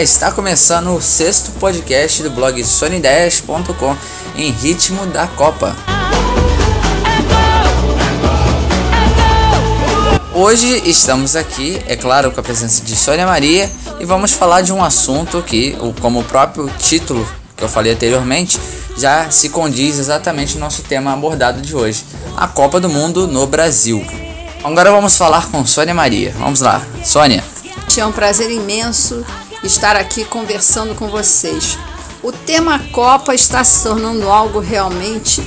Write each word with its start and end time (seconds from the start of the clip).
Está 0.00 0.32
começando 0.32 0.94
o 0.94 1.00
sexto 1.02 1.50
podcast 1.60 2.22
do 2.22 2.30
blog 2.30 2.64
sonideias.com 2.64 3.94
em 4.34 4.50
ritmo 4.50 5.04
da 5.04 5.26
Copa. 5.26 5.76
Hoje 10.34 10.88
estamos 10.88 11.36
aqui, 11.36 11.82
é 11.86 11.96
claro, 11.96 12.30
com 12.30 12.40
a 12.40 12.42
presença 12.42 12.82
de 12.82 12.96
Sônia 12.96 13.26
Maria 13.26 13.70
e 13.98 14.06
vamos 14.06 14.32
falar 14.32 14.62
de 14.62 14.72
um 14.72 14.82
assunto 14.82 15.42
que, 15.42 15.76
como 16.00 16.20
o 16.20 16.24
próprio 16.24 16.70
título 16.78 17.28
que 17.54 17.62
eu 17.62 17.68
falei 17.68 17.92
anteriormente, 17.92 18.58
já 18.96 19.30
se 19.30 19.50
condiz 19.50 19.98
exatamente 19.98 20.54
no 20.54 20.60
nosso 20.60 20.80
tema 20.80 21.12
abordado 21.12 21.60
de 21.60 21.76
hoje: 21.76 22.06
a 22.38 22.48
Copa 22.48 22.80
do 22.80 22.88
Mundo 22.88 23.28
no 23.28 23.46
Brasil. 23.46 24.02
Agora 24.64 24.90
vamos 24.90 25.14
falar 25.18 25.50
com 25.50 25.66
Sônia 25.66 25.92
Maria. 25.92 26.34
Vamos 26.38 26.62
lá, 26.62 26.80
Sônia. 27.04 27.44
É 27.98 28.06
um 28.06 28.12
prazer 28.12 28.50
imenso 28.50 29.26
estar 29.62 29.96
aqui 29.96 30.24
conversando 30.24 30.94
com 30.94 31.08
vocês. 31.08 31.78
O 32.22 32.32
tema 32.32 32.78
Copa 32.92 33.34
está 33.34 33.62
se 33.64 33.82
tornando 33.82 34.28
algo 34.28 34.58
realmente 34.58 35.40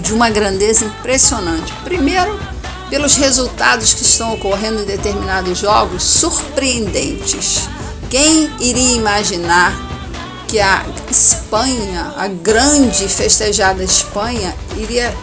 de 0.00 0.12
uma 0.12 0.30
grandeza 0.30 0.84
impressionante. 0.84 1.72
Primeiro, 1.84 2.38
pelos 2.88 3.16
resultados 3.16 3.94
que 3.94 4.02
estão 4.02 4.34
ocorrendo 4.34 4.82
em 4.82 4.86
determinados 4.86 5.58
jogos 5.58 6.02
surpreendentes. 6.02 7.68
Quem 8.08 8.50
iria 8.60 8.96
imaginar 8.96 9.72
que 10.46 10.58
a 10.58 10.84
Espanha, 11.10 12.14
a 12.16 12.26
grande 12.26 13.06
festejada 13.08 13.84
Espanha, 13.84 14.54
iria 14.76 15.14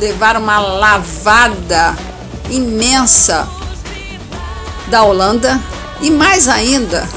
levar 0.00 0.36
uma 0.36 0.58
lavada 0.58 1.96
imensa 2.50 3.48
da 4.88 5.04
Holanda 5.04 5.60
e 6.00 6.10
mais 6.10 6.48
ainda 6.48 7.08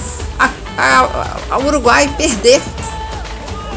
a, 0.78 1.38
a 1.52 1.58
Uruguai 1.60 2.14
perder, 2.18 2.62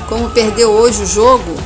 como 0.08 0.30
perdeu 0.30 0.70
hoje 0.70 1.02
o 1.02 1.06
jogo, 1.06 1.56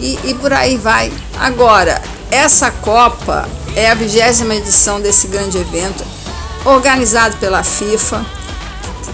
e, 0.00 0.18
e 0.24 0.34
por 0.34 0.52
aí 0.52 0.76
vai. 0.76 1.12
Agora, 1.38 2.00
essa 2.30 2.70
Copa 2.70 3.48
é 3.74 3.90
a 3.90 3.94
vigésima 3.94 4.54
edição 4.54 5.00
desse 5.00 5.26
grande 5.28 5.58
evento, 5.58 6.04
organizado 6.64 7.36
pela 7.36 7.62
FIFA. 7.62 8.24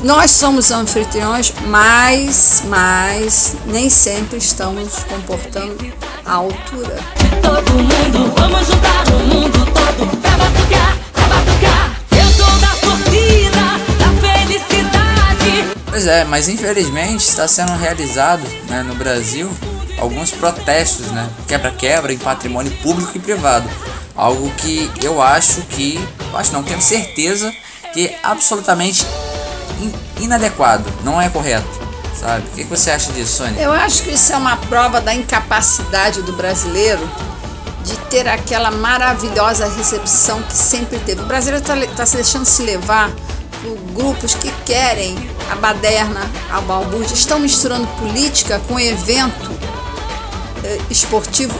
Nós 0.02 0.32
somos 0.32 0.70
anfitriões, 0.72 1.52
mas, 1.66 2.62
mas 2.66 3.54
nem 3.66 3.88
sempre 3.88 4.38
estamos 4.38 5.04
comportando 5.04 5.92
à 6.26 6.34
altura. 6.34 6.98
Todo 7.40 7.72
mundo, 7.72 8.32
vamos 8.36 8.66
juntar 8.66 9.06
o 9.08 9.18
mundo 9.20 9.64
todo 9.66 10.16
pra 10.20 10.30
batucar, 10.30 10.96
pra 11.12 11.26
batucar. 11.28 11.91
Pois 15.92 16.06
é, 16.06 16.24
mas 16.24 16.48
infelizmente 16.48 17.20
está 17.20 17.46
sendo 17.46 17.74
realizado 17.74 18.42
né, 18.66 18.82
no 18.82 18.94
Brasil 18.94 19.50
alguns 19.98 20.30
protestos, 20.30 21.08
né, 21.08 21.28
quebra-quebra 21.46 22.14
em 22.14 22.16
patrimônio 22.16 22.72
público 22.78 23.12
e 23.14 23.20
privado, 23.20 23.68
algo 24.16 24.50
que 24.52 24.90
eu 25.02 25.20
acho 25.20 25.60
que, 25.64 26.00
acho 26.32 26.50
não 26.50 26.62
tenho 26.62 26.80
certeza 26.80 27.52
que 27.92 28.06
é 28.06 28.18
absolutamente 28.22 29.04
in, 29.82 29.92
inadequado, 30.24 30.90
não 31.04 31.20
é 31.20 31.28
correto, 31.28 31.68
sabe? 32.18 32.46
O 32.46 32.50
que, 32.52 32.64
que 32.64 32.70
você 32.70 32.90
acha 32.90 33.12
disso, 33.12 33.44
Sônia? 33.44 33.60
Eu 33.60 33.70
acho 33.70 34.02
que 34.02 34.12
isso 34.12 34.32
é 34.32 34.36
uma 34.38 34.56
prova 34.56 34.98
da 34.98 35.12
incapacidade 35.12 36.22
do 36.22 36.32
brasileiro 36.32 37.06
de 37.84 37.98
ter 38.08 38.26
aquela 38.26 38.70
maravilhosa 38.70 39.68
recepção 39.68 40.42
que 40.44 40.54
sempre 40.54 40.98
teve. 41.00 41.20
O 41.20 41.26
brasileiro 41.26 41.62
está 41.62 41.94
tá 41.94 42.06
se 42.06 42.16
deixando 42.16 42.46
se 42.46 42.62
levar 42.62 43.10
por 43.62 43.76
grupos 43.94 44.34
que 44.34 44.50
querem 44.64 45.31
a 45.52 45.56
baderna, 45.56 46.30
a 46.50 46.60
balbúrdia, 46.62 47.12
estão 47.12 47.38
misturando 47.38 47.86
política 47.98 48.58
com 48.66 48.80
evento 48.80 49.50
eh, 50.64 50.80
esportivo 50.88 51.54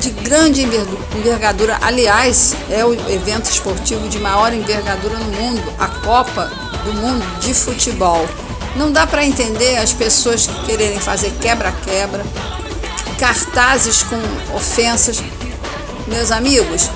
de 0.00 0.10
grande 0.10 0.62
envergadura. 0.62 1.76
Aliás, 1.82 2.54
é 2.70 2.84
o 2.84 2.94
evento 3.10 3.50
esportivo 3.50 4.08
de 4.08 4.20
maior 4.20 4.52
envergadura 4.52 5.18
no 5.18 5.32
mundo, 5.32 5.62
a 5.78 5.88
Copa 5.88 6.50
do 6.84 6.92
Mundo 6.94 7.40
de 7.40 7.52
Futebol. 7.52 8.28
Não 8.76 8.92
dá 8.92 9.06
para 9.06 9.24
entender 9.24 9.76
as 9.78 9.92
pessoas 9.92 10.46
que 10.46 10.66
quererem 10.66 11.00
fazer 11.00 11.32
quebra-quebra, 11.40 12.24
cartazes 13.18 14.04
com 14.04 14.20
ofensas. 14.54 15.20
Meus 16.06 16.30
amigos, 16.30 16.88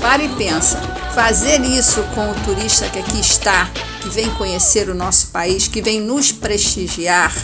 pare 0.00 0.24
e 0.24 0.28
pensa. 0.30 0.80
Fazer 1.14 1.60
isso 1.62 2.02
com 2.14 2.30
o 2.30 2.34
turista 2.44 2.86
que 2.88 2.98
aqui 2.98 3.20
está 3.20 3.70
que 4.06 4.14
vem 4.14 4.30
conhecer 4.34 4.88
o 4.88 4.94
nosso 4.94 5.28
país, 5.28 5.66
que 5.66 5.82
vem 5.82 6.00
nos 6.00 6.30
prestigiar, 6.30 7.34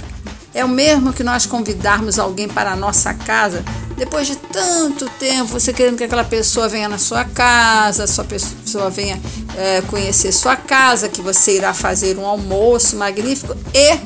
é 0.54 0.64
o 0.64 0.68
mesmo 0.68 1.12
que 1.12 1.24
nós 1.24 1.44
convidarmos 1.44 2.18
alguém 2.18 2.46
para 2.46 2.72
a 2.72 2.76
nossa 2.76 3.12
casa, 3.12 3.64
depois 3.96 4.28
de 4.28 4.36
tanto 4.36 5.08
tempo, 5.18 5.46
você 5.46 5.72
querendo 5.72 5.96
que 5.96 6.04
aquela 6.04 6.24
pessoa 6.24 6.68
venha 6.68 6.88
na 6.88 6.98
sua 6.98 7.24
casa, 7.24 8.06
sua 8.06 8.24
pessoa 8.24 8.90
venha 8.90 9.20
é, 9.56 9.80
conhecer 9.82 10.30
sua 10.30 10.54
casa, 10.54 11.08
que 11.08 11.20
você 11.20 11.56
irá 11.56 11.74
fazer 11.74 12.16
um 12.16 12.26
almoço 12.26 12.96
magnífico. 12.96 13.56
E 13.74 13.98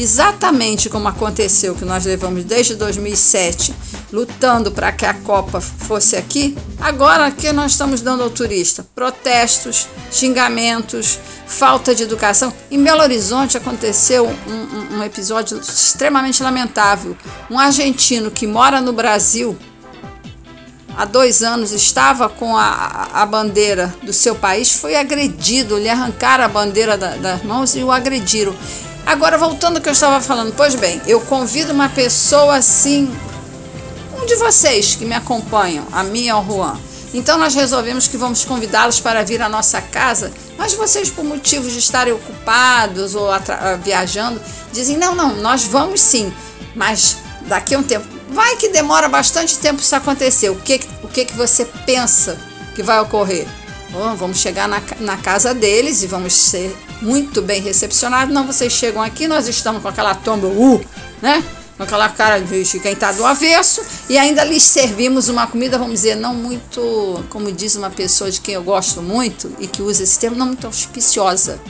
exatamente 0.00 0.88
como 0.88 1.08
aconteceu 1.08 1.74
que 1.74 1.84
nós 1.84 2.04
levamos 2.06 2.44
desde 2.44 2.74
2007 2.74 3.74
lutando 4.12 4.70
para 4.72 4.90
que 4.92 5.04
a 5.04 5.12
Copa 5.12 5.60
fosse 5.60 6.16
aqui, 6.16 6.56
agora 6.80 7.30
que 7.30 7.52
nós 7.52 7.72
estamos 7.72 8.00
dando 8.00 8.22
ao 8.22 8.30
turista 8.30 8.86
protestos, 8.94 9.86
xingamentos, 10.10 11.18
falta 11.48 11.94
de 11.94 12.02
educação. 12.02 12.52
Em 12.70 12.80
Belo 12.80 13.02
Horizonte 13.02 13.56
aconteceu 13.56 14.26
um, 14.26 14.52
um, 14.52 14.98
um 14.98 15.02
episódio 15.02 15.58
extremamente 15.58 16.42
lamentável. 16.42 17.16
Um 17.50 17.58
argentino 17.58 18.30
que 18.30 18.46
mora 18.46 18.80
no 18.80 18.92
Brasil 18.92 19.58
há 20.96 21.04
dois 21.04 21.42
anos 21.42 21.72
estava 21.72 22.28
com 22.28 22.56
a, 22.56 23.08
a 23.12 23.24
bandeira 23.24 23.94
do 24.02 24.12
seu 24.12 24.34
país, 24.34 24.72
foi 24.72 24.96
agredido, 24.96 25.78
lhe 25.78 25.88
arrancaram 25.88 26.44
a 26.44 26.48
bandeira 26.48 26.98
da, 26.98 27.16
das 27.16 27.42
mãos 27.42 27.74
e 27.74 27.82
o 27.82 27.90
agrediram. 27.90 28.54
Agora, 29.06 29.38
voltando 29.38 29.76
ao 29.76 29.82
que 29.82 29.88
eu 29.88 29.92
estava 29.92 30.20
falando, 30.20 30.52
pois 30.54 30.74
bem, 30.74 31.00
eu 31.06 31.20
convido 31.20 31.72
uma 31.72 31.88
pessoa 31.88 32.56
assim, 32.56 33.10
um 34.20 34.26
de 34.26 34.34
vocês 34.36 34.96
que 34.96 35.04
me 35.04 35.14
acompanham, 35.14 35.86
a 35.92 36.02
minha 36.02 36.36
ou 36.36 36.42
o 36.42 36.46
Juan. 36.46 36.78
Então 37.14 37.38
nós 37.38 37.54
resolvemos 37.54 38.06
que 38.06 38.18
vamos 38.18 38.44
convidá-los 38.44 39.00
para 39.00 39.22
vir 39.22 39.40
à 39.40 39.48
nossa 39.48 39.80
casa, 39.80 40.30
mas 40.58 40.74
vocês, 40.74 41.08
por 41.08 41.24
motivos 41.24 41.72
de 41.72 41.78
estarem 41.78 42.12
ocupados 42.12 43.14
ou 43.14 43.30
ah, 43.30 43.40
viajando, 43.82 44.40
dizem: 44.72 44.96
não, 44.96 45.14
não, 45.14 45.36
nós 45.36 45.64
vamos 45.64 46.00
sim, 46.00 46.32
mas 46.74 47.18
daqui 47.42 47.76
a 47.76 47.78
um 47.78 47.82
tempo. 47.82 48.06
Vai 48.30 48.56
que 48.56 48.68
demora 48.68 49.08
bastante 49.08 49.56
tempo 49.56 49.80
isso 49.80 49.94
acontecer. 49.96 50.50
O 50.50 50.56
que, 50.56 50.80
o 51.02 51.08
que, 51.08 51.24
que 51.24 51.34
você 51.34 51.64
pensa 51.86 52.36
que 52.74 52.82
vai 52.82 53.00
ocorrer? 53.00 53.46
Vamos 54.18 54.38
chegar 54.38 54.68
na, 54.68 54.82
na 55.00 55.16
casa 55.16 55.54
deles 55.54 56.02
e 56.02 56.06
vamos 56.06 56.34
ser 56.34 56.76
muito 57.00 57.40
bem 57.40 57.62
recepcionados. 57.62 58.34
Não, 58.34 58.46
vocês 58.46 58.70
chegam 58.70 59.00
aqui, 59.00 59.26
nós 59.26 59.48
estamos 59.48 59.80
com 59.80 59.88
aquela 59.88 60.14
tomba, 60.14 60.46
uh, 60.46 60.84
né? 61.22 61.42
Com 61.78 61.84
aquela 61.84 62.08
cara 62.08 62.40
de 62.40 62.80
quem 62.80 62.92
está 62.92 63.12
do 63.12 63.24
avesso 63.24 63.80
e 64.08 64.18
ainda 64.18 64.42
lhes 64.42 64.64
servimos 64.64 65.28
uma 65.28 65.46
comida, 65.46 65.78
vamos 65.78 65.94
dizer, 65.94 66.16
não 66.16 66.34
muito, 66.34 67.24
como 67.30 67.50
diz 67.52 67.76
uma 67.76 67.88
pessoa 67.88 68.30
de 68.30 68.40
quem 68.40 68.54
eu 68.54 68.62
gosto 68.64 69.00
muito 69.00 69.50
e 69.60 69.68
que 69.68 69.80
usa 69.80 70.02
esse 70.02 70.18
termo, 70.18 70.36
não 70.36 70.46
muito 70.46 70.66
auspiciosa. 70.66 71.60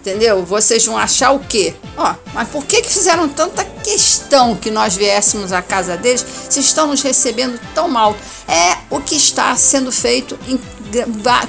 Entendeu? 0.00 0.42
Vocês 0.46 0.86
vão 0.86 0.96
achar 0.96 1.32
o 1.32 1.40
quê? 1.40 1.74
Ó, 1.94 2.14
mas 2.32 2.48
por 2.48 2.64
que, 2.64 2.80
que 2.80 2.90
fizeram 2.90 3.28
tanta 3.28 3.62
questão 3.62 4.56
que 4.56 4.70
nós 4.70 4.96
viéssemos 4.96 5.52
à 5.52 5.60
casa 5.60 5.94
deles 5.94 6.24
se 6.48 6.58
estão 6.58 6.86
nos 6.86 7.02
recebendo 7.02 7.60
tão 7.74 7.86
mal? 7.86 8.16
É 8.48 8.78
o 8.88 8.98
que 8.98 9.14
está 9.14 9.54
sendo 9.56 9.92
feito 9.92 10.38
em 10.48 10.58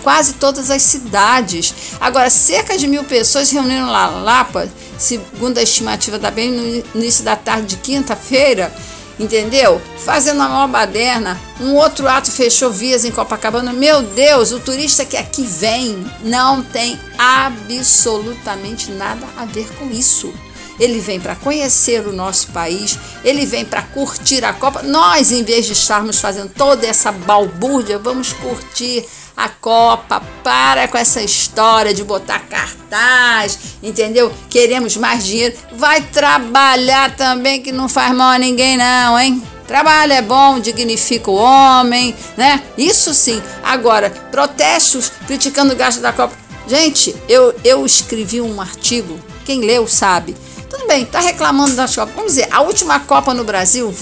quase 0.04 0.34
todas 0.34 0.70
as 0.70 0.82
cidades. 0.82 1.74
Agora, 2.00 2.30
cerca 2.30 2.78
de 2.78 2.88
mil 2.88 3.04
pessoas 3.04 3.52
reuniram 3.52 3.90
lá 3.90 4.08
Lapa, 4.08 4.70
segundo 4.98 5.58
a 5.58 5.64
estimativa 5.64 6.18
da 6.20 6.32
BEM, 6.32 6.52
no 6.52 6.84
início 6.96 7.24
da 7.24 7.36
tarde 7.36 7.76
de 7.76 7.78
quinta-feira. 7.78 8.72
entendeu? 9.20 9.82
Fazendo 10.00 10.42
a 10.42 10.50
maior 10.50 10.68
baderna. 10.68 11.40
Um 11.60 11.76
outro 11.76 12.08
ato 12.08 12.32
fechou 12.32 12.72
vias 12.72 13.06
em 13.06 13.12
Copacabana. 13.12 13.72
Meu 13.72 14.02
Deus, 14.02 14.52
o 14.52 14.60
turista 14.60 15.06
que 15.06 15.18
aqui 15.18 15.44
vem 15.44 16.06
não 16.24 16.64
tem 16.64 17.00
absolutamente 17.18 18.92
nada 18.92 19.26
a 19.38 19.46
ver 19.46 19.68
com 19.78 19.90
isso. 19.92 20.34
Ele 20.80 21.00
vem 21.00 21.20
para 21.20 21.36
conhecer 21.36 22.08
o 22.08 22.14
nosso 22.14 22.48
país, 22.48 22.98
ele 23.24 23.46
vem 23.46 23.64
para 23.64 23.84
curtir 23.84 24.44
a 24.44 24.52
Copa. 24.52 24.82
Nós, 24.82 25.32
em 25.32 25.44
vez 25.44 25.68
de 25.68 25.74
estarmos 25.74 26.20
fazendo 26.20 26.50
toda 26.50 26.88
essa 26.88 27.12
balbúrdia, 27.12 28.00
vamos 28.00 28.34
curtir 28.34 29.06
a 29.36 29.50
Copa, 29.50 30.22
para 30.44 30.88
com 30.88 30.98
essa 30.98 31.22
história 31.22 31.94
de 31.94 32.04
botar 32.04 32.40
cartaz, 32.40 33.58
entendeu? 33.82 34.32
Queremos 34.50 34.98
mais 34.98 35.26
dinheiro. 35.26 35.56
Vai 35.74 36.02
trabalhar 36.02 37.16
também, 37.16 37.62
que 37.62 37.72
não 37.72 37.88
faz 37.88 38.14
mal 38.16 38.32
a 38.32 38.38
ninguém, 38.38 38.78
não, 38.78 39.20
hein? 39.20 39.42
Trabalho 39.68 40.14
é 40.14 40.22
bom, 40.22 40.60
dignifica 40.60 41.32
o 41.32 41.36
homem, 41.36 42.14
né? 42.36 42.62
Isso 42.78 43.14
sim. 43.14 43.42
Agora, 43.64 44.10
protestos 44.10 45.12
criticando 45.26 45.74
o 45.74 45.78
gasto 45.78 46.02
da 46.02 46.12
Copa. 46.12 46.36
Gente, 46.68 47.16
eu, 47.30 47.54
eu 47.64 47.86
escrevi 47.86 48.42
um 48.42 48.60
artigo, 48.60 49.20
quem 49.46 49.62
leu 49.62 49.88
sabe. 49.88 50.36
Tudo 50.70 50.88
bem, 50.88 51.06
tá 51.06 51.20
reclamando 51.20 51.76
da 51.76 51.88
Copa. 51.88 52.12
Vamos 52.16 52.34
dizer, 52.34 52.48
a 52.52 52.62
última 52.62 53.00
Copa 53.00 53.34
no 53.34 53.44
Brasil 53.44 53.94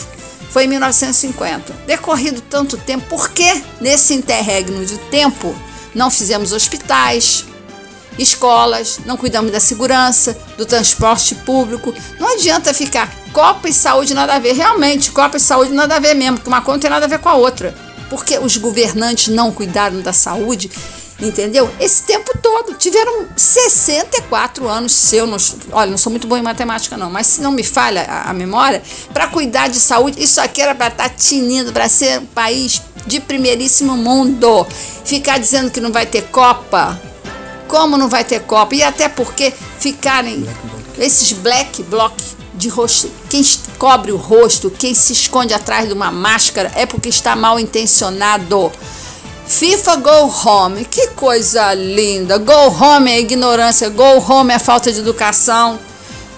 foi 0.50 0.66
em 0.66 0.68
1950. 0.68 1.74
Decorrido 1.86 2.42
tanto 2.42 2.78
tempo, 2.78 3.06
por 3.08 3.30
que 3.30 3.64
nesse 3.80 4.14
interregno 4.14 4.86
de 4.86 4.98
tempo 5.10 5.56
não 5.94 6.10
fizemos 6.12 6.52
hospitais, 6.52 7.46
escolas, 8.18 9.00
não 9.06 9.16
cuidamos 9.16 9.52
da 9.52 9.60
segurança, 9.60 10.38
do 10.58 10.66
transporte 10.66 11.36
público? 11.36 11.94
Não 12.20 12.34
adianta 12.34 12.74
ficar 12.74 13.14
Copa 13.32 13.70
e 13.70 13.74
saúde 13.74 14.14
nada 14.14 14.36
a 14.36 14.40
ver. 14.40 14.54
Realmente, 14.54 15.12
Copa 15.12 15.38
e 15.38 15.40
saúde 15.40 15.72
nada 15.72 15.96
a 15.96 16.00
ver 16.00 16.16
mesmo, 16.16 16.38
porque 16.38 16.50
uma 16.50 16.62
conta 16.62 16.80
tem 16.80 16.90
nada 16.90 17.06
a 17.06 17.10
ver 17.10 17.20
com 17.20 17.30
a 17.30 17.36
outra. 17.36 17.76
Porque 18.10 18.40
os 18.40 18.58
governantes 18.58 19.28
não 19.28 19.52
cuidaram 19.52 20.02
da 20.02 20.12
saúde 20.12 20.72
entendeu? 21.22 21.70
Esse 21.80 22.04
tempo 22.04 22.38
todo. 22.42 22.74
Tiveram 22.78 23.28
64 23.36 24.68
anos, 24.68 24.94
se 24.94 25.16
eu 25.16 25.28
não. 25.28 25.38
Olha, 25.72 25.92
não 25.92 25.98
sou 25.98 26.12
muito 26.12 26.28
bom 26.28 26.38
em 26.38 26.42
matemática, 26.42 26.98
não, 26.98 27.10
mas 27.10 27.28
se 27.28 27.42
não 27.42 27.52
me 27.52 27.64
falha 27.64 28.04
a, 28.04 28.30
a 28.30 28.34
memória, 28.34 28.82
para 29.14 29.28
cuidar 29.28 29.68
de 29.68 29.80
saúde, 29.80 30.22
isso 30.22 30.40
aqui 30.40 30.62
era 30.62 30.74
para 30.74 30.88
estar 30.88 31.10
tá 31.10 31.16
tinindo, 31.16 31.72
para 31.74 31.90
ser 31.90 32.20
um 32.20 32.26
país 32.26 32.82
de 33.06 33.20
primeiríssimo 33.20 33.98
mundo. 33.98 34.66
Ficar 35.06 35.40
dizendo 35.40 35.72
que 35.72 35.82
não 35.82 35.92
vai 35.92 36.06
ter 36.06 36.24
Copa. 36.24 37.00
Como 37.68 37.98
não 37.98 38.10
vai 38.10 38.24
ter 38.24 38.42
Copa? 38.42 38.76
E 38.76 38.84
até 38.84 39.10
porque 39.10 39.54
ficarem 39.80 40.48
esses 40.98 41.32
black 41.34 41.84
bloc 41.84 42.14
de 42.56 42.68
rosto, 42.68 43.10
quem 43.30 43.42
cobre 43.78 44.12
o 44.12 44.18
rosto, 44.18 44.70
quem 44.70 44.94
se 44.94 45.14
esconde 45.14 45.54
atrás 45.54 45.88
de 45.88 45.94
uma 45.94 46.12
máscara 46.12 46.70
é 46.76 46.86
porque 46.86 47.08
está 47.08 47.36
mal 47.36 47.58
intencionado. 47.58 48.72
FIFA 49.50 49.96
Go 49.96 50.34
Home, 50.46 50.86
que 50.86 51.08
coisa 51.08 51.74
linda. 51.74 52.38
Go 52.38 52.54
Home 52.54 53.12
é 53.12 53.20
ignorância, 53.20 53.90
Go 53.90 54.04
Home 54.04 54.54
é 54.54 54.60
falta 54.60 54.94
de 54.94 55.00
educação, 55.00 55.80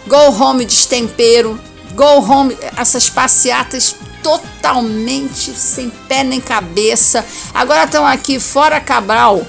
Go 0.08 0.42
Home 0.42 0.64
destempero, 0.64 1.60
Go 1.94 2.06
Home 2.06 2.58
essas 2.78 3.10
passeatas 3.10 3.94
totalmente 4.24 5.52
sem 5.52 5.90
pé 5.90 6.24
nem 6.24 6.40
cabeça. 6.40 7.26
Agora 7.54 7.84
estão 7.84 8.08
aqui 8.08 8.40
fora 8.40 8.80
Cabral. 8.80 9.46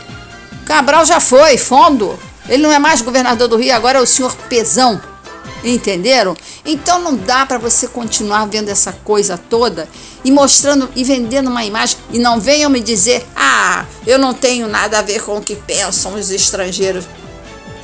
Cabral 0.66 1.06
já 1.06 1.20
foi, 1.20 1.56
fundo. 1.56 2.18
Ele 2.48 2.64
não 2.64 2.72
é 2.72 2.80
mais 2.80 3.00
governador 3.00 3.46
do 3.46 3.56
Rio, 3.56 3.76
agora 3.76 3.98
é 3.98 4.02
o 4.02 4.06
senhor 4.06 4.34
Pezão. 4.48 5.00
Entenderam? 5.64 6.36
Então 6.64 7.00
não 7.00 7.16
dá 7.16 7.46
para 7.46 7.58
você 7.58 7.86
continuar 7.86 8.46
vendo 8.46 8.68
essa 8.68 8.92
coisa 8.92 9.38
toda 9.38 9.88
e 10.24 10.30
mostrando 10.30 10.88
e 10.96 11.04
vendendo 11.04 11.48
uma 11.48 11.64
imagem 11.64 11.96
e 12.10 12.18
não 12.18 12.40
venham 12.40 12.70
me 12.70 12.80
dizer: 12.80 13.24
"Ah, 13.36 13.86
eu 14.06 14.18
não 14.18 14.34
tenho 14.34 14.66
nada 14.66 14.98
a 14.98 15.02
ver 15.02 15.22
com 15.22 15.36
o 15.36 15.42
que 15.42 15.54
pensam 15.54 16.14
os 16.14 16.30
estrangeiros". 16.30 17.04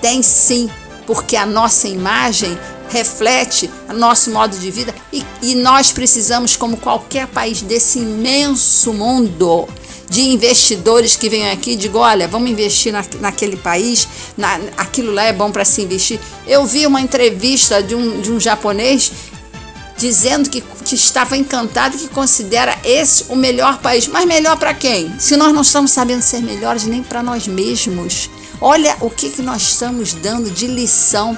Tem 0.01 0.23
sim, 0.23 0.71
porque 1.07 1.37
a 1.37 1.47
nossa 1.47 1.89
imagem 1.89 2.59
reflete 2.89 3.71
o 3.89 3.93
nosso 3.93 4.31
modo 4.31 4.57
de 4.57 4.71
vida 4.71 4.95
e, 5.13 5.25
e 5.43 5.55
nós 5.55 5.93
precisamos, 5.93 6.57
como 6.57 6.77
qualquer 6.77 7.27
país 7.27 7.61
desse 7.61 7.99
imenso 7.99 8.93
mundo, 8.93 9.69
de 10.09 10.23
investidores 10.23 11.17
que 11.17 11.29
vêm 11.29 11.51
aqui 11.51 11.73
e 11.73 11.77
digam, 11.77 12.01
olha, 12.01 12.27
vamos 12.27 12.51
investir 12.51 12.93
na, 12.93 13.05
naquele 13.21 13.57
país, 13.57 14.09
na, 14.37 14.59
aquilo 14.77 15.13
lá 15.13 15.25
é 15.25 15.33
bom 15.33 15.51
para 15.51 15.65
se 15.65 15.83
investir. 15.83 16.19
Eu 16.47 16.65
vi 16.67 16.87
uma 16.87 17.01
entrevista 17.01 17.83
de 17.83 17.95
um, 17.95 18.21
de 18.21 18.33
um 18.33 18.41
japonês 18.41 19.13
dizendo 19.99 20.49
que, 20.49 20.61
que 20.61 20.95
estava 20.95 21.37
encantado 21.37 21.97
e 21.97 21.99
que 21.99 22.09
considera 22.09 22.79
esse 22.85 23.25
o 23.29 23.37
melhor 23.37 23.79
país. 23.79 24.07
Mas 24.07 24.25
melhor 24.25 24.57
para 24.57 24.73
quem? 24.73 25.13
Se 25.19 25.37
nós 25.37 25.53
não 25.53 25.63
estamos 25.63 25.91
sabendo 25.91 26.23
ser 26.23 26.41
melhores 26.41 26.85
nem 26.85 27.03
para 27.03 27.23
nós 27.23 27.47
mesmos. 27.47 28.31
Olha 28.61 28.97
o 29.01 29.11
que, 29.11 29.31
que 29.31 29.43
nós 29.43 29.63
estamos 29.63 30.15
dando 30.15 30.51
de 30.51 30.67
lição 30.67 31.37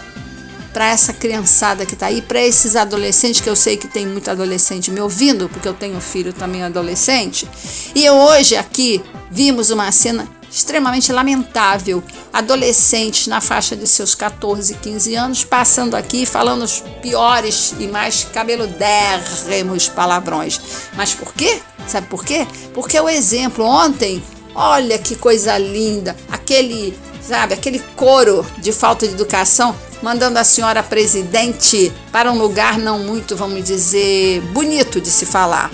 para 0.72 0.88
essa 0.88 1.12
criançada 1.12 1.84
que 1.84 1.94
está 1.94 2.06
aí, 2.06 2.22
para 2.22 2.40
esses 2.40 2.76
adolescentes, 2.76 3.40
que 3.40 3.50
eu 3.50 3.56
sei 3.56 3.76
que 3.76 3.88
tem 3.88 4.06
muito 4.06 4.30
adolescente 4.30 4.90
me 4.90 5.00
ouvindo, 5.00 5.48
porque 5.48 5.68
eu 5.68 5.74
tenho 5.74 6.00
filho 6.00 6.32
também 6.32 6.62
adolescente. 6.62 7.48
E 7.94 8.08
hoje 8.08 8.56
aqui 8.56 9.02
vimos 9.30 9.70
uma 9.70 9.90
cena 9.90 10.28
extremamente 10.50 11.12
lamentável. 11.12 12.02
Adolescentes 12.32 13.26
na 13.26 13.40
faixa 13.40 13.76
de 13.76 13.86
seus 13.86 14.14
14, 14.14 14.74
15 14.74 15.14
anos 15.14 15.44
passando 15.44 15.94
aqui 15.94 16.26
falando 16.26 16.62
os 16.62 16.82
piores 17.00 17.74
e 17.78 17.86
mais 17.86 18.24
cabeludérrimos 18.24 19.88
palavrões. 19.88 20.60
Mas 20.94 21.14
por 21.14 21.32
quê? 21.32 21.60
Sabe 21.86 22.06
por 22.08 22.24
quê? 22.24 22.46
Porque 22.74 22.98
o 22.98 23.08
exemplo 23.08 23.64
ontem, 23.64 24.22
olha 24.54 24.98
que 24.98 25.16
coisa 25.16 25.56
linda, 25.58 26.16
aquele, 26.30 26.96
sabe, 27.20 27.54
aquele 27.54 27.80
coro 27.96 28.46
de 28.58 28.72
falta 28.72 29.06
de 29.06 29.14
educação 29.14 29.74
mandando 30.02 30.38
a 30.38 30.44
senhora 30.44 30.82
presidente 30.82 31.92
para 32.10 32.30
um 32.32 32.38
lugar 32.38 32.78
não 32.78 32.98
muito, 32.98 33.36
vamos 33.36 33.64
dizer, 33.64 34.40
bonito 34.52 35.00
de 35.00 35.10
se 35.10 35.26
falar. 35.26 35.70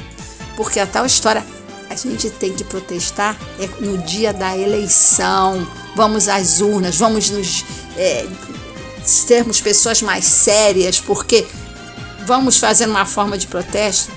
Porque 0.57 0.81
a 0.81 0.87
tal 0.87 1.07
história, 1.07 1.45
a 1.89 1.95
gente 1.95 2.31
tem 2.31 2.53
que 2.53 2.65
protestar 2.65 3.37
é 3.61 3.67
no 3.81 3.99
dia 3.99 4.33
da 4.33 4.57
eleição. 4.57 5.67
Vamos 5.95 6.29
às 6.29 6.61
urnas, 6.61 6.97
vamos 6.97 7.31
nos 7.31 7.65
é, 7.97 8.27
sermos 9.05 9.61
pessoas 9.61 10.03
mais 10.03 10.25
sérias, 10.25 11.01
porque 11.01 11.47
vamos 12.27 12.57
fazer 12.59 12.87
uma 12.89 13.07
forma 13.07 13.39
de 13.39 13.47
protesto 13.47 14.11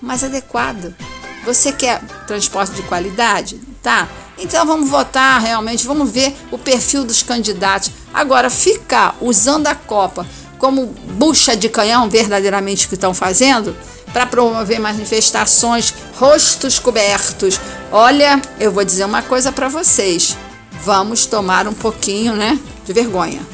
mais 0.00 0.22
adequada. 0.22 0.94
Você 1.44 1.72
quer 1.72 2.00
transporte 2.26 2.74
de 2.74 2.82
qualidade? 2.82 3.60
Tá. 3.82 4.08
Então 4.38 4.66
vamos 4.66 4.90
votar 4.90 5.40
realmente, 5.40 5.86
vamos 5.86 6.10
ver 6.10 6.34
o 6.50 6.58
perfil 6.58 7.04
dos 7.04 7.22
candidatos. 7.22 7.90
Agora, 8.12 8.50
ficar 8.50 9.16
usando 9.20 9.66
a 9.66 9.74
Copa 9.74 10.26
como 10.58 10.86
bucha 10.86 11.56
de 11.56 11.68
canhão, 11.68 12.08
verdadeiramente, 12.08 12.88
que 12.88 12.94
estão 12.94 13.12
fazendo, 13.12 13.76
para 14.12 14.26
promover 14.26 14.80
manifestações, 14.80 15.92
rostos 16.16 16.78
cobertos. 16.78 17.60
Olha, 17.92 18.40
eu 18.58 18.72
vou 18.72 18.84
dizer 18.84 19.04
uma 19.04 19.22
coisa 19.22 19.52
para 19.52 19.68
vocês. 19.68 20.36
Vamos 20.84 21.26
tomar 21.26 21.66
um 21.68 21.74
pouquinho, 21.74 22.34
né, 22.34 22.58
de 22.84 22.92
vergonha. 22.92 23.53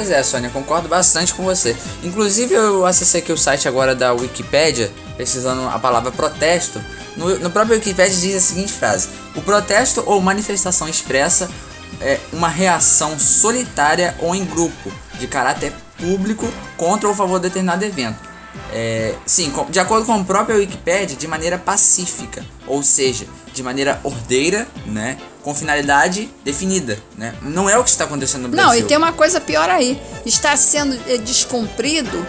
Pois 0.00 0.10
é, 0.10 0.22
Sônia, 0.22 0.48
concordo 0.48 0.88
bastante 0.88 1.34
com 1.34 1.42
você. 1.42 1.76
Inclusive, 2.02 2.54
eu 2.54 2.86
acessei 2.86 3.20
aqui 3.20 3.30
o 3.30 3.36
site 3.36 3.68
agora 3.68 3.94
da 3.94 4.14
Wikipedia, 4.14 4.90
precisando 5.14 5.68
a 5.68 5.78
palavra 5.78 6.10
protesto. 6.10 6.80
No, 7.18 7.38
no 7.38 7.50
próprio 7.50 7.74
Wikipedia 7.74 8.16
diz 8.16 8.34
a 8.34 8.40
seguinte 8.40 8.72
frase: 8.72 9.10
O 9.36 9.42
protesto 9.42 10.02
ou 10.06 10.18
manifestação 10.22 10.88
expressa 10.88 11.50
é 12.00 12.18
uma 12.32 12.48
reação 12.48 13.18
solitária 13.18 14.16
ou 14.20 14.34
em 14.34 14.42
grupo, 14.42 14.90
de 15.18 15.26
caráter 15.26 15.70
público, 15.98 16.50
contra 16.78 17.06
ou 17.06 17.12
a 17.12 17.16
favor 17.16 17.38
de 17.38 17.48
determinado 17.48 17.84
evento. 17.84 18.29
É, 18.72 19.14
sim, 19.26 19.52
de 19.68 19.80
acordo 19.80 20.06
com 20.06 20.12
a 20.12 20.24
própria 20.24 20.56
Wikipedia, 20.56 21.16
de 21.16 21.26
maneira 21.26 21.58
pacífica, 21.58 22.44
ou 22.66 22.82
seja, 22.82 23.26
de 23.52 23.62
maneira 23.62 24.00
ordeira, 24.04 24.66
né, 24.86 25.18
com 25.42 25.54
finalidade 25.54 26.30
definida, 26.44 26.98
né? 27.16 27.34
Não 27.42 27.68
é 27.68 27.78
o 27.78 27.84
que 27.84 27.90
está 27.90 28.04
acontecendo 28.04 28.42
no 28.42 28.48
Brasil. 28.50 28.70
Não, 28.70 28.78
e 28.78 28.82
tem 28.82 28.96
uma 28.96 29.12
coisa 29.12 29.40
pior 29.40 29.68
aí. 29.68 30.00
Está 30.24 30.56
sendo 30.56 30.98
eh, 31.08 31.18
descumprido 31.18 32.26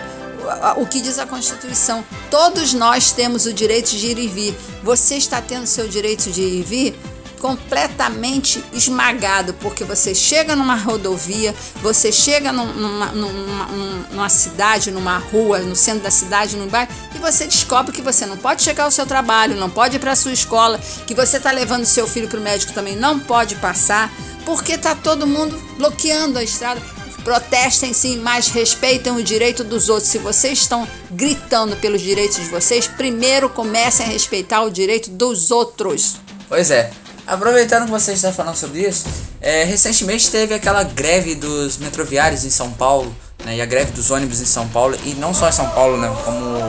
o 0.78 0.86
que 0.86 1.02
diz 1.02 1.20
a 1.20 1.26
Constituição. 1.26 2.04
Todos 2.30 2.74
nós 2.74 3.12
temos 3.12 3.46
o 3.46 3.54
direito 3.54 3.90
de 3.92 4.08
ir 4.08 4.18
e 4.18 4.28
vir. 4.28 4.58
Você 4.84 5.16
está 5.16 5.42
tendo 5.42 5.68
seu 5.68 5.88
direito 5.88 6.32
de 6.32 6.42
ir 6.42 6.60
e 6.60 6.64
vir? 6.64 7.00
Completamente 7.42 8.64
esmagado, 8.72 9.56
porque 9.56 9.84
você 9.84 10.14
chega 10.14 10.56
numa 10.56 10.76
rodovia, 10.76 11.56
você 11.82 12.12
chega 12.12 12.54
numa, 12.54 12.72
numa, 13.08 13.68
numa, 14.12 14.30
cidade, 14.30 14.92
numa 14.92 15.18
rua, 15.18 15.58
no 15.58 15.76
centro 15.76 16.04
da 16.04 16.12
cidade, 16.12 16.56
num 16.56 16.68
bairro, 16.68 16.92
e 17.16 17.18
você 17.18 17.48
descobre 17.48 17.92
que 17.92 18.02
você 18.02 18.28
não 18.28 18.38
pode 18.38 18.62
chegar 18.62 18.84
ao 18.84 18.92
seu 18.92 19.08
trabalho, 19.08 19.56
não 19.56 19.72
pode 19.72 19.96
ir 19.96 20.00
para 20.00 20.12
a 20.12 20.16
sua 20.16 20.32
escola, 20.32 20.80
que 21.08 21.16
você 21.16 21.38
está 21.38 21.50
levando 21.50 21.84
seu 21.84 22.08
filho 22.08 22.28
para 22.28 22.40
o 22.40 22.44
médico 22.44 22.74
também 22.74 22.96
não 22.96 23.20
pode 23.20 23.56
passar, 23.56 24.14
porque 24.46 24.74
está 24.74 24.94
todo 24.94 25.26
mundo 25.26 25.60
bloqueando 25.78 26.38
a 26.38 26.44
estrada. 26.44 26.80
Protestem 27.24 27.94
sim, 27.94 28.18
mas 28.18 28.48
respeitem 28.48 29.14
o 29.14 29.24
direito 29.24 29.64
dos 29.64 29.90
outros. 29.90 30.10
Se 30.10 30.18
vocês 30.18 30.60
estão 30.60 30.88
gritando 31.12 31.76
pelos 31.76 32.02
direitos 32.02 32.38
de 32.38 32.50
vocês, 32.50 32.88
primeiro 32.88 33.48
comecem 33.50 34.06
a 34.06 34.10
respeitar 34.10 34.62
o 34.62 34.72
direito 34.72 35.10
dos 35.10 35.52
outros. 35.52 36.18
Pois 36.50 36.72
é. 36.72 36.92
Aproveitando 37.32 37.86
que 37.86 37.92
você 37.92 38.12
está 38.12 38.34
falando 38.34 38.58
sobre 38.58 38.82
isso, 38.82 39.06
é, 39.40 39.64
recentemente 39.64 40.30
teve 40.30 40.54
aquela 40.54 40.84
greve 40.84 41.34
dos 41.34 41.78
metroviários 41.78 42.44
em 42.44 42.50
São 42.50 42.70
Paulo, 42.72 43.16
né, 43.46 43.56
e 43.56 43.62
a 43.62 43.66
greve 43.66 43.94
dos 43.94 44.12
ônibus 44.12 44.42
em 44.42 44.46
São 44.46 44.68
Paulo, 44.68 44.98
e 45.06 45.14
não 45.14 45.34
só 45.34 45.48
em 45.48 45.52
São 45.54 45.70
Paulo, 45.70 45.96
né, 45.96 46.14
como 46.26 46.60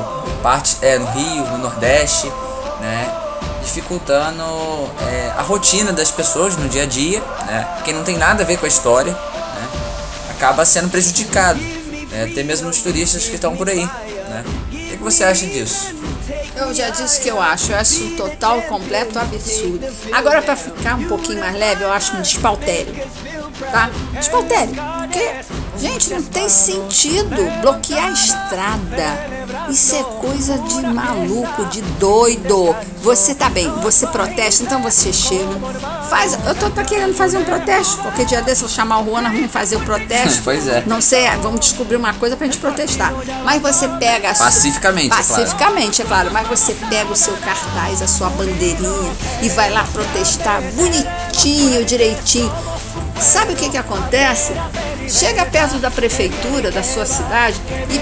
parte 0.40 0.76
é, 0.81 1.00
no 1.00 1.07
Rio, 1.07 1.45
no 1.47 1.59
Nordeste, 1.59 2.28
né, 2.81 3.12
dificultando 3.64 4.40
é, 5.11 5.33
a 5.37 5.42
rotina 5.42 5.92
das 5.92 6.12
pessoas 6.12 6.57
no 6.57 6.69
dia 6.69 6.85
a 6.85 6.87
dia, 6.87 7.21
né, 7.45 7.81
que 7.85 7.92
não 7.92 8.04
tem 8.04 8.16
nada 8.16 8.45
a 8.45 8.47
ver 8.47 8.57
com 8.57 8.64
a 8.64 8.69
história, 8.69 9.11
né, 9.11 9.69
acaba 10.31 10.64
sendo 10.64 10.88
prejudicado, 10.88 11.59
né, 11.59 12.28
até 12.31 12.45
mesmo 12.45 12.69
os 12.69 12.78
turistas 12.78 13.25
que 13.25 13.35
estão 13.35 13.57
por 13.57 13.69
aí. 13.69 13.85
Né. 13.85 14.45
O 14.47 14.71
que, 14.71 14.97
que 14.97 15.02
você 15.02 15.25
acha 15.25 15.45
disso? 15.45 15.92
Eu 16.54 16.75
já 16.75 16.90
disse 16.90 17.21
que 17.21 17.28
eu 17.28 17.40
acho, 17.40 17.73
eu 17.73 17.76
acho 17.76 18.04
um 18.04 18.16
total, 18.16 18.62
completo 18.62 19.18
absurdo. 19.18 19.87
Agora, 20.12 20.42
para 20.42 20.56
ficar 20.56 20.97
um 20.97 21.09
pouquinho 21.09 21.40
mais 21.40 21.54
leve, 21.56 21.82
eu 21.82 21.92
acho 21.92 22.16
um 22.16 22.23
despautério. 22.23 22.94
Tá? 23.71 23.90
Despautério. 24.12 24.75
Porque, 24.75 25.30
gente, 25.83 26.15
não 26.15 26.23
tem 26.23 26.49
sentido 26.49 27.61
bloquear 27.61 28.07
a 28.07 28.11
estrada. 28.12 29.43
Isso 29.69 29.97
é 29.97 30.03
coisa 30.21 30.57
de 30.59 30.87
maluco, 30.87 31.65
de 31.67 31.83
doido. 31.83 32.75
Você 33.03 33.35
tá 33.35 33.49
bem, 33.49 33.69
você 33.81 34.07
protesta, 34.07 34.62
então 34.62 34.81
você 34.81 35.12
chega, 35.12 35.53
faz. 36.09 36.39
Eu 36.47 36.55
tô 36.55 36.71
tá 36.71 36.85
querendo 36.85 37.15
fazer 37.15 37.39
um 37.39 37.45
protesto. 37.45 37.97
Qualquer 37.99 38.27
dia 38.27 38.43
desse 38.43 38.62
eu 38.62 38.69
chamar 38.69 39.01
o 39.01 39.05
Juan, 39.07 39.23
vamos 39.23 39.51
fazer 39.51 39.77
o 39.77 39.81
protesto. 39.81 40.41
pois 40.45 40.69
é. 40.69 40.85
Não 40.87 41.01
sei, 41.01 41.29
vamos 41.43 41.61
descobrir 41.61 41.97
uma 41.97 42.15
coisa 42.15 42.37
pra 42.37 42.47
gente 42.47 42.59
protestar. 42.59 43.12
Mas 43.45 43.61
você 43.61 43.89
pega 43.89 44.31
a 44.31 44.35
Pacificamente, 44.35 45.09
Pacificamente, 45.09 46.03
é 46.03 46.05
claro. 46.05 46.29
é 46.29 46.31
claro. 46.31 46.49
Mas 46.49 46.61
você 46.61 46.75
pega 46.89 47.12
o 47.12 47.17
seu 47.17 47.35
cartaz, 47.39 48.03
a 48.03 48.07
sua 48.07 48.29
bandeirinha 48.31 49.12
e 49.43 49.49
vai 49.49 49.71
lá 49.71 49.85
protestar 49.93 50.62
bonitinho, 50.75 51.85
direitinho. 51.85 52.53
Sabe 53.21 53.53
o 53.55 53.57
que, 53.57 53.69
que 53.69 53.79
acontece? 53.79 54.53
Chega 55.09 55.44
perto 55.47 55.78
da 55.78 55.90
prefeitura 55.90 56.71
da 56.71 56.82
sua 56.82 57.04
cidade 57.04 57.61
e, 57.88 57.97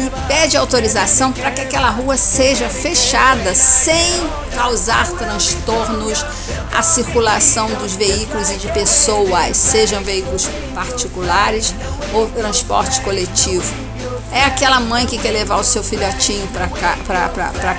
e 0.00 0.10
pede 0.28 0.56
autorização 0.56 1.32
para 1.32 1.50
que 1.50 1.60
aquela 1.60 1.90
rua 1.90 2.16
seja 2.16 2.68
fechada 2.68 3.54
sem 3.54 4.28
causar 4.54 5.08
transtornos 5.12 6.24
à 6.72 6.82
circulação 6.82 7.68
dos 7.74 7.94
veículos 7.94 8.50
e 8.50 8.56
de 8.56 8.68
pessoas, 8.68 9.56
sejam 9.56 10.02
veículos 10.02 10.48
particulares 10.74 11.74
ou 12.12 12.28
transporte 12.28 13.00
coletivo. 13.00 13.90
É 14.32 14.44
aquela 14.44 14.78
mãe 14.78 15.06
que 15.06 15.18
quer 15.18 15.32
levar 15.32 15.56
o 15.56 15.64
seu 15.64 15.82
filhotinho 15.82 16.46
para 16.48 16.68
cá, 16.68 16.96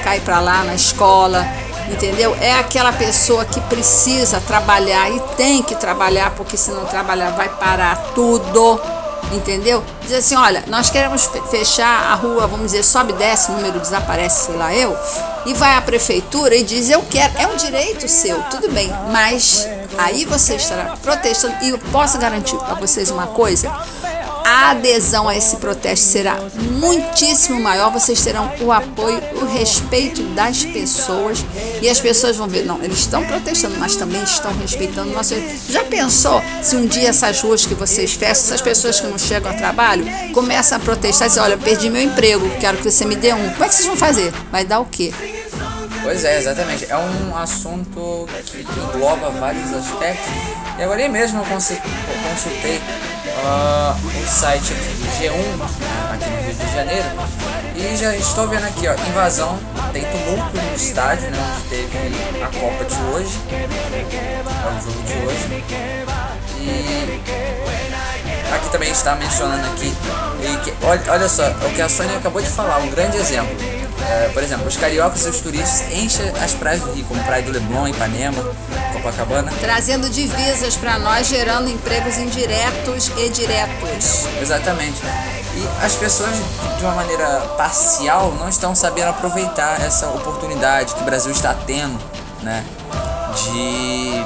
cá 0.04 0.18
e 0.18 0.20
para 0.20 0.40
lá 0.40 0.64
na 0.64 0.76
escola, 0.76 1.48
entendeu? 1.92 2.36
É 2.40 2.54
aquela 2.54 2.94
pessoa 2.94 3.46
que 3.46 3.60
precisa 3.62 4.40
trabalhar 4.42 5.12
e 5.12 5.20
tem 5.36 5.62
que 5.62 5.76
trabalhar, 5.76 6.32
porque 6.32 6.58
se 6.58 6.72
não 6.72 6.86
trabalhar 6.86 7.32
vai 7.32 7.50
parar 7.50 7.96
tudo, 8.16 8.80
entendeu? 9.32 9.84
Diz 10.04 10.14
assim, 10.14 10.36
olha, 10.36 10.64
nós 10.68 10.90
queremos 10.90 11.30
fechar 11.50 12.12
a 12.12 12.16
rua, 12.16 12.48
vamos 12.48 12.68
dizer, 12.68 12.84
sobe, 12.84 13.14
desce, 13.14 13.52
número 13.52 13.80
desaparece, 13.80 14.48
sei 14.48 14.56
lá 14.56 14.74
eu, 14.74 14.98
e 15.46 15.54
vai 15.54 15.76
à 15.76 15.82
prefeitura 15.82 16.56
e 16.56 16.64
diz, 16.64 16.90
eu 16.90 17.04
quero, 17.10 17.34
é 17.38 17.48
um 17.48 17.56
direito 17.56 18.08
seu, 18.08 18.42
tudo 18.44 18.70
bem, 18.72 18.92
mas 19.12 19.68
aí 19.98 20.26
você 20.26 20.56
estará 20.56 20.98
protestando, 21.02 21.56
e 21.62 21.70
eu 21.70 21.78
posso 21.92 22.18
garantir 22.18 22.58
para 22.58 22.76
vocês 22.76 23.10
uma 23.10 23.28
coisa, 23.28 23.72
a 24.46 24.72
adesão 24.72 25.28
a 25.28 25.36
esse 25.36 25.58
protesto 25.58 26.06
será 26.06 26.38
muitíssimo 26.80 27.60
maior, 27.60 27.92
vocês 27.92 28.22
terão 28.22 28.52
o 28.62 28.72
apoio, 28.72 29.22
o 29.42 29.46
respeito 29.46 30.24
das 30.34 30.64
pessoas 30.64 31.44
e 31.82 31.90
as 31.90 32.00
pessoas 32.00 32.38
vão 32.38 32.48
ver, 32.48 32.66
não, 32.66 32.82
eles 32.84 33.00
estão 33.00 33.24
protestando, 33.26 33.76
mas 33.78 33.96
também 33.96 34.22
estão 34.24 34.52
respeitando 34.60 35.12
o 35.12 35.14
nosso. 35.14 35.36
Já 35.70 35.84
pensou 35.84 36.42
se 36.62 36.76
um 36.76 36.86
dia 36.86 37.10
essas 37.10 37.42
ruas 37.42 37.66
que 37.66 37.74
vocês 37.74 38.14
fecham, 38.14 38.32
essas 38.32 38.62
pessoas 38.62 39.00
que 39.00 39.08
não 39.08 39.18
chegam 39.18 39.52
ao 39.52 39.58
trabalho, 39.58 40.06
começam 40.34 40.78
a 40.78 40.82
protestar 40.82 41.28
e 41.28 41.30
dizem, 41.30 41.44
olha, 41.44 41.58
perdi 41.58 41.90
meu 41.90 42.02
emprego, 42.02 42.50
quero 42.60 42.78
que 42.78 42.90
você 42.90 43.06
me 43.06 43.16
dê 43.16 43.34
um. 43.34 43.50
Como 43.52 43.64
é 43.64 43.68
que 43.68 43.76
vocês 43.76 43.88
vão 43.88 43.98
fazer? 43.98 44.32
Vai 44.52 44.66
dar 44.66 44.80
o 44.80 44.86
quê? 44.86 45.14
Pois 46.04 46.24
é, 46.24 46.38
exatamente. 46.38 46.88
É 46.90 46.98
um 46.98 47.38
assunto 47.38 48.28
que 48.46 48.62
engloba 48.80 49.30
vários 49.30 49.72
aspectos. 49.72 50.32
E 50.80 50.84
agora 50.84 51.08
mesmo 51.08 51.40
eu 51.40 51.46
consultei 51.46 52.82
uh, 53.38 53.96
o 54.08 54.28
site 54.28 54.74
aqui 54.74 55.24
G1, 55.24 55.34
aqui 56.14 56.30
no 56.30 56.42
Rio 56.42 56.54
de 56.54 56.74
Janeiro, 56.74 57.08
e 57.76 57.98
já 57.98 58.16
estou 58.16 58.48
vendo 58.48 58.66
aqui, 58.66 58.88
ó, 58.88 58.94
invasão, 59.10 59.58
tem 59.94 60.04
tumulto 60.04 60.56
no 60.56 60.76
estádio, 60.76 61.30
né, 61.30 61.38
onde 61.40 61.70
teve 61.70 62.44
a 62.44 62.48
Copa 62.48 62.86
de 62.86 63.02
hoje, 63.12 63.40
é 63.52 64.68
o 64.68 64.82
jogo 64.82 65.04
de 65.04 65.14
hoje, 65.26 65.64
e 66.60 67.02
aqui 68.56 68.70
também 68.70 68.92
está 68.92 69.16
mencionando 69.16 69.66
aqui, 69.68 69.96
que, 70.64 70.74
olha, 70.86 71.02
olha 71.10 71.30
só, 71.30 71.48
o 71.50 71.74
que 71.74 71.82
a 71.82 71.90
Sônia 71.90 72.18
acabou 72.18 72.42
de 72.42 72.50
falar, 72.50 72.78
um 72.78 72.90
grande 72.90 73.18
exemplo, 73.18 73.56
é, 74.10 74.30
por 74.34 74.44
exemplo, 74.44 74.68
os 74.68 74.76
cariocas 74.76 75.26
e 75.26 75.30
os 75.30 75.40
turistas 75.40 75.82
enchem 75.92 76.30
as 76.44 76.54
praias 76.54 76.82
do 76.82 76.92
Rio, 76.92 77.06
como 77.06 77.24
Praia 77.24 77.44
do 77.44 77.52
Leblon, 77.52 77.88
Ipanema, 77.88 78.44
Copacabana. 78.94 79.52
Trazendo 79.62 80.10
divisas 80.10 80.76
para 80.76 81.00
nós, 81.00 81.28
gerando 81.28 81.70
empregos 81.70 82.18
indiretos 82.18 83.12
e 83.18 83.30
diretos. 83.30 84.26
Exatamente. 84.42 85.02
E 85.56 85.86
as 85.86 85.96
pessoas, 85.96 86.32
de 86.78 86.84
uma 86.84 86.96
maneira 86.96 87.26
parcial, 87.58 88.34
não 88.40 88.50
estão 88.50 88.74
sabendo 88.74 89.10
aproveitar 89.10 89.82
essa 89.82 90.08
oportunidade 90.08 90.94
que 90.94 91.02
o 91.02 91.06
Brasil 91.06 91.32
está 91.32 91.54
tendo, 91.54 92.00
né? 92.42 92.66
De 93.36 94.26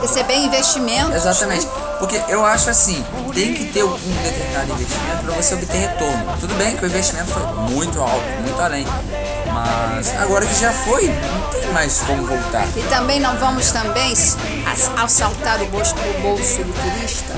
receber 0.00 0.36
investimentos. 0.36 1.14
Exatamente. 1.14 1.66
Porque 1.98 2.20
eu 2.28 2.44
acho 2.44 2.70
assim, 2.70 3.04
tem 3.34 3.54
que 3.54 3.66
ter 3.66 3.82
um 3.84 3.96
determinado 4.22 4.72
investimento 4.72 5.24
para 5.24 5.34
você 5.34 5.54
obter 5.54 5.76
retorno. 5.76 6.36
Tudo 6.40 6.54
bem 6.54 6.76
que 6.76 6.84
o 6.84 6.86
investimento 6.86 7.30
foi 7.30 7.42
muito 7.72 8.00
alto, 8.00 8.24
muito 8.42 8.60
além. 8.60 8.86
Mas 9.52 10.14
agora 10.16 10.46
que 10.46 10.54
já 10.60 10.72
foi, 10.72 11.08
não 11.08 11.50
tem 11.50 11.72
mais 11.72 12.00
como 12.00 12.26
voltar. 12.26 12.66
E 12.76 12.82
também 12.82 13.18
não 13.18 13.36
vamos 13.36 13.72
também 13.72 14.14
assaltar 14.96 15.60
o 15.60 15.66
bolso, 15.66 15.94
do 15.94 16.72
turista. 16.72 17.32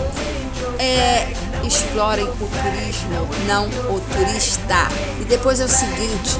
É, 0.78 1.28
explorem 1.66 2.24
o 2.24 2.48
turismo, 2.62 3.28
não 3.46 3.66
o 3.66 4.00
turista. 4.00 4.88
E 5.20 5.24
depois 5.24 5.60
é 5.60 5.64
o 5.64 5.68
seguinte, 5.68 6.38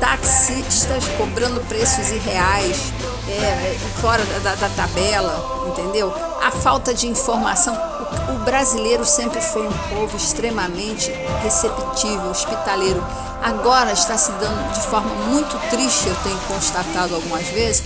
taxistas 0.00 1.04
cobrando 1.16 1.60
preços 1.68 2.10
irreais, 2.10 2.92
é, 3.28 3.76
fora 4.00 4.24
da, 4.42 4.54
da, 4.54 4.68
tabela, 4.70 5.66
entendeu? 5.68 6.12
A 6.42 6.50
falta 6.50 6.94
de 6.94 7.06
informação. 7.06 7.74
O, 7.74 8.34
o 8.34 8.38
brasileiro 8.44 9.04
sempre 9.04 9.40
foi 9.40 9.66
um 9.66 9.72
povo 9.72 10.16
extremamente 10.16 11.10
receptível, 11.42 12.30
hospitaleiro. 12.30 13.02
Agora 13.42 13.92
está 13.92 14.16
se 14.16 14.30
dando 14.32 14.72
de 14.72 14.80
forma 14.86 15.14
muito 15.28 15.56
triste, 15.70 16.08
eu 16.08 16.16
tenho 16.22 16.38
constatado 16.48 17.14
algumas 17.14 17.46
vezes, 17.48 17.82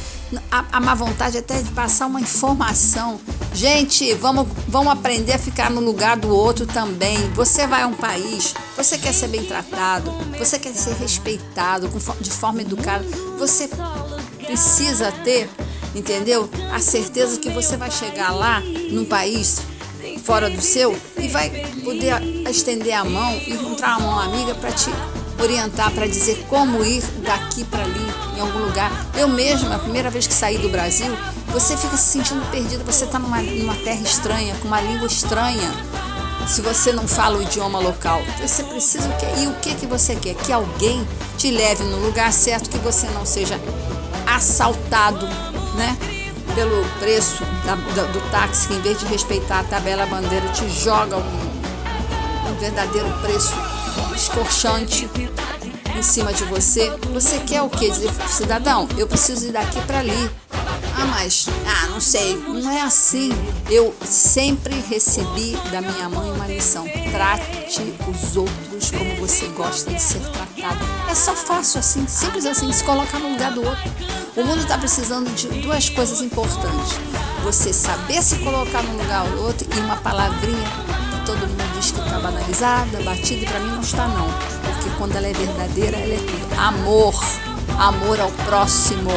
a, 0.51 0.65
a 0.73 0.81
má 0.81 0.95
vontade 0.95 1.39
até 1.39 1.61
de 1.61 1.71
passar 1.71 2.07
uma 2.07 2.21
informação. 2.21 3.21
Gente, 3.53 4.15
vamos, 4.15 4.47
vamos 4.69 4.93
aprender 4.93 5.33
a 5.33 5.39
ficar 5.39 5.71
no 5.71 5.81
lugar 5.81 6.17
do 6.17 6.29
outro 6.29 6.67
também. 6.67 7.19
Você 7.35 7.67
vai 7.67 7.83
a 7.83 7.87
um 7.87 7.95
país, 7.95 8.55
você 8.77 8.97
quer 8.97 9.13
ser 9.13 9.29
bem 9.29 9.45
tratado, 9.45 10.11
você 10.39 10.59
quer 10.59 10.73
ser 10.73 10.95
respeitado 10.95 11.91
de 12.21 12.31
forma 12.31 12.63
educada, 12.63 13.05
você 13.39 13.69
precisa 14.45 15.11
ter, 15.25 15.49
entendeu? 15.95 16.49
A 16.73 16.81
certeza 16.81 17.39
que 17.39 17.51
você 17.51 17.77
vai 17.77 17.91
chegar 17.91 18.31
lá 18.31 18.61
num 18.91 19.05
país 19.05 19.63
fora 20.25 20.49
do 20.49 20.61
seu 20.61 20.97
e 21.19 21.29
vai 21.29 21.51
poder 21.83 22.23
estender 22.49 22.95
a 22.95 23.05
mão 23.05 23.33
e 23.47 23.53
encontrar 23.53 23.99
uma 23.99 24.07
mão 24.07 24.21
amiga 24.21 24.55
para 24.55 24.71
te 24.71 24.91
orientar, 25.43 25.91
para 25.93 26.07
dizer 26.07 26.45
como 26.49 26.85
ir 26.85 27.03
daqui 27.25 27.65
para 27.65 27.83
ali, 27.83 28.13
em 28.37 28.41
algum 28.41 28.59
lugar. 28.61 28.91
Eu 29.17 29.29
mesma, 29.29 29.77
a 29.77 29.79
primeira 29.79 30.11
vez 30.11 30.27
que 30.27 30.35
saí 30.35 30.59
do 30.59 30.69
Brasil, 30.69 31.17
você 31.49 31.77
fica 31.77 31.97
se 31.97 32.13
sentindo 32.13 32.49
perdido, 32.51 32.85
você 32.85 33.05
está 33.05 33.19
numa, 33.19 33.41
numa 33.41 33.75
terra 33.77 34.03
estranha, 34.03 34.55
com 34.61 34.69
uma 34.69 34.81
língua 34.81 35.07
estranha. 35.07 35.71
Se 36.47 36.63
você 36.63 36.93
não 36.93 37.07
fala 37.07 37.39
o 37.39 37.43
idioma 37.43 37.79
local, 37.79 38.21
você 38.41 38.63
precisa 38.65 39.09
o 39.09 39.17
quê? 39.19 39.27
E 39.39 39.47
o 39.47 39.55
que 39.57 39.75
que 39.75 39.87
você 39.87 40.17
quer? 40.17 40.35
Que 40.35 40.53
alguém 40.53 41.07
te 41.37 41.51
leve 41.51 41.85
no 41.85 41.99
lugar 41.99 42.33
certo, 42.33 42.71
que 42.71 42.79
você 42.79 43.07
não 43.09 43.25
seja 43.25 43.61
assaltado, 44.27 45.27
né? 45.77 45.97
pelo 46.55 46.85
preço 46.99 47.45
da, 47.65 47.75
do, 47.75 48.13
do 48.13 48.31
táxi, 48.31 48.69
que 48.69 48.75
em 48.75 48.81
vez 48.81 48.99
de 48.99 49.07
respeitar 49.07 49.61
a 49.61 49.65
tabela 49.65 50.07
bandeira, 50.07 50.49
te 50.49 50.69
joga 50.69 51.17
um, 51.17 52.51
um 52.51 52.55
verdadeiro 52.59 53.09
preço 53.23 53.55
escorchante 54.15 55.09
em 55.97 56.03
cima 56.03 56.33
de 56.33 56.45
você. 56.45 56.91
Você 57.13 57.39
quer 57.41 57.63
o 57.63 57.69
quê? 57.69 57.91
Dizer, 57.91 58.11
cidadão, 58.29 58.89
eu 58.97 59.07
preciso 59.07 59.47
ir 59.47 59.53
daqui 59.53 59.81
para 59.83 59.99
ali. 59.99 60.31
Ah, 60.97 61.07
mas, 61.07 61.47
ah, 61.67 61.87
não 61.89 62.01
sei, 62.01 62.37
não 62.37 62.71
é 62.71 62.83
assim. 62.83 63.31
Eu 63.71 63.95
sempre 64.05 64.75
recebi 64.89 65.57
da 65.71 65.81
minha 65.81 66.09
mãe 66.09 66.31
uma 66.31 66.47
lição: 66.47 66.87
trate 67.11 67.95
os 68.09 68.37
outros 68.37 68.91
como 68.91 69.17
você 69.17 69.47
gosta 69.49 69.93
de 69.93 70.03
ser 70.03 70.21
tratado. 70.21 70.85
É 71.11 71.15
só 71.15 71.35
fácil 71.35 71.81
assim, 71.81 72.07
simples 72.07 72.45
assim, 72.45 72.71
se 72.73 72.85
colocar 72.85 73.19
no 73.19 73.31
lugar 73.31 73.53
do 73.53 73.65
outro. 73.65 73.91
O 74.37 74.45
mundo 74.45 74.61
está 74.61 74.79
precisando 74.79 75.31
de 75.35 75.49
duas 75.61 75.89
coisas 75.89 76.21
importantes: 76.21 76.99
você 77.43 77.73
saber 77.73 78.23
se 78.23 78.37
colocar 78.39 78.83
no 78.83 78.97
lugar 78.99 79.27
do 79.27 79.43
outro 79.43 79.67
e 79.75 79.81
uma 79.81 79.97
palavrinha 79.97 80.69
que 81.13 81.27
todo 81.27 81.49
mundo 81.49 81.70
diz 81.81 81.91
que 81.91 82.01
está 82.01 82.19
banalizada, 82.19 83.03
batida, 83.03 83.43
e 83.43 83.47
para 83.47 83.59
mim 83.61 83.71
não 83.71 83.81
está, 83.81 84.07
não. 84.07 84.29
Porque 84.65 84.91
quando 84.99 85.17
ela 85.17 85.27
é 85.27 85.33
verdadeira, 85.33 85.97
ela 85.97 86.15
é 86.15 86.19
tudo. 86.19 86.59
Amor 86.59 87.15
amor 87.79 88.21
ao 88.21 88.31
próximo, 88.45 89.11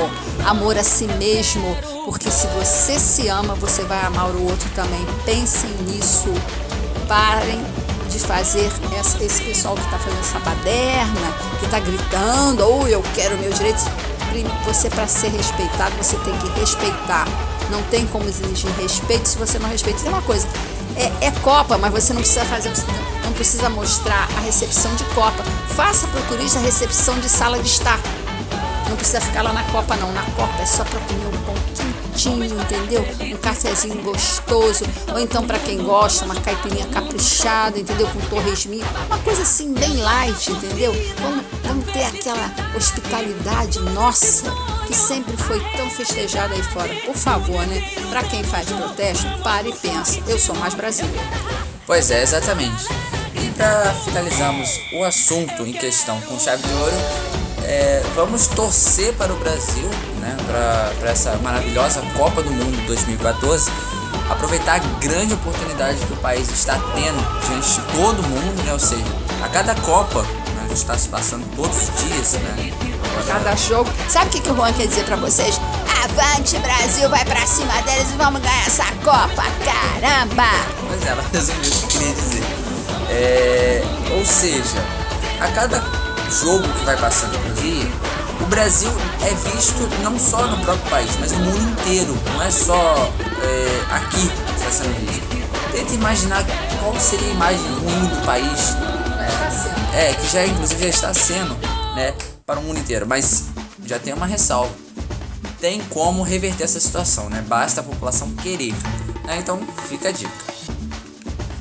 amor 0.45 0.77
a 0.77 0.83
si 0.83 1.05
mesmo, 1.05 1.75
porque 2.05 2.31
se 2.31 2.47
você 2.47 2.97
se 2.97 3.27
ama, 3.27 3.53
você 3.55 3.83
vai 3.83 4.01
amar 4.05 4.29
o 4.29 4.43
outro 4.43 4.69
também. 4.73 5.05
Pensem 5.25 5.69
nisso. 5.87 6.29
Parem 7.07 7.61
de 8.09 8.19
fazer 8.19 8.71
esse 9.21 9.43
pessoal 9.43 9.75
que 9.75 9.81
está 9.81 9.99
fazendo 9.99 10.19
essa 10.21 10.39
baderna, 10.39 11.33
que 11.59 11.65
está 11.65 11.79
gritando, 11.79 12.63
ou 12.63 12.83
oh, 12.83 12.87
eu 12.87 13.03
quero 13.13 13.37
meu 13.37 13.51
direito. 13.51 13.81
Você, 14.65 14.89
para 14.89 15.07
ser 15.07 15.27
respeitado, 15.27 15.95
você 15.97 16.17
tem 16.17 16.35
que 16.37 16.59
respeitar. 16.59 17.27
Não 17.69 17.83
tem 17.83 18.07
como 18.07 18.27
exigir 18.27 18.71
respeito 18.79 19.27
se 19.27 19.37
você 19.37 19.59
não 19.59 19.69
respeita. 19.69 19.99
Tem 19.99 20.09
uma 20.09 20.21
coisa, 20.21 20.47
é, 20.95 21.27
é, 21.27 21.31
Copa, 21.41 21.77
mas 21.77 21.91
você 21.91 22.13
não 22.13 22.21
precisa 22.21 22.45
fazer, 22.45 22.71
não 23.23 23.33
precisa 23.33 23.69
mostrar 23.69 24.27
a 24.37 24.41
recepção 24.41 24.93
de 24.95 25.03
Copa. 25.15 25.43
Faça 25.75 26.07
para 26.07 26.19
o 26.19 26.23
turista 26.25 26.59
a 26.59 26.61
recepção 26.61 27.19
de 27.19 27.29
sala 27.29 27.59
de 27.59 27.67
estar. 27.67 27.99
Não 28.89 28.95
precisa 28.95 29.21
ficar 29.21 29.41
lá 29.41 29.53
na 29.53 29.63
Copa, 29.65 29.95
não. 29.95 30.11
Na 30.11 30.23
Copa 30.23 30.61
é 30.61 30.65
só 30.65 30.83
para 30.83 30.99
comer 30.99 31.25
um 31.27 31.41
pão 31.43 31.55
quentinho, 31.75 32.45
entendeu? 32.45 33.05
Um 33.33 33.37
cafezinho 33.37 34.01
gostoso. 34.03 34.85
Ou 35.11 35.19
então, 35.19 35.45
para 35.45 35.57
quem 35.59 35.83
gosta, 35.83 36.25
uma 36.25 36.35
caipirinha 36.35 36.85
caprichada, 36.87 37.79
entendeu? 37.79 38.07
Com 38.07 38.19
torresminho. 38.29 38.85
Uma 39.07 39.17
coisa 39.19 39.41
assim, 39.41 39.73
bem 39.73 39.97
light, 39.97 40.51
entendeu? 40.51 40.93
Vamos, 41.21 41.43
vamos 41.63 41.91
ter 41.91 42.03
aquela 42.03 42.51
hospitalidade 42.75 43.79
nossa 43.79 44.45
que 44.87 44.95
sempre 44.95 45.35
foi 45.37 45.59
tão 45.75 45.89
festejada 45.89 46.53
aí 46.53 46.63
fora. 46.63 46.93
Por 47.05 47.15
favor, 47.15 47.65
né? 47.67 47.81
Para 48.09 48.23
quem 48.23 48.43
faz 48.43 48.69
protesto, 48.69 49.25
pare 49.43 49.69
e 49.69 49.73
pensa. 49.73 50.19
Eu 50.27 50.37
sou 50.37 50.55
mais 50.55 50.73
brasileiro. 50.73 51.19
Pois 51.85 52.11
é, 52.11 52.21
exatamente. 52.21 52.85
E 53.35 53.49
para 53.51 53.93
finalizarmos 54.05 54.79
o 54.93 55.03
assunto 55.03 55.65
em 55.65 55.73
questão 55.73 56.19
com 56.21 56.39
chave 56.39 56.63
de 56.63 56.73
ouro, 56.73 56.95
é, 57.63 58.03
vamos 58.15 58.47
torcer 58.47 59.13
para 59.13 59.33
o 59.33 59.37
Brasil, 59.37 59.89
né, 60.19 60.35
para 60.99 61.09
essa 61.09 61.35
maravilhosa 61.37 62.01
Copa 62.17 62.41
do 62.41 62.51
Mundo 62.51 62.85
2014, 62.87 63.71
aproveitar 64.29 64.75
a 64.75 64.79
grande 64.99 65.33
oportunidade 65.33 66.05
que 66.05 66.13
o 66.13 66.17
país 66.17 66.49
está 66.49 66.75
tendo 66.95 67.47
diante 67.47 67.81
de 67.81 67.81
todo 67.97 68.23
mundo, 68.23 68.63
né, 68.63 68.73
ou 68.73 68.79
seja, 68.79 69.03
a 69.43 69.49
cada 69.49 69.75
Copa, 69.75 70.25
está 70.73 70.97
se 70.97 71.07
passando 71.09 71.45
todos 71.55 71.77
os 71.77 72.03
dias, 72.03 72.33
né, 72.33 72.73
cada 73.27 73.55
jogo. 73.55 73.89
Sabe 74.09 74.27
o 74.27 74.29
que, 74.29 74.41
que 74.41 74.51
o 74.51 74.55
Juan 74.55 74.73
quer 74.73 74.87
dizer 74.87 75.05
para 75.05 75.15
vocês? 75.15 75.59
Avante 76.03 76.57
Brasil, 76.59 77.09
vai 77.09 77.23
para 77.25 77.45
cima 77.45 77.73
deles 77.83 78.11
e 78.13 78.17
vamos 78.17 78.41
ganhar 78.41 78.67
essa 78.67 78.85
Copa, 79.03 79.43
caramba! 79.63 80.49
Pois 80.87 81.05
é, 81.05 81.09
ela 81.09 81.23
resumiu 81.31 81.61
o 81.61 81.71
que 81.71 81.83
eu 81.83 81.87
queria 81.87 82.13
dizer. 82.13 82.43
É, 83.09 83.83
ou 84.17 84.25
seja, 84.25 84.83
a 85.39 85.47
cada 85.49 85.83
jogo 86.31 86.67
que 86.67 86.85
vai 86.85 86.97
passando 86.97 87.37
por 87.41 87.53
dia, 87.61 87.87
o 88.41 88.45
Brasil 88.45 88.91
é 89.21 89.33
visto 89.51 89.87
não 90.01 90.17
só 90.17 90.47
no 90.47 90.57
próprio 90.63 90.89
país, 90.89 91.11
mas 91.19 91.31
no 91.31 91.39
mundo 91.39 91.79
inteiro. 91.79 92.17
Não 92.33 92.41
é 92.41 92.51
só 92.51 93.11
é, 93.41 93.95
aqui 93.95 94.27
que 94.27 94.51
está 94.59 94.71
sendo 94.71 94.93
visto. 94.99 95.43
Tenta 95.71 95.93
imaginar 95.93 96.43
qual 96.79 96.95
seria 96.99 97.27
a 97.27 97.31
imagem 97.31 97.65
ruim 97.79 98.07
do 98.07 98.25
país. 98.25 98.75
É, 99.95 100.09
é, 100.09 100.13
que 100.13 100.27
já 100.27 100.45
inclusive 100.45 100.81
já 100.81 100.89
está 100.89 101.13
sendo, 101.13 101.55
né, 101.95 102.13
para 102.45 102.59
o 102.59 102.63
mundo 102.63 102.79
inteiro. 102.79 103.05
Mas 103.07 103.45
já 103.85 103.99
tem 103.99 104.13
uma 104.13 104.25
ressalva. 104.25 104.73
Tem 105.59 105.79
como 105.89 106.23
reverter 106.23 106.63
essa 106.63 106.79
situação, 106.79 107.29
né? 107.29 107.43
Basta 107.47 107.81
a 107.81 107.83
população 107.83 108.29
querer. 108.35 108.73
Né? 109.25 109.37
Então 109.37 109.59
fica 109.87 110.09
a 110.09 110.11
dica. 110.11 110.31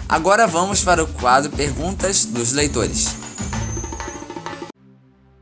Agora 0.09 0.47
vamos 0.47 0.83
para 0.83 1.03
o 1.03 1.07
quadro 1.07 1.51
Perguntas 1.51 2.25
dos 2.25 2.53
Leitores. 2.53 3.23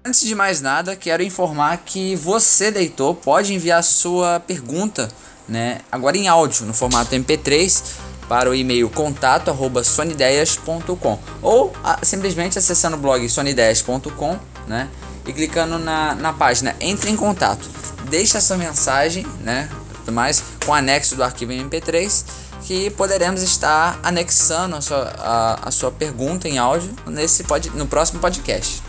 Antes 0.04 0.20
de 0.22 0.34
mais 0.34 0.60
nada, 0.60 0.96
quero 0.96 1.22
informar 1.22 1.78
que 1.78 2.16
você, 2.16 2.70
leitor, 2.70 3.14
pode 3.14 3.52
enviar 3.54 3.82
sua 3.82 4.40
pergunta, 4.40 5.08
né, 5.48 5.80
agora 5.90 6.16
em 6.16 6.26
áudio, 6.26 6.66
no 6.66 6.72
formato 6.72 7.14
MP3, 7.14 7.82
para 8.30 8.48
o 8.48 8.54
e-mail 8.54 8.88
contato@sonideias.com 8.88 11.18
ou 11.42 11.72
a, 11.82 11.98
simplesmente 12.04 12.56
acessando 12.56 12.96
o 12.96 13.00
blog 13.00 13.28
sonideias.com, 13.28 14.38
né, 14.68 14.88
e 15.26 15.32
clicando 15.32 15.80
na, 15.80 16.14
na 16.14 16.32
página 16.32 16.76
Entre 16.80 17.10
em 17.10 17.16
Contato. 17.16 17.68
Deixe 18.08 18.38
a 18.38 18.40
sua 18.40 18.56
mensagem, 18.56 19.26
né, 19.40 19.68
tudo 19.96 20.12
mais, 20.12 20.44
com 20.64 20.72
anexo 20.72 21.16
do 21.16 21.24
arquivo 21.24 21.50
em 21.50 21.68
MP3 21.68 22.24
que 22.62 22.88
poderemos 22.90 23.42
estar 23.42 23.98
anexando 24.02 24.76
a 24.76 24.80
sua, 24.80 25.12
a, 25.18 25.68
a 25.68 25.72
sua 25.72 25.90
pergunta 25.90 26.48
em 26.48 26.58
áudio 26.58 26.94
nesse 27.06 27.42
pod, 27.42 27.68
no 27.70 27.86
próximo 27.86 28.20
podcast. 28.20 28.80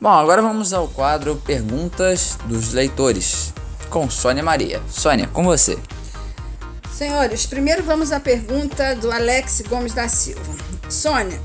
Bom, 0.00 0.10
agora 0.10 0.42
vamos 0.42 0.72
ao 0.72 0.88
quadro 0.88 1.36
Perguntas 1.36 2.36
dos 2.46 2.72
Leitores, 2.72 3.54
com 3.90 4.10
Sônia 4.10 4.42
Maria. 4.42 4.82
Sônia, 4.88 5.28
com 5.28 5.44
você. 5.44 5.78
Senhores, 6.96 7.44
primeiro 7.44 7.82
vamos 7.82 8.10
à 8.10 8.18
pergunta 8.18 8.96
do 8.96 9.12
Alex 9.12 9.62
Gomes 9.68 9.92
da 9.92 10.08
Silva. 10.08 10.56
Sônia 10.88 11.38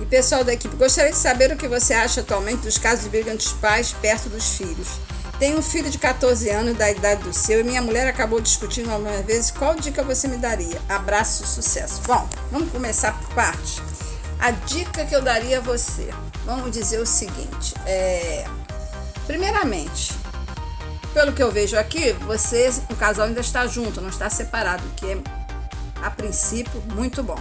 e 0.00 0.04
pessoal 0.04 0.42
da 0.42 0.52
equipe, 0.52 0.74
gostaria 0.74 1.12
de 1.12 1.16
saber 1.16 1.52
o 1.52 1.56
que 1.56 1.68
você 1.68 1.94
acha 1.94 2.22
atualmente 2.22 2.62
dos 2.62 2.76
casos 2.76 3.04
de 3.04 3.10
briga 3.10 3.30
entre 3.30 3.46
os 3.46 3.52
pais 3.52 3.92
perto 3.92 4.28
dos 4.28 4.56
filhos. 4.56 4.88
Tenho 5.38 5.58
um 5.58 5.62
filho 5.62 5.88
de 5.88 5.96
14 5.96 6.50
anos, 6.50 6.76
da 6.76 6.90
idade 6.90 7.22
do 7.22 7.32
seu, 7.32 7.60
e 7.60 7.62
minha 7.62 7.80
mulher 7.80 8.08
acabou 8.08 8.40
discutindo 8.40 8.90
algumas 8.90 9.24
vezes. 9.24 9.52
Qual 9.52 9.76
dica 9.76 10.02
você 10.02 10.26
me 10.26 10.38
daria? 10.38 10.82
Abraço 10.88 11.44
e 11.44 11.46
sucesso. 11.46 12.02
Bom, 12.04 12.28
vamos 12.50 12.72
começar 12.72 13.16
por 13.16 13.32
parte. 13.32 13.80
A 14.40 14.50
dica 14.50 15.06
que 15.06 15.14
eu 15.14 15.22
daria 15.22 15.58
a 15.58 15.60
você 15.60 16.10
vamos 16.44 16.72
dizer 16.72 16.98
o 16.98 17.06
seguinte: 17.06 17.74
é, 17.86 18.44
primeiramente, 19.26 20.12
pelo 21.12 21.32
que 21.32 21.42
eu 21.42 21.50
vejo 21.50 21.76
aqui, 21.76 22.12
vocês, 22.12 22.82
o 22.90 22.96
casal 22.96 23.26
ainda 23.26 23.40
está 23.40 23.66
junto, 23.66 24.00
não 24.00 24.08
está 24.08 24.30
separado, 24.30 24.86
o 24.86 24.90
que 24.94 25.06
é, 25.06 25.22
a 26.02 26.10
princípio, 26.10 26.80
muito 26.94 27.22
bom. 27.22 27.38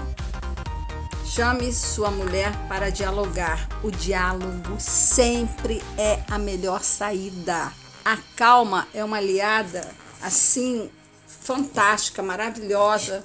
Chame 1.25 1.71
sua 1.71 2.09
mulher 2.09 2.51
para 2.67 2.89
dialogar. 2.89 3.67
O 3.83 3.91
diálogo 3.91 4.75
sempre 4.79 5.83
é 5.97 6.19
a 6.29 6.39
melhor 6.39 6.83
saída. 6.83 7.71
A 8.03 8.17
calma 8.35 8.87
é 8.93 9.03
uma 9.03 9.17
aliada 9.17 9.87
assim 10.21 10.89
fantástica, 11.27 12.23
maravilhosa, 12.23 13.23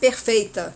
perfeita 0.00 0.74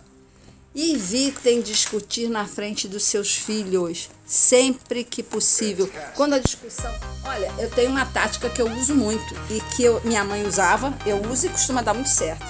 evitem 0.75 1.61
discutir 1.61 2.29
na 2.29 2.45
frente 2.45 2.87
dos 2.87 3.03
seus 3.03 3.35
filhos, 3.35 4.09
sempre 4.29 5.03
que 5.03 5.23
possível. 5.23 5.91
Quando 6.15 6.35
a 6.35 6.39
discussão. 6.39 6.93
Olha, 7.25 7.51
eu 7.57 7.69
tenho 7.71 7.89
uma 7.89 8.05
tática 8.05 8.47
que 8.47 8.61
eu 8.61 8.71
uso 8.71 8.93
muito 8.93 9.35
e 9.49 9.59
que 9.75 9.83
eu, 9.83 9.99
minha 10.05 10.23
mãe 10.23 10.45
usava, 10.45 10.93
eu 11.05 11.19
uso 11.29 11.47
e 11.47 11.49
costuma 11.49 11.81
dar 11.81 11.95
muito 11.95 12.09
certo. 12.09 12.45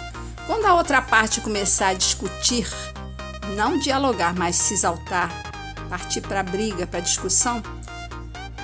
Quando 0.46 0.66
a 0.66 0.74
outra 0.74 1.02
parte 1.02 1.40
começar 1.40 1.90
a 1.90 1.94
discutir, 1.94 2.68
não 3.56 3.80
dialogar, 3.80 4.36
mas 4.36 4.58
se 4.58 4.74
exaltar, 4.74 5.32
partir 5.90 6.22
para 6.22 6.44
briga, 6.44 6.86
para 6.86 7.00
discussão, 7.00 7.64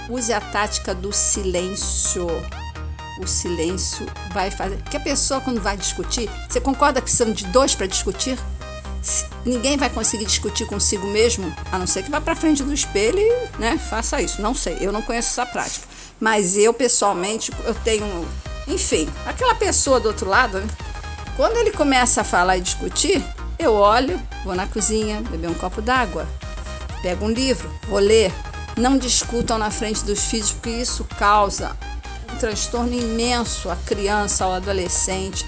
use 0.10 0.34
a 0.34 0.42
tática 0.42 0.94
do 0.94 1.14
silêncio. 1.14 2.28
O 3.22 3.28
silêncio 3.28 4.06
vai 4.34 4.52
fazer. 4.52 4.76
Porque 4.78 4.98
a 4.98 5.00
pessoa, 5.00 5.40
quando 5.40 5.62
vai 5.62 5.78
discutir, 5.78 6.30
você 6.50 6.60
concorda 6.60 7.02
que 7.02 7.10
são 7.10 7.32
de 7.32 7.46
dois 7.46 7.74
para 7.74 7.88
discutir? 7.88 8.38
Ninguém 9.46 9.78
vai 9.78 9.90
conseguir 9.90 10.26
discutir 10.26 10.66
consigo 10.66 11.08
mesmo, 11.08 11.54
a 11.72 11.78
não 11.78 11.88
ser 11.88 12.04
que 12.04 12.12
vá 12.12 12.20
para 12.20 12.36
frente 12.36 12.64
do 12.64 12.74
espelho 12.74 13.20
e 13.20 13.60
né, 13.60 13.78
faça 13.78 14.22
isso. 14.22 14.42
Não 14.42 14.54
sei, 14.54 14.78
eu 14.82 14.92
não 14.92 15.02
conheço 15.02 15.30
essa 15.30 15.46
prática. 15.46 15.88
Mas 16.20 16.56
eu, 16.58 16.74
pessoalmente, 16.74 17.52
eu 17.66 17.74
tenho. 17.76 18.28
Enfim, 18.68 19.08
aquela 19.26 19.54
pessoa 19.56 20.00
do 20.00 20.08
outro 20.08 20.28
lado, 20.28 20.60
né, 20.60 20.68
quando 21.36 21.58
ele 21.58 21.72
começa 21.72 22.22
a 22.22 22.24
falar 22.24 22.58
e 22.58 22.62
discutir, 22.62 23.24
eu 23.60 23.74
olho, 23.74 24.20
vou 24.44 24.56
na 24.56 24.66
cozinha, 24.68 25.22
beber 25.22 25.50
um 25.50 25.54
copo 25.54 25.82
d'água, 25.82 26.28
pego 27.02 27.26
um 27.26 27.32
livro, 27.32 27.70
vou 27.88 28.00
ler. 28.00 28.34
Não 28.78 28.98
discutam 28.98 29.58
na 29.58 29.72
frente 29.72 30.04
dos 30.04 30.26
filhos, 30.26 30.52
porque 30.52 30.70
isso 30.70 31.06
causa 31.18 31.78
um 32.34 32.38
transtorno 32.38 32.94
imenso 32.94 33.70
à 33.70 33.76
criança, 33.76 34.44
ao 34.44 34.54
adolescente. 34.54 35.46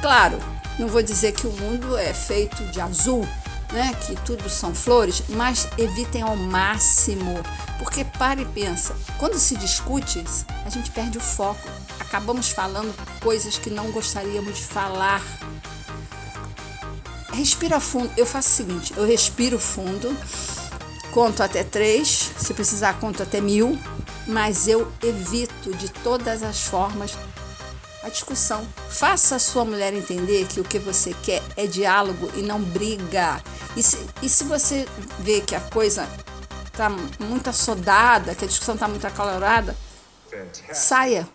Claro, 0.00 0.38
não 0.78 0.88
vou 0.88 1.02
dizer 1.02 1.32
que 1.32 1.46
o 1.46 1.52
mundo 1.52 1.96
é 1.96 2.12
feito 2.12 2.64
de 2.66 2.80
azul, 2.80 3.26
né, 3.72 3.92
que 4.06 4.14
tudo 4.22 4.48
são 4.48 4.74
flores, 4.74 5.22
mas 5.30 5.68
evitem 5.76 6.22
ao 6.22 6.36
máximo, 6.36 7.34
porque 7.78 8.04
para 8.04 8.40
e 8.40 8.44
pensa, 8.44 8.94
quando 9.18 9.38
se 9.38 9.56
discute, 9.56 10.22
a 10.64 10.70
gente 10.70 10.90
perde 10.90 11.18
o 11.18 11.20
foco, 11.20 11.68
acabamos 11.98 12.50
falando 12.50 12.94
coisas 13.20 13.58
que 13.58 13.70
não 13.70 13.90
gostaríamos 13.90 14.56
de 14.56 14.64
falar. 14.64 15.22
Respira 17.32 17.80
fundo. 17.80 18.10
Eu 18.16 18.24
faço 18.24 18.48
o 18.48 18.52
seguinte: 18.52 18.94
eu 18.96 19.04
respiro 19.04 19.58
fundo, 19.58 20.16
conto 21.12 21.42
até 21.42 21.62
três, 21.62 22.30
se 22.38 22.54
precisar 22.54 22.94
conto 22.94 23.22
até 23.22 23.40
mil, 23.40 23.78
mas 24.26 24.68
eu 24.68 24.90
evito 25.02 25.74
de 25.74 25.88
todas 25.90 26.42
as 26.42 26.62
formas 26.62 27.16
a 28.06 28.08
discussão. 28.08 28.66
Faça 28.88 29.34
a 29.34 29.38
sua 29.38 29.64
mulher 29.64 29.92
entender 29.92 30.46
que 30.46 30.60
o 30.60 30.64
que 30.64 30.78
você 30.78 31.14
quer 31.24 31.42
é 31.56 31.66
diálogo 31.66 32.30
e 32.36 32.42
não 32.42 32.60
briga. 32.60 33.42
E 33.76 33.82
se, 33.82 33.98
e 34.22 34.28
se 34.28 34.44
você 34.44 34.86
vê 35.18 35.40
que 35.40 35.56
a 35.56 35.60
coisa 35.60 36.08
está 36.64 36.88
muito 37.18 37.50
assodada, 37.50 38.34
que 38.34 38.44
a 38.44 38.48
discussão 38.48 38.74
está 38.74 38.86
muito 38.86 39.06
acalorada, 39.06 39.76
saia 40.72 41.28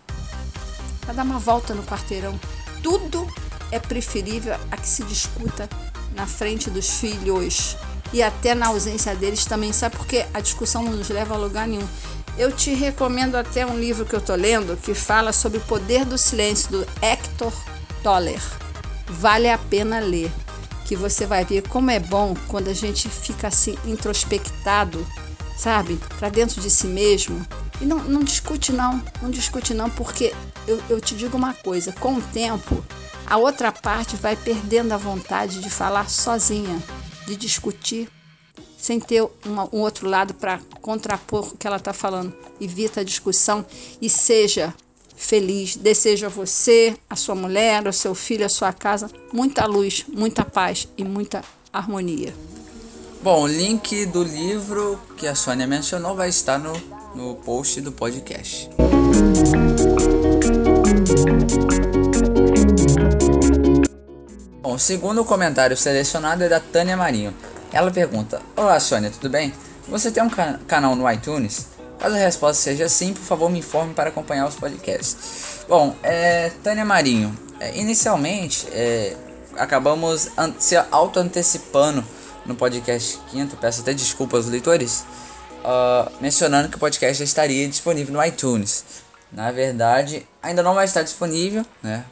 para 1.02 1.12
dar 1.12 1.24
uma 1.24 1.38
volta 1.38 1.74
no 1.74 1.82
quarteirão. 1.82 2.40
Tudo 2.82 3.28
é 3.70 3.78
preferível 3.78 4.56
a 4.70 4.76
que 4.76 4.88
se 4.88 5.02
discuta 5.04 5.68
na 6.14 6.26
frente 6.26 6.70
dos 6.70 6.88
filhos 6.88 7.76
e 8.14 8.22
até 8.22 8.54
na 8.54 8.68
ausência 8.68 9.14
deles 9.14 9.44
também. 9.44 9.74
Sabe 9.74 9.96
porque 9.96 10.24
a 10.32 10.40
discussão 10.40 10.82
não 10.82 10.92
nos 10.92 11.10
leva 11.10 11.34
a 11.34 11.38
lugar 11.38 11.68
nenhum. 11.68 11.86
Eu 12.36 12.50
te 12.50 12.72
recomendo 12.72 13.36
até 13.36 13.66
um 13.66 13.78
livro 13.78 14.06
que 14.06 14.14
eu 14.14 14.20
tô 14.20 14.34
lendo 14.34 14.76
que 14.76 14.94
fala 14.94 15.32
sobre 15.32 15.58
o 15.58 15.62
poder 15.62 16.04
do 16.04 16.16
silêncio 16.16 16.70
do 16.70 16.86
Hector 17.02 17.52
Toller. 18.02 18.40
Vale 19.06 19.50
a 19.50 19.58
pena 19.58 20.00
ler, 20.00 20.30
que 20.86 20.96
você 20.96 21.26
vai 21.26 21.44
ver 21.44 21.68
como 21.68 21.90
é 21.90 22.00
bom 22.00 22.34
quando 22.48 22.68
a 22.68 22.74
gente 22.74 23.08
fica 23.08 23.48
assim 23.48 23.76
introspectado, 23.84 25.06
sabe, 25.58 25.98
para 26.18 26.30
dentro 26.30 26.60
de 26.60 26.70
si 26.70 26.86
mesmo. 26.86 27.46
E 27.80 27.84
não, 27.84 27.98
não 27.98 28.22
discute 28.22 28.72
não, 28.72 29.02
não 29.20 29.30
discute 29.30 29.74
não, 29.74 29.90
porque 29.90 30.32
eu, 30.66 30.82
eu 30.88 31.00
te 31.00 31.14
digo 31.14 31.36
uma 31.36 31.52
coisa, 31.52 31.92
com 31.92 32.14
o 32.14 32.22
tempo 32.22 32.82
a 33.26 33.36
outra 33.36 33.72
parte 33.72 34.16
vai 34.16 34.36
perdendo 34.36 34.92
a 34.92 34.96
vontade 34.96 35.60
de 35.60 35.70
falar 35.70 36.08
sozinha, 36.10 36.78
de 37.26 37.36
discutir, 37.36 38.10
sem 38.82 38.98
ter 38.98 39.24
uma, 39.46 39.68
um 39.72 39.78
outro 39.78 40.08
lado 40.08 40.34
para 40.34 40.58
contrapor 40.80 41.52
o 41.52 41.56
que 41.56 41.68
ela 41.68 41.76
está 41.76 41.92
falando. 41.92 42.34
Evita 42.60 43.02
a 43.02 43.04
discussão 43.04 43.64
e 44.00 44.10
seja 44.10 44.74
feliz. 45.14 45.76
Desejo 45.76 46.26
a 46.26 46.28
você, 46.28 46.96
a 47.08 47.14
sua 47.14 47.36
mulher, 47.36 47.86
o 47.86 47.92
seu 47.92 48.12
filho, 48.12 48.44
a 48.44 48.48
sua 48.48 48.72
casa, 48.72 49.08
muita 49.32 49.66
luz, 49.66 50.04
muita 50.08 50.44
paz 50.44 50.88
e 50.98 51.04
muita 51.04 51.44
harmonia. 51.72 52.34
Bom, 53.22 53.42
o 53.42 53.46
link 53.46 54.04
do 54.06 54.24
livro 54.24 54.98
que 55.16 55.28
a 55.28 55.36
Sônia 55.36 55.64
mencionou 55.64 56.16
vai 56.16 56.28
estar 56.28 56.58
no, 56.58 56.72
no 57.14 57.36
post 57.36 57.80
do 57.80 57.92
podcast. 57.92 58.68
Bom, 64.60 64.74
o 64.74 64.78
segundo 64.78 65.24
comentário 65.24 65.76
selecionado 65.76 66.42
é 66.42 66.48
da 66.48 66.58
Tânia 66.58 66.96
Marinho. 66.96 67.32
Ela 67.72 67.90
pergunta: 67.90 68.42
Olá 68.54 68.78
Sônia, 68.78 69.10
tudo 69.10 69.30
bem? 69.30 69.52
Você 69.88 70.10
tem 70.10 70.22
um 70.22 70.28
can 70.28 70.60
canal 70.66 70.94
no 70.94 71.10
iTunes? 71.10 71.68
Caso 71.98 72.14
a 72.14 72.18
resposta 72.18 72.62
seja 72.62 72.88
sim, 72.88 73.14
por 73.14 73.22
favor 73.22 73.50
me 73.50 73.60
informe 73.60 73.94
para 73.94 74.10
acompanhar 74.10 74.46
os 74.46 74.56
podcasts. 74.56 75.64
Bom, 75.68 75.96
é, 76.02 76.50
Tânia 76.62 76.84
Marinho, 76.84 77.34
é, 77.58 77.78
inicialmente 77.78 78.66
é, 78.72 79.16
acabamos 79.56 80.28
se 80.58 80.76
auto-antecipando 80.90 82.04
no 82.44 82.54
podcast 82.54 83.18
quinto, 83.30 83.56
peço 83.56 83.80
até 83.80 83.94
desculpas 83.94 84.44
aos 84.44 84.48
leitores, 84.48 85.06
uh, 85.64 86.10
mencionando 86.20 86.68
que 86.68 86.76
o 86.76 86.78
podcast 86.78 87.18
já 87.18 87.24
estaria 87.24 87.68
disponível 87.68 88.12
no 88.12 88.24
iTunes. 88.24 88.84
Na 89.30 89.50
verdade, 89.52 90.26
ainda 90.42 90.62
não 90.62 90.74
vai 90.74 90.84
estar 90.84 91.02
disponível, 91.02 91.64
né? 91.82 92.04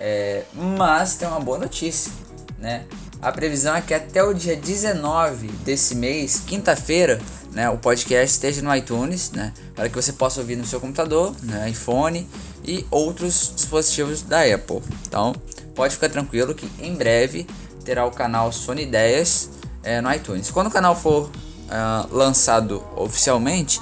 É, 0.00 0.44
mas 0.52 1.14
tem 1.14 1.28
uma 1.28 1.40
boa 1.40 1.58
notícia, 1.58 2.10
né? 2.58 2.84
A 3.20 3.32
previsão 3.32 3.74
é 3.74 3.80
que 3.80 3.94
até 3.94 4.22
o 4.22 4.32
dia 4.32 4.56
19 4.56 5.48
desse 5.64 5.94
mês, 5.94 6.42
quinta-feira, 6.46 7.20
né, 7.52 7.68
o 7.70 7.78
podcast 7.78 8.34
esteja 8.34 8.62
no 8.62 8.74
iTunes, 8.74 9.30
né, 9.32 9.52
para 9.74 9.88
que 9.88 9.94
você 9.94 10.12
possa 10.12 10.40
ouvir 10.40 10.56
no 10.56 10.64
seu 10.64 10.80
computador, 10.80 11.34
né, 11.42 11.68
iPhone 11.70 12.28
e 12.64 12.86
outros 12.90 13.52
dispositivos 13.54 14.22
da 14.22 14.42
Apple. 14.42 14.82
Então, 15.06 15.34
pode 15.74 15.94
ficar 15.94 16.08
tranquilo 16.08 16.54
que 16.54 16.70
em 16.78 16.94
breve 16.94 17.46
terá 17.84 18.04
o 18.04 18.10
canal 18.10 18.52
Sony 18.52 18.82
Ideias 18.82 19.50
é, 19.82 20.00
no 20.00 20.12
iTunes. 20.12 20.50
Quando 20.50 20.66
o 20.66 20.70
canal 20.70 20.94
for 20.94 21.30
uh, 21.30 22.14
lançado 22.14 22.84
oficialmente, 22.96 23.80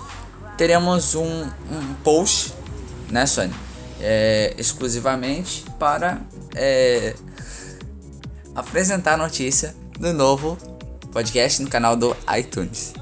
teremos 0.57 1.15
um, 1.15 1.43
um 1.43 1.95
post, 2.03 2.55
né, 3.11 3.27
Sony? 3.27 3.55
é, 4.01 4.55
exclusivamente 4.59 5.65
para 5.79 6.21
é, 6.55 7.15
apresentar 8.55 9.15
a 9.15 9.17
notícia 9.17 9.75
do 9.99 10.13
novo 10.13 10.57
podcast 11.13 11.63
no 11.63 11.69
canal 11.69 11.97
do 11.97 12.17
iTunes. 12.37 12.93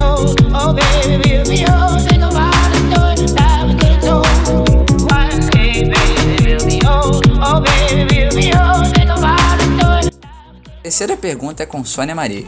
Terceira 10.81 11.17
pergunta 11.17 11.63
é 11.63 11.65
com 11.65 11.83
Sônia 11.83 12.13
Maria. 12.13 12.47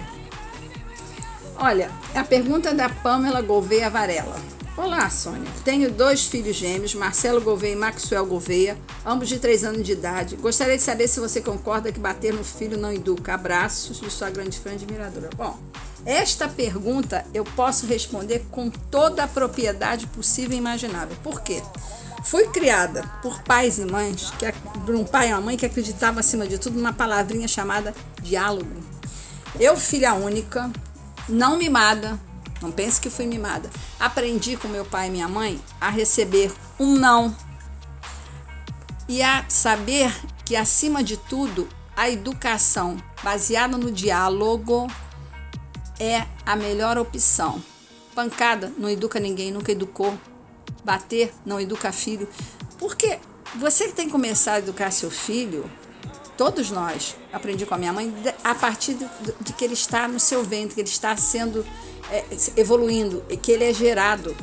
Olha, 1.58 1.90
a 2.14 2.24
pergunta 2.24 2.70
é 2.70 2.74
da 2.74 2.90
Pamela 2.90 3.42
Gouveia 3.42 3.90
Varela. 3.90 4.36
Olá, 4.78 5.10
Sônia. 5.10 5.50
Tenho 5.64 5.90
dois 5.90 6.26
filhos 6.26 6.58
gêmeos, 6.58 6.94
Marcelo 6.94 7.40
Gouveia 7.40 7.72
e 7.72 7.76
Maxwell 7.78 8.26
Gouveia, 8.26 8.78
ambos 9.06 9.30
de 9.30 9.40
3 9.40 9.64
anos 9.64 9.84
de 9.84 9.94
idade. 9.94 10.36
Gostaria 10.36 10.76
de 10.76 10.84
saber 10.84 11.08
se 11.08 11.18
você 11.18 11.40
concorda 11.40 11.94
que 11.94 12.00
bater 12.00 12.34
no 12.34 12.44
filho 12.44 12.78
não 12.78 12.92
educa. 12.92 13.36
Abraços 13.36 14.02
de 14.02 14.12
sua 14.12 14.30
grande 14.30 14.60
fã 14.60 14.72
admiradora. 14.72 15.30
Bom, 15.34 15.58
esta 16.06 16.50
pergunta 16.50 17.26
eu 17.34 17.46
posso 17.46 17.86
responder 17.86 18.46
com 18.52 18.70
toda 18.70 19.24
a 19.24 19.28
propriedade 19.30 20.08
possível 20.08 20.52
e 20.52 20.60
imaginável. 20.60 21.16
Por 21.24 21.40
quê? 21.40 21.64
Fui 22.26 22.48
criada 22.48 23.02
por 23.22 23.42
pais 23.44 23.80
e 23.80 23.86
mães, 23.86 24.30
que, 24.32 24.52
por 24.86 24.94
um 24.94 25.06
pai 25.06 25.30
e 25.30 25.32
uma 25.32 25.40
mãe 25.40 25.56
que 25.56 25.66
acreditavam 25.66 26.20
acima 26.20 26.46
de 26.46 26.58
tudo 26.58 26.76
numa 26.76 26.92
palavrinha 26.92 27.48
chamada 27.48 27.96
diálogo. 28.22 28.76
Eu, 29.58 29.78
filha 29.78 30.14
única, 30.16 30.70
não 31.30 31.58
mimada, 31.58 32.20
não 32.66 32.72
pense 32.72 33.00
que 33.00 33.10
fui 33.10 33.28
mimada. 33.28 33.70
Aprendi 34.00 34.58
com 34.58 34.68
meu 34.68 34.84
pai 34.84 35.08
e 35.08 35.12
minha 35.12 35.28
mãe 35.28 35.62
a 35.80 35.90
receber 35.90 36.52
um 36.80 36.96
não 36.96 37.36
e 39.08 39.22
a 39.22 39.46
saber 39.48 40.12
que, 40.44 40.56
acima 40.56 41.04
de 41.04 41.16
tudo, 41.16 41.68
a 41.96 42.10
educação 42.10 42.98
baseada 43.24 43.78
no 43.78 43.92
diálogo 43.92 44.88
é 46.00 46.26
a 46.46 46.56
melhor 46.56 46.98
opção. 46.98 47.64
Pancada 48.14 48.74
não 48.78 48.90
educa 48.90 49.20
ninguém, 49.20 49.52
nunca 49.52 49.72
educou. 49.72 50.18
Bater 50.84 51.32
não 51.46 51.60
educa 51.60 51.92
filho. 51.92 52.28
Porque 52.80 53.20
você 53.56 53.88
que 53.88 53.94
tem 53.94 54.08
que 54.08 54.12
começar 54.12 54.54
a 54.54 54.60
educar 54.60 54.92
seu 54.92 55.12
filho, 55.12 55.70
todos 56.36 56.72
nós, 56.72 57.16
aprendi 57.32 57.66
com 57.66 57.76
a 57.76 57.78
minha 57.78 57.94
mãe, 57.94 58.14
a 58.44 58.56
partir 58.56 58.96
de, 58.96 59.54
que 59.54 59.64
ele 59.64 59.74
está 59.74 60.08
no 60.08 60.20
seu 60.20 60.44
ventre, 60.44 60.76
que 60.76 60.82
ele 60.82 60.90
está 60.90 61.16
sendo 61.16 61.66
é, 62.12 62.24
evoluindo 62.58 63.24
e 63.30 63.38
que 63.38 63.52
ele 63.52 63.64
é 63.64 63.74
gerado. 63.74 64.36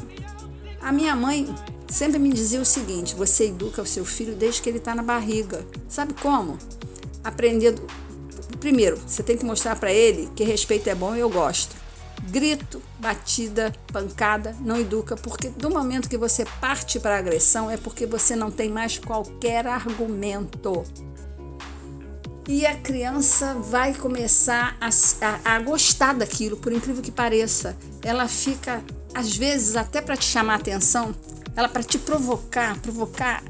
A 0.81 0.93
minha 0.93 1.15
mãe 1.15 1.53
sempre 1.89 2.19
me 2.19 2.33
dizia 2.33 2.61
o 2.61 2.65
seguinte: 2.65 3.15
você 3.15 3.47
educa 3.49 3.83
o 3.83 3.87
seu 3.87 4.05
filho 4.05 4.35
desde 4.35 4.63
que 4.63 4.69
ele 4.69 4.79
está 4.79 4.95
na 4.95 5.03
barriga. 5.03 5.65
Sabe 5.89 6.15
como? 6.15 6.59
Aprendendo. 7.23 7.83
Primeiro, 8.59 8.97
você 9.07 9.23
tem 9.23 9.37
que 9.37 9.45
mostrar 9.45 9.77
para 9.77 9.93
ele 9.93 10.31
que 10.37 10.45
respeito 10.45 10.89
é 10.89 10.95
bom 10.95 11.15
e 11.15 11.21
eu 11.21 11.29
gosto. 11.29 11.75
Grito, 12.31 12.81
batida, 13.01 13.73
pancada 13.93 14.55
não 14.61 14.77
educa, 14.77 15.17
porque 15.17 15.49
do 15.49 15.69
momento 15.69 16.09
que 16.09 16.17
você 16.17 16.45
parte 16.61 17.01
para 17.01 17.17
a 17.17 17.19
agressão 17.19 17.69
é 17.69 17.77
porque 17.77 18.07
você 18.07 18.37
não 18.37 18.51
tem 18.51 18.71
mais 18.71 18.97
qualquer 18.97 19.67
argumento 19.67 20.85
e 22.49 22.67
a 22.67 22.77
criança 22.77 23.55
vai 23.55 23.95
começar 23.95 24.77
a, 24.81 24.89
a, 24.89 25.57
a, 25.57 25.61
gostar 25.61 26.15
daquilo, 26.15 26.57
por 26.57 26.73
incrível 26.73 27.03
que 27.03 27.11
pareça. 27.11 27.77
Ela 28.03 28.27
fica, 28.27 28.83
às 29.15 29.37
vezes, 29.37 29.77
até 29.77 30.01
para 30.01 30.17
te 30.17 30.25
chamar 30.25 30.57
atenção, 30.57 31.15
ela 31.55 31.69
para 31.69 31.83
te 31.83 31.99
provocar, 31.99 32.79
provocar 32.81 33.43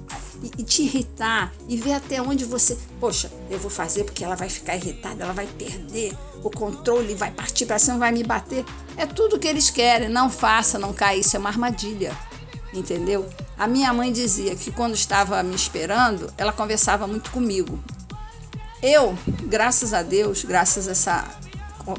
e, 0.42 0.60
e, 0.60 0.64
te 0.64 0.82
irritar 0.82 1.52
e 1.68 1.76
ver 1.76 1.94
até 1.94 2.20
onde 2.20 2.44
você, 2.44 2.76
poxa, 3.00 3.30
eu 3.48 3.58
vou 3.58 3.70
fazer 3.70 4.04
porque 4.04 4.24
ela 4.24 4.34
vai 4.34 4.48
ficar 4.48 4.76
irritada, 4.76 5.22
ela 5.22 5.32
vai 5.32 5.46
perder 5.46 6.12
o 6.42 6.50
controle, 6.50 7.14
vai 7.14 7.30
partir 7.30 7.64
para 7.64 7.78
cima, 7.78 7.98
vai 7.98 8.12
me 8.12 8.24
bater. 8.24 8.64
É 8.96 9.06
tudo 9.06 9.38
que 9.38 9.48
eles 9.48 9.70
querem. 9.70 10.08
Não 10.08 10.28
faça, 10.28 10.78
não 10.78 10.92
caia, 10.92 11.18
isso 11.18 11.36
é 11.36 11.38
uma 11.38 11.48
armadilha. 11.48 12.16
Entendeu? 12.74 13.28
A 13.56 13.66
minha 13.66 13.92
mãe 13.92 14.12
dizia 14.12 14.56
que 14.56 14.72
quando 14.72 14.94
estava 14.94 15.42
me 15.42 15.54
esperando, 15.54 16.32
ela 16.36 16.52
conversava 16.52 17.06
muito 17.06 17.30
comigo. 17.30 17.78
Eu, 18.82 19.16
graças 19.44 19.94
a 19.94 20.02
Deus, 20.02 20.44
graças 20.44 20.88
a 20.88 20.90
essa 20.90 21.24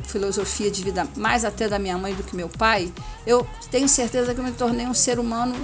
filosofia 0.06 0.69
de 0.69 0.84
vida 0.84 1.08
mais 1.15 1.46
até 1.46 1.69
da 1.69 1.80
minha 1.80 1.98
mãe 1.98 2.13
do 2.13 2.24
que 2.24 2.36
meu 2.36 2.50
pai, 2.50 2.91
eu 3.26 3.48
tenho 3.72 3.88
certeza 3.88 4.34
que 4.34 4.39
eu 4.41 4.43
me 4.43 4.52
tornei 4.52 4.86
um 4.86 4.93
ser 4.93 5.17
humano, 5.17 5.56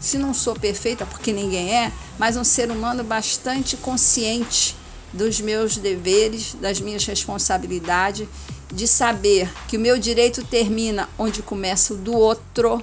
se 0.00 0.16
não 0.16 0.32
sou 0.32 0.54
perfeita, 0.54 1.04
porque 1.04 1.30
ninguém 1.30 1.74
é, 1.74 1.92
mas 2.18 2.38
um 2.38 2.44
ser 2.44 2.70
humano 2.70 3.04
bastante 3.04 3.76
consciente 3.76 4.74
dos 5.12 5.40
meus 5.42 5.76
deveres, 5.76 6.54
das 6.54 6.80
minhas 6.80 7.04
responsabilidades, 7.04 8.26
de 8.72 8.88
saber 8.88 9.50
que 9.68 9.76
o 9.76 9.80
meu 9.80 9.98
direito 9.98 10.42
termina 10.42 11.06
onde 11.18 11.42
começa 11.42 11.92
o 11.92 11.96
do 11.98 12.14
outro, 12.14 12.82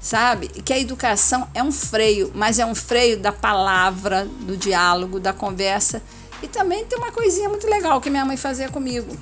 sabe? 0.00 0.48
Que 0.48 0.72
a 0.72 0.78
educação 0.78 1.48
é 1.54 1.62
um 1.62 1.72
freio, 1.72 2.32
mas 2.34 2.58
é 2.58 2.64
um 2.64 2.74
freio 2.74 3.18
da 3.18 3.30
palavra, 3.30 4.26
do 4.40 4.56
diálogo, 4.56 5.20
da 5.20 5.34
conversa. 5.34 6.02
E 6.44 6.48
também 6.48 6.84
tem 6.84 6.98
uma 6.98 7.10
coisinha 7.10 7.48
muito 7.48 7.66
legal 7.66 7.98
que 8.02 8.10
minha 8.10 8.22
mãe 8.22 8.36
fazia 8.36 8.68
comigo. 8.68 9.16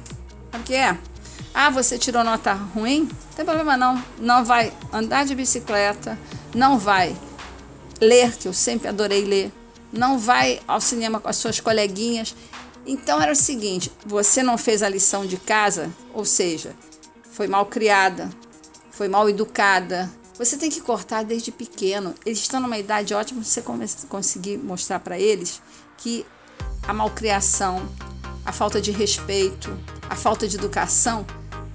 O 0.52 0.58
que 0.64 0.74
é? 0.74 0.98
Ah, 1.54 1.70
você 1.70 1.96
tirou 1.96 2.24
nota 2.24 2.52
ruim? 2.52 3.02
Não 3.02 3.36
tem 3.36 3.44
problema 3.44 3.76
não. 3.76 4.04
Não 4.18 4.44
vai 4.44 4.72
andar 4.92 5.24
de 5.24 5.32
bicicleta, 5.32 6.18
não 6.52 6.80
vai 6.80 7.16
ler, 8.00 8.36
que 8.36 8.48
eu 8.48 8.52
sempre 8.52 8.88
adorei 8.88 9.24
ler, 9.24 9.52
não 9.92 10.18
vai 10.18 10.60
ao 10.66 10.80
cinema 10.80 11.20
com 11.20 11.28
as 11.28 11.36
suas 11.36 11.60
coleguinhas. 11.60 12.34
Então 12.84 13.22
era 13.22 13.30
o 13.30 13.36
seguinte: 13.36 13.92
você 14.04 14.42
não 14.42 14.58
fez 14.58 14.82
a 14.82 14.88
lição 14.88 15.24
de 15.24 15.36
casa, 15.36 15.92
ou 16.12 16.24
seja, 16.24 16.74
foi 17.30 17.46
mal 17.46 17.66
criada, 17.66 18.30
foi 18.90 19.06
mal 19.06 19.30
educada. 19.30 20.10
Você 20.36 20.56
tem 20.56 20.68
que 20.68 20.80
cortar 20.80 21.22
desde 21.22 21.52
pequeno. 21.52 22.16
Eles 22.26 22.40
estão 22.40 22.58
numa 22.58 22.78
idade 22.78 23.14
ótima 23.14 23.44
você 23.44 23.62
conseguir 24.08 24.56
mostrar 24.56 24.98
para 24.98 25.16
eles 25.16 25.62
que 25.96 26.26
a 26.86 26.92
malcriação, 26.92 27.82
a 28.44 28.52
falta 28.52 28.80
de 28.80 28.90
respeito, 28.90 29.76
a 30.08 30.16
falta 30.16 30.48
de 30.48 30.56
educação, 30.56 31.24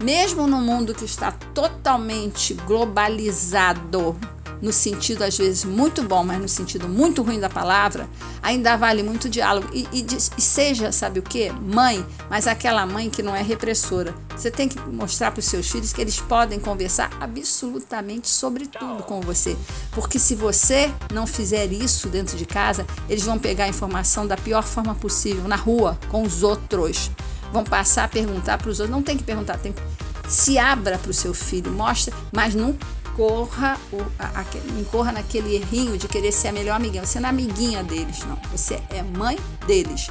mesmo 0.03 0.45
no 0.47 0.57
mundo 0.57 0.93
que 0.93 1.05
está 1.05 1.31
totalmente 1.31 2.53
globalizado, 2.53 4.15
no 4.61 4.71
sentido 4.71 5.23
às 5.23 5.37
vezes 5.37 5.63
muito 5.63 6.03
bom, 6.03 6.23
mas 6.23 6.39
no 6.39 6.47
sentido 6.47 6.87
muito 6.87 7.21
ruim 7.21 7.39
da 7.39 7.49
palavra, 7.49 8.07
ainda 8.41 8.75
vale 8.75 9.03
muito 9.03 9.29
diálogo. 9.29 9.69
E, 9.73 9.87
e, 9.91 10.05
e 10.37 10.41
seja, 10.41 10.91
sabe 10.91 11.19
o 11.19 11.23
que? 11.23 11.51
Mãe, 11.51 12.05
mas 12.29 12.47
aquela 12.47 12.85
mãe 12.85 13.09
que 13.09 13.21
não 13.21 13.35
é 13.35 13.41
repressora. 13.41 14.13
Você 14.35 14.51
tem 14.51 14.67
que 14.67 14.79
mostrar 14.79 15.31
para 15.31 15.39
os 15.39 15.45
seus 15.45 15.69
filhos 15.69 15.93
que 15.93 16.01
eles 16.01 16.19
podem 16.19 16.59
conversar 16.59 17.09
absolutamente 17.19 18.27
sobre 18.27 18.67
tudo 18.67 19.03
com 19.03 19.21
você. 19.21 19.57
Porque 19.91 20.19
se 20.19 20.35
você 20.35 20.91
não 21.11 21.25
fizer 21.25 21.71
isso 21.71 22.07
dentro 22.07 22.37
de 22.37 22.45
casa, 22.45 22.85
eles 23.09 23.23
vão 23.23 23.39
pegar 23.39 23.65
a 23.65 23.69
informação 23.69 24.27
da 24.27 24.37
pior 24.37 24.63
forma 24.63 24.95
possível, 24.95 25.47
na 25.47 25.55
rua, 25.55 25.97
com 26.09 26.23
os 26.23 26.43
outros. 26.43 27.11
Vão 27.51 27.63
passar 27.63 28.05
a 28.05 28.07
perguntar 28.07 28.57
para 28.57 28.69
os 28.69 28.79
outros. 28.79 28.95
Não 28.95 29.01
tem 29.01 29.17
que 29.17 29.23
perguntar, 29.23 29.57
tem 29.57 29.71
que 29.71 29.81
se 30.27 30.57
abra 30.57 30.97
para 30.97 31.11
o 31.11 31.13
seu 31.13 31.33
filho, 31.33 31.71
mostra, 31.71 32.13
mas 32.33 32.53
não 32.53 32.77
incorra, 33.17 33.77
o, 33.91 33.97
a, 34.19 34.41
a, 34.41 34.79
incorra 34.79 35.11
naquele 35.11 35.55
errinho 35.55 35.97
de 35.97 36.07
querer 36.07 36.31
ser 36.31 36.49
a 36.49 36.51
melhor 36.51 36.75
amiguinha. 36.75 37.03
Você 37.03 37.19
não 37.19 37.27
é 37.27 37.29
amiguinha 37.31 37.83
deles, 37.83 38.23
não. 38.25 38.37
Você 38.51 38.79
é 38.89 39.01
mãe 39.01 39.39
deles. 39.65 40.07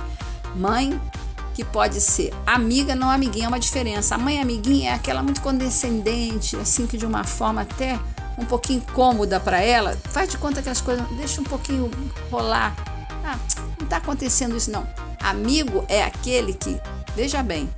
Mãe 0.56 1.00
que 1.54 1.64
pode 1.64 2.00
ser 2.00 2.34
amiga, 2.44 2.94
não 2.94 3.08
amiguinha, 3.08 3.46
é 3.46 3.48
uma 3.48 3.60
diferença. 3.60 4.16
A 4.16 4.18
mãe 4.18 4.40
amiguinha 4.40 4.90
é 4.90 4.94
aquela 4.94 5.22
muito 5.22 5.40
condescendente, 5.40 6.56
assim 6.56 6.86
que 6.86 6.98
de 6.98 7.06
uma 7.06 7.24
forma 7.24 7.62
até 7.62 7.98
um 8.36 8.44
pouquinho 8.44 8.82
cômoda 8.92 9.38
para 9.38 9.60
ela. 9.60 9.96
Faz 10.10 10.28
de 10.28 10.36
conta 10.36 10.60
que 10.60 10.68
as 10.68 10.80
coisas, 10.80 11.06
deixa 11.16 11.40
um 11.40 11.44
pouquinho 11.44 11.90
rolar. 12.30 12.74
Ah, 13.24 13.38
não 13.78 13.84
está 13.84 13.98
acontecendo 13.98 14.56
isso 14.56 14.70
não. 14.70 14.86
Amigo 15.20 15.84
é 15.88 16.02
aquele 16.02 16.52
que, 16.52 16.78
veja 17.14 17.42
bem, 17.42 17.70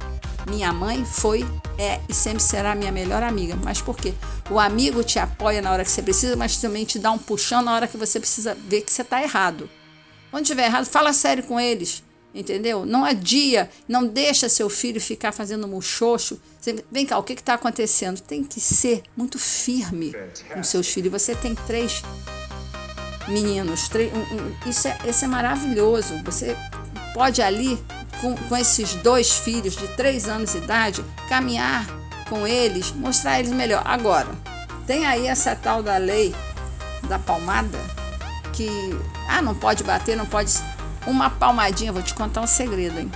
minha 0.49 0.73
mãe 0.73 1.05
foi, 1.05 1.47
é 1.79 2.01
e 2.09 2.15
sempre 2.15 2.43
será 2.43 2.75
minha 2.75 2.91
melhor 2.91 3.23
amiga. 3.23 3.57
Mas 3.63 3.81
por 3.81 3.97
quê? 3.97 4.15
O 4.51 4.59
amigo 4.59 5.05
te 5.05 5.19
apoia 5.19 5.63
na 5.63 5.71
hora 5.71 5.85
que 5.85 5.91
você 5.91 6.03
precisa, 6.03 6.37
mas 6.37 6.57
também 6.57 6.85
te 6.85 6.99
dá 6.99 7.11
um 7.11 7.19
puxão 7.19 7.63
na 7.63 7.75
hora 7.75 7.87
que 7.87 7.97
você 7.97 8.19
precisa 8.19 8.55
ver 8.55 8.83
que 8.83 8.91
você 8.91 9.03
está 9.03 9.23
errado. 9.23 9.69
Quando 10.31 10.45
estiver 10.45 10.67
errado, 10.67 10.87
fala 10.87 11.13
sério 11.13 11.43
com 11.45 11.59
eles. 11.59 12.03
Entendeu? 12.35 12.85
Não 12.85 13.05
adia, 13.05 13.71
não 13.89 14.07
deixa 14.07 14.49
seu 14.49 14.69
filho 14.69 15.01
ficar 15.01 15.33
fazendo 15.33 15.67
muxoxo. 15.67 16.39
Vem 16.93 17.07
cá, 17.07 17.19
o 17.19 17.23
que 17.23 17.33
está 17.33 17.55
acontecendo? 17.55 18.21
Tem 18.21 18.45
que 18.45 18.61
ser 18.61 19.03
muito 19.17 19.39
firme 19.39 20.15
com 20.53 20.63
seus 20.63 20.89
filhos. 20.89 21.11
Você 21.11 21.35
tem 21.35 21.55
três 21.55 22.03
meninos, 23.27 23.89
três, 23.89 24.13
um, 24.13 24.19
um, 24.19 24.69
isso, 24.69 24.89
é, 24.89 24.99
isso 25.09 25.25
é 25.25 25.29
maravilhoso. 25.29 26.23
Você 26.25 26.57
pode 27.19 27.43
ali 27.43 27.77
com, 28.21 28.37
com 28.37 28.57
esses 28.57 28.95
dois 28.95 29.33
filhos 29.33 29.77
de 29.77 29.89
três 29.89 30.29
anos 30.29 30.53
de 30.53 30.59
idade, 30.59 31.05
caminhar 31.29 31.85
com 32.31 32.47
eles, 32.47 32.93
mostrar 32.93 33.41
eles 33.41 33.51
melhor. 33.51 33.83
Agora, 33.85 34.29
tem 34.87 35.05
aí 35.05 35.27
essa 35.27 35.57
tal 35.57 35.83
da 35.83 35.97
lei 35.97 36.33
da 37.09 37.19
palmada 37.19 37.77
que 38.53 38.97
ah, 39.29 39.43
não 39.43 39.53
pode 39.53 39.83
bater, 39.83 40.17
não 40.17 40.27
pode 40.27 40.53
uma 41.09 41.29
palmadinha, 41.29 41.93
vou 41.93 42.03
te 42.03 42.15
contar 42.15 42.41
um 42.41 42.47
segredo, 42.47 43.01
hein? 43.01 43.11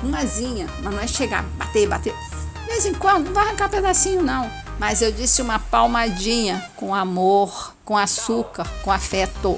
Umazinha, 0.00 0.68
mas 0.84 0.94
não 0.94 1.00
é 1.00 1.06
chegar, 1.08 1.42
bater, 1.56 1.88
bater. 1.88 2.14
De 2.60 2.66
vez 2.66 2.86
em 2.86 2.94
quando, 2.94 3.26
não 3.26 3.32
vai 3.32 3.48
arrancar 3.48 3.70
pedacinho, 3.70 4.22
não. 4.22 4.48
Mas 4.78 5.02
eu 5.02 5.10
disse 5.10 5.42
uma 5.42 5.58
palmadinha 5.58 6.64
com 6.76 6.94
amor, 6.94 7.74
com 7.84 7.98
açúcar, 7.98 8.68
com 8.84 8.92
afeto 8.92 9.56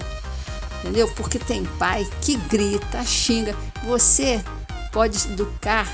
entendeu? 0.85 1.09
Porque 1.17 1.39
tem 1.39 1.65
pai 1.79 2.07
que 2.21 2.37
grita, 2.37 3.03
xinga. 3.05 3.57
Você 3.85 4.45
pode 4.93 5.17
educar 5.33 5.89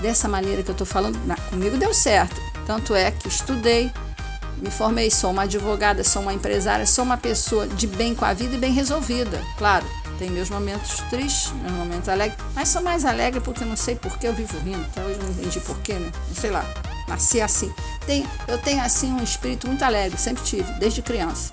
dessa 0.00 0.26
maneira 0.26 0.62
que 0.62 0.70
eu 0.70 0.72
estou 0.74 0.86
falando. 0.86 1.18
comigo 1.50 1.76
deu 1.76 1.92
certo. 1.92 2.40
Tanto 2.66 2.94
é 2.94 3.10
que 3.10 3.28
estudei, 3.28 3.92
me 4.56 4.70
formei, 4.70 5.10
sou 5.10 5.30
uma 5.30 5.42
advogada, 5.42 6.02
sou 6.02 6.22
uma 6.22 6.32
empresária, 6.32 6.86
sou 6.86 7.04
uma 7.04 7.18
pessoa 7.18 7.68
de 7.68 7.86
bem 7.86 8.14
com 8.14 8.24
a 8.24 8.32
vida 8.32 8.54
e 8.54 8.58
bem 8.58 8.72
resolvida. 8.72 9.38
Claro, 9.58 9.84
tem 10.18 10.30
meus 10.30 10.48
momentos 10.48 11.00
tristes, 11.10 11.52
meus 11.60 11.72
momentos 11.72 12.08
alegres, 12.08 12.38
mas 12.54 12.70
sou 12.70 12.82
mais 12.82 13.04
alegre 13.04 13.40
porque 13.40 13.64
não 13.64 13.76
sei 13.76 13.96
por 13.96 14.16
que 14.18 14.26
eu 14.26 14.32
vivo 14.32 14.58
rindo. 14.60 14.82
Até 14.84 15.04
hoje 15.04 15.18
não 15.20 15.28
entendi 15.28 15.60
por 15.60 15.78
quê, 15.80 15.94
né? 15.94 16.10
Não 16.28 16.34
sei 16.34 16.50
lá, 16.50 16.64
nasci 17.06 17.42
assim. 17.42 17.70
Tem, 18.06 18.26
eu 18.48 18.56
tenho 18.56 18.82
assim 18.82 19.12
um 19.12 19.22
espírito 19.22 19.66
muito 19.66 19.82
alegre, 19.84 20.18
sempre 20.18 20.42
tive, 20.42 20.72
desde 20.78 21.02
criança. 21.02 21.50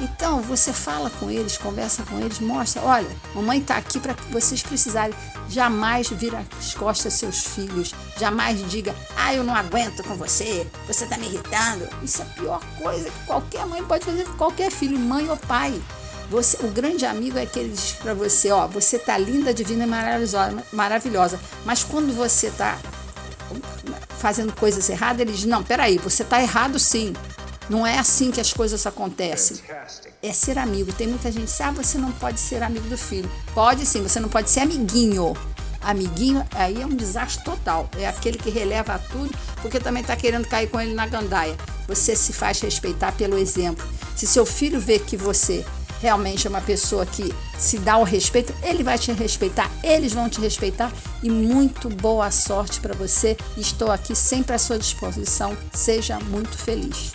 Então 0.00 0.40
você 0.40 0.72
fala 0.72 1.10
com 1.10 1.30
eles, 1.30 1.58
conversa 1.58 2.02
com 2.04 2.18
eles, 2.18 2.40
mostra, 2.40 2.80
olha, 2.82 3.08
mamãe 3.34 3.58
está 3.58 3.76
aqui 3.76 4.00
para 4.00 4.14
vocês 4.30 4.62
precisarem. 4.62 5.14
Jamais 5.48 6.08
vira 6.08 6.44
as 6.58 6.74
costas 6.74 7.14
seus 7.14 7.44
filhos, 7.44 7.92
jamais 8.18 8.58
diga, 8.70 8.94
ah, 9.16 9.34
eu 9.34 9.44
não 9.44 9.54
aguento 9.54 10.02
com 10.04 10.14
você, 10.14 10.66
você 10.86 11.04
está 11.04 11.18
me 11.18 11.26
irritando. 11.26 11.86
Isso 12.02 12.22
é 12.22 12.24
a 12.24 12.28
pior 12.28 12.60
coisa 12.78 13.10
que 13.10 13.26
qualquer 13.26 13.66
mãe 13.66 13.84
pode 13.84 14.04
fazer 14.04 14.24
com 14.24 14.36
qualquer 14.36 14.70
filho, 14.70 14.98
mãe 14.98 15.28
ou 15.28 15.36
pai. 15.36 15.80
Você, 16.30 16.64
o 16.64 16.68
grande 16.68 17.04
amigo 17.04 17.36
é 17.36 17.42
aquele 17.42 17.70
que 17.70 17.74
diz 17.74 17.92
para 17.92 18.14
você, 18.14 18.52
ó, 18.52 18.68
você 18.68 18.98
tá 18.98 19.18
linda, 19.18 19.52
divina 19.52 19.82
e 19.82 19.86
maravilhosa, 19.86 20.64
maravilhosa. 20.72 21.40
Mas 21.64 21.82
quando 21.82 22.14
você 22.14 22.46
está 22.46 22.78
fazendo 24.16 24.52
coisas 24.52 24.88
erradas, 24.88 25.20
ele 25.20 25.32
diz, 25.32 25.44
não, 25.44 25.64
peraí, 25.64 25.98
você 25.98 26.22
está 26.22 26.40
errado 26.40 26.78
sim. 26.78 27.12
Não 27.70 27.86
é 27.86 27.96
assim 28.00 28.32
que 28.32 28.40
as 28.40 28.52
coisas 28.52 28.84
acontecem. 28.84 29.56
É 30.20 30.32
ser 30.32 30.58
amigo. 30.58 30.92
Tem 30.92 31.06
muita 31.06 31.30
gente 31.30 31.44
que 31.44 31.52
diz, 31.52 31.60
ah, 31.60 31.70
você 31.70 31.98
não 31.98 32.10
pode 32.10 32.40
ser 32.40 32.64
amigo 32.64 32.88
do 32.88 32.98
filho. 32.98 33.30
Pode 33.54 33.86
sim, 33.86 34.02
você 34.02 34.18
não 34.18 34.28
pode 34.28 34.50
ser 34.50 34.60
amiguinho. 34.60 35.36
Amiguinho, 35.80 36.44
aí 36.52 36.82
é 36.82 36.84
um 36.84 36.96
desastre 36.96 37.44
total. 37.44 37.88
É 37.96 38.08
aquele 38.08 38.38
que 38.38 38.50
releva 38.50 38.98
tudo, 38.98 39.32
porque 39.62 39.78
também 39.78 40.02
está 40.02 40.16
querendo 40.16 40.48
cair 40.48 40.68
com 40.68 40.80
ele 40.80 40.94
na 40.94 41.06
gandaia. 41.06 41.56
Você 41.86 42.16
se 42.16 42.32
faz 42.32 42.60
respeitar 42.60 43.12
pelo 43.12 43.38
exemplo. 43.38 43.86
Se 44.16 44.26
seu 44.26 44.44
filho 44.44 44.80
vê 44.80 44.98
que 44.98 45.16
você 45.16 45.64
realmente 46.00 46.48
é 46.48 46.50
uma 46.50 46.60
pessoa 46.60 47.06
que 47.06 47.32
se 47.56 47.78
dá 47.78 47.98
o 47.98 48.02
respeito, 48.02 48.52
ele 48.64 48.82
vai 48.82 48.98
te 48.98 49.12
respeitar, 49.12 49.70
eles 49.84 50.12
vão 50.12 50.28
te 50.28 50.40
respeitar 50.40 50.90
e 51.22 51.30
muito 51.30 51.88
boa 51.88 52.32
sorte 52.32 52.80
para 52.80 52.94
você. 52.94 53.36
Estou 53.56 53.92
aqui 53.92 54.16
sempre 54.16 54.56
à 54.56 54.58
sua 54.58 54.76
disposição. 54.76 55.56
Seja 55.72 56.18
muito 56.18 56.58
feliz. 56.58 57.12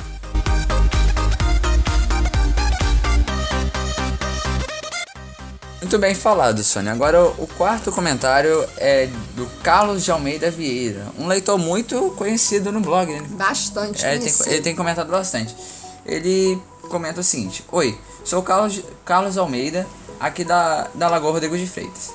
Muito 5.86 6.00
bem 6.00 6.16
falado, 6.16 6.64
Sônia. 6.64 6.92
Agora 6.92 7.24
o 7.24 7.46
quarto 7.46 7.92
comentário 7.92 8.68
é 8.78 9.06
do 9.36 9.46
Carlos 9.62 10.04
de 10.04 10.10
Almeida 10.10 10.50
Vieira, 10.50 11.06
um 11.16 11.28
leitor 11.28 11.60
muito 11.60 12.10
conhecido 12.18 12.72
no 12.72 12.80
blog. 12.80 13.14
Né? 13.14 13.24
Bastante 13.34 14.04
é, 14.04 14.16
ele, 14.16 14.32
tem, 14.32 14.52
ele 14.52 14.62
tem 14.64 14.76
comentado 14.76 15.12
bastante. 15.12 15.56
Ele 16.04 16.60
comenta 16.90 17.20
o 17.20 17.24
seguinte: 17.24 17.64
Oi, 17.72 17.96
sou 18.24 18.42
Carlos, 18.42 18.82
Carlos 19.06 19.38
Almeida, 19.38 19.86
aqui 20.20 20.44
da, 20.44 20.88
da 20.96 21.08
Lagoa 21.08 21.34
Rodrigo 21.34 21.56
de 21.56 21.68
Freitas. 21.68 22.12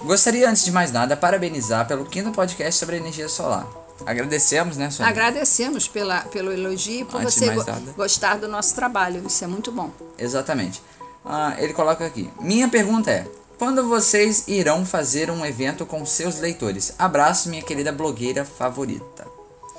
Gostaria, 0.00 0.48
antes 0.48 0.64
de 0.64 0.70
mais 0.70 0.92
nada, 0.92 1.16
parabenizar 1.16 1.88
pelo 1.88 2.04
quinto 2.04 2.30
podcast 2.30 2.78
sobre 2.78 2.98
energia 2.98 3.28
solar. 3.28 3.66
agradecemos, 4.06 4.76
né, 4.76 4.90
Sônia? 4.90 5.10
Agradecemos 5.10 5.88
pela, 5.88 6.20
pelo 6.20 6.52
elogio 6.52 7.00
e 7.00 7.04
por 7.04 7.20
Antes 7.20 7.34
você 7.34 7.50
go- 7.50 7.64
nada. 7.64 7.94
gostar 7.96 8.38
do 8.38 8.46
nosso 8.46 8.76
trabalho. 8.76 9.24
Isso 9.26 9.42
é 9.42 9.48
muito 9.48 9.72
bom. 9.72 9.90
Exatamente. 10.16 10.80
Ah, 11.24 11.54
ele 11.58 11.72
coloca 11.72 12.04
aqui. 12.04 12.30
Minha 12.40 12.68
pergunta 12.68 13.10
é: 13.10 13.26
quando 13.58 13.88
vocês 13.88 14.48
irão 14.48 14.84
fazer 14.84 15.30
um 15.30 15.44
evento 15.46 15.86
com 15.86 16.04
seus 16.04 16.40
leitores? 16.40 16.94
Abraço, 16.98 17.48
minha 17.48 17.62
querida 17.62 17.92
blogueira 17.92 18.44
favorita. 18.44 19.26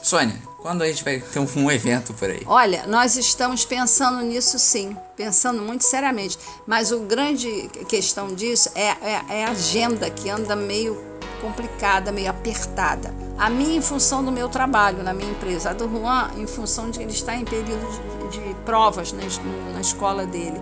Sônia, 0.01 0.35
quando 0.61 0.81
a 0.81 0.87
gente 0.87 1.01
vai 1.01 1.19
ter 1.19 1.39
um, 1.39 1.71
evento 1.71 2.13
por 2.13 2.29
aí? 2.29 2.43
Olha, 2.45 2.85
nós 2.87 3.15
estamos 3.15 3.63
pensando 3.63 4.21
nisso 4.21 4.59
sim, 4.59 4.97
pensando 5.15 5.61
muito 5.61 5.85
seriamente. 5.85 6.37
Mas 6.67 6.91
o 6.91 6.99
grande 6.99 7.69
questão 7.87 8.35
disso 8.35 8.69
é, 8.75 8.87
é, 9.01 9.25
é 9.29 9.45
a 9.45 9.51
agenda 9.51 10.09
que 10.09 10.29
anda 10.29 10.57
meio 10.57 11.01
complicada, 11.41 12.11
meio 12.11 12.29
apertada. 12.29 13.13
A 13.37 13.49
minha 13.49 13.77
em 13.77 13.81
função 13.81 14.23
do 14.23 14.31
meu 14.31 14.49
trabalho 14.49 15.03
na 15.03 15.13
minha 15.13 15.31
empresa, 15.31 15.69
a 15.69 15.73
do 15.73 15.89
Juan 15.89 16.31
em 16.37 16.47
função 16.47 16.89
de 16.89 17.01
ele 17.01 17.11
está 17.11 17.35
em 17.35 17.45
período 17.45 17.85
de, 18.29 18.39
de 18.39 18.53
provas 18.65 19.13
na 19.13 19.79
escola 19.79 20.25
dele. 20.25 20.61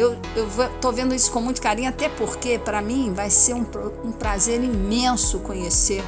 Eu 0.00 0.16
estou 0.74 0.92
vendo 0.92 1.14
isso 1.14 1.30
com 1.30 1.42
muito 1.42 1.60
carinho, 1.60 1.90
até 1.90 2.08
porque 2.08 2.58
para 2.58 2.80
mim 2.80 3.12
vai 3.12 3.28
ser 3.28 3.52
um, 3.52 3.66
um 4.02 4.12
prazer 4.12 4.62
imenso 4.62 5.40
conhecer 5.40 6.02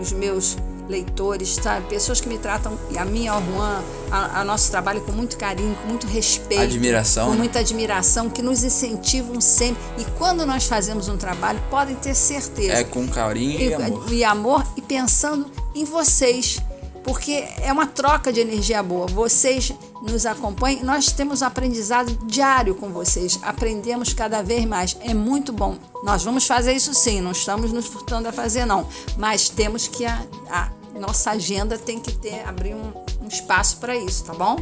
os 0.00 0.12
meus 0.12 0.56
leitores, 0.88 1.56
sabe? 1.60 1.88
Pessoas 1.88 2.20
que 2.20 2.28
me 2.28 2.38
tratam, 2.38 2.78
e 2.90 2.98
a 2.98 3.04
minha, 3.04 3.32
ao 3.32 3.42
Juan, 3.42 3.82
a, 4.10 4.40
a 4.40 4.44
nosso 4.44 4.70
trabalho 4.70 5.00
com 5.00 5.10
muito 5.10 5.36
carinho, 5.36 5.74
com 5.82 5.88
muito 5.88 6.06
respeito. 6.06 6.62
Admiração, 6.62 7.26
Com 7.26 7.32
né? 7.32 7.38
muita 7.38 7.58
admiração, 7.58 8.28
que 8.28 8.42
nos 8.42 8.62
incentivam 8.62 9.40
sempre. 9.40 9.82
E 9.98 10.04
quando 10.16 10.46
nós 10.46 10.66
fazemos 10.66 11.08
um 11.08 11.16
trabalho, 11.16 11.60
podem 11.70 11.96
ter 11.96 12.14
certeza. 12.14 12.74
É 12.74 12.84
com 12.84 13.08
carinho 13.08 13.60
e, 13.60 13.74
amor. 13.74 14.12
e 14.12 14.24
amor 14.24 14.66
e 14.76 14.82
pensando 14.82 15.50
em 15.74 15.84
vocês. 15.84 16.60
Porque 17.04 17.46
é 17.60 17.70
uma 17.70 17.86
troca 17.86 18.32
de 18.32 18.40
energia 18.40 18.82
boa. 18.82 19.06
Vocês 19.06 19.72
nos 20.02 20.24
acompanham, 20.26 20.82
nós 20.84 21.12
temos 21.12 21.42
um 21.42 21.46
aprendizado 21.46 22.16
diário 22.24 22.74
com 22.74 22.88
vocês. 22.88 23.38
Aprendemos 23.42 24.12
cada 24.12 24.42
vez 24.42 24.64
mais. 24.64 24.96
É 25.00 25.12
muito 25.12 25.52
bom. 25.52 25.76
Nós 26.02 26.24
vamos 26.24 26.46
fazer 26.46 26.72
isso 26.72 26.94
sim, 26.94 27.20
não 27.20 27.32
estamos 27.32 27.72
nos 27.72 27.86
furtando 27.86 28.28
a 28.28 28.32
fazer, 28.32 28.64
não. 28.64 28.88
Mas 29.16 29.48
temos 29.48 29.86
que. 29.86 30.04
A, 30.04 30.24
a 30.50 30.70
nossa 30.98 31.32
agenda 31.32 31.76
tem 31.76 31.98
que 31.98 32.12
ter, 32.12 32.46
abrir 32.46 32.74
um, 32.74 32.92
um 33.22 33.28
espaço 33.28 33.78
para 33.78 33.96
isso, 33.96 34.24
tá 34.24 34.32
bom? 34.32 34.56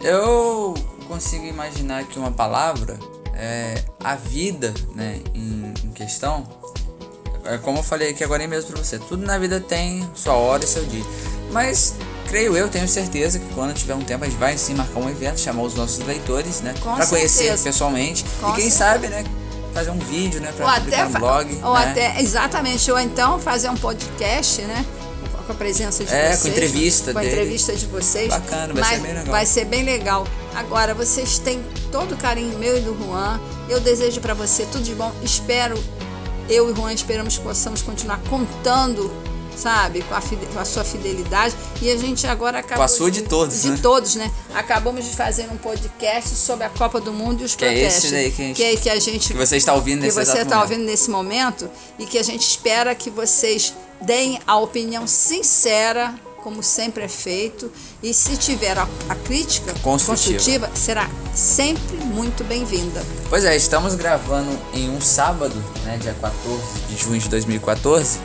Eu 0.00 0.74
consigo 1.06 1.44
imaginar 1.44 2.04
que 2.04 2.18
uma 2.18 2.32
palavra 2.32 2.98
é 3.34 3.84
a 4.02 4.16
vida, 4.16 4.74
né, 4.94 5.20
em, 5.34 5.72
em 5.84 5.92
questão. 5.92 6.46
É 7.44 7.58
como 7.58 7.78
eu 7.78 7.82
falei 7.82 8.10
aqui 8.10 8.22
agora 8.22 8.46
mesmo 8.46 8.72
pra 8.72 8.82
você, 8.82 8.98
tudo 8.98 9.24
na 9.24 9.38
vida 9.38 9.60
tem 9.60 10.08
sua 10.14 10.34
hora 10.34 10.64
e 10.64 10.66
seu 10.66 10.84
dia. 10.84 11.04
Mas 11.52 11.94
creio 12.28 12.56
eu, 12.56 12.68
tenho 12.68 12.88
certeza 12.88 13.38
que 13.38 13.46
quando 13.54 13.74
tiver 13.74 13.94
um 13.94 14.00
tempo 14.02 14.24
a 14.24 14.26
gente 14.28 14.38
vai 14.38 14.56
sim 14.58 14.74
marcar 14.74 14.98
um 15.00 15.08
evento, 15.08 15.38
chamar 15.38 15.62
os 15.62 15.74
nossos 15.74 15.98
leitores, 16.06 16.60
né, 16.62 16.74
Com 16.80 16.94
Pra 16.94 17.06
conhecer 17.06 17.44
certeza. 17.44 17.62
pessoalmente 17.64 18.24
Com 18.40 18.48
e 18.50 18.54
quem 18.54 18.70
certeza. 18.70 18.76
sabe, 18.78 19.08
né, 19.08 19.24
fazer 19.74 19.90
um 19.90 19.98
vídeo, 19.98 20.40
né, 20.40 20.48
ou 20.48 20.54
para 20.54 20.74
publicar 20.76 21.02
até, 21.02 21.10
fa- 21.12 21.18
blog, 21.18 21.60
ou 21.62 21.74
né? 21.74 21.90
até 21.90 22.20
exatamente 22.22 22.90
ou 22.90 22.98
então 22.98 23.38
fazer 23.38 23.68
um 23.70 23.76
podcast 23.76 24.62
né 24.62 24.84
com 25.46 25.52
a 25.52 25.54
presença 25.54 26.04
de 26.04 26.12
É, 26.14 26.30
com 26.30 26.36
vocês 26.36 26.52
entrevista 26.54 27.12
com 27.12 27.18
a 27.18 27.22
dele. 27.22 27.32
entrevista 27.34 27.74
de 27.74 27.86
vocês 27.86 28.28
Bacana, 28.28 28.72
vai 28.74 28.82
Mas 28.82 28.86
ser 28.88 29.00
bem 29.00 29.12
legal. 29.14 29.26
vai 29.32 29.46
ser 29.46 29.64
bem 29.64 29.82
legal 29.84 30.26
agora 30.54 30.94
vocês 30.94 31.38
têm 31.38 31.62
todo 31.90 32.12
o 32.14 32.16
carinho 32.16 32.58
meu 32.58 32.76
e 32.78 32.80
do 32.80 32.96
Juan 32.98 33.40
eu 33.68 33.80
desejo 33.80 34.20
para 34.20 34.34
você 34.34 34.64
tudo 34.66 34.84
de 34.84 34.94
bom 34.94 35.10
espero 35.22 35.74
eu 36.48 36.68
e 36.68 36.72
o 36.72 36.76
Juan 36.76 36.92
esperamos 36.92 37.38
que 37.38 37.42
possamos 37.44 37.80
continuar 37.82 38.20
contando 38.30 39.10
sabe 39.56 40.02
com 40.02 40.14
a, 40.14 40.20
com 40.52 40.58
a 40.58 40.64
sua 40.64 40.84
fidelidade 40.84 41.54
e 41.80 41.90
a 41.90 41.96
gente 41.96 42.26
agora 42.26 42.58
acabou 42.58 42.84
a 42.84 42.88
sua 42.88 43.10
de 43.10 43.22
todos, 43.22 43.62
de 43.62 43.70
né? 43.70 43.78
todos 43.82 44.14
né 44.16 44.30
acabamos 44.54 45.04
de 45.04 45.10
fazer 45.14 45.48
um 45.52 45.56
podcast 45.56 46.30
sobre 46.34 46.64
a 46.64 46.70
Copa 46.70 47.00
do 47.00 47.12
Mundo 47.12 47.42
e 47.42 47.44
os 47.44 47.54
Que 47.54 47.64
é 47.64 47.72
esse 47.74 48.08
protestos 48.08 48.10
daí 48.12 48.30
que 48.30 48.42
a 48.42 48.46
gente- 48.46 48.56
que, 48.56 48.62
é- 48.64 48.76
que 48.76 48.90
a 48.90 49.00
gente 49.00 49.28
que 49.32 49.38
você 49.38 49.56
está 49.56 49.74
ouvindo 49.74 50.00
que 50.00 50.06
nesse 50.06 50.16
você 50.16 50.22
exato 50.22 50.38
está 50.42 50.56
momento. 50.56 50.70
ouvindo 50.72 50.86
nesse 50.90 51.10
momento 51.10 51.70
e 51.98 52.06
que 52.06 52.18
a 52.18 52.22
gente 52.22 52.42
espera 52.48 52.94
que 52.94 53.10
vocês 53.10 53.74
deem 54.00 54.40
a 54.46 54.58
opinião 54.58 55.06
sincera, 55.06 56.14
como 56.42 56.60
sempre 56.62 57.04
é 57.04 57.08
feito, 57.08 57.70
e 58.02 58.12
se 58.12 58.36
tiver 58.36 58.76
a, 58.76 58.88
a 59.08 59.14
crítica 59.14 59.72
Construtiva. 59.82 60.68
será 60.74 61.08
sempre 61.34 61.96
muito 61.98 62.42
bem-vinda. 62.42 63.00
Pois 63.30 63.44
é, 63.44 63.54
estamos 63.54 63.94
gravando 63.94 64.50
em 64.74 64.90
um 64.90 65.00
sábado, 65.00 65.54
né, 65.84 65.98
dia 66.00 66.16
14 66.20 66.60
de 66.88 66.96
junho 66.96 67.20
de 67.20 67.28
2014. 67.28 68.18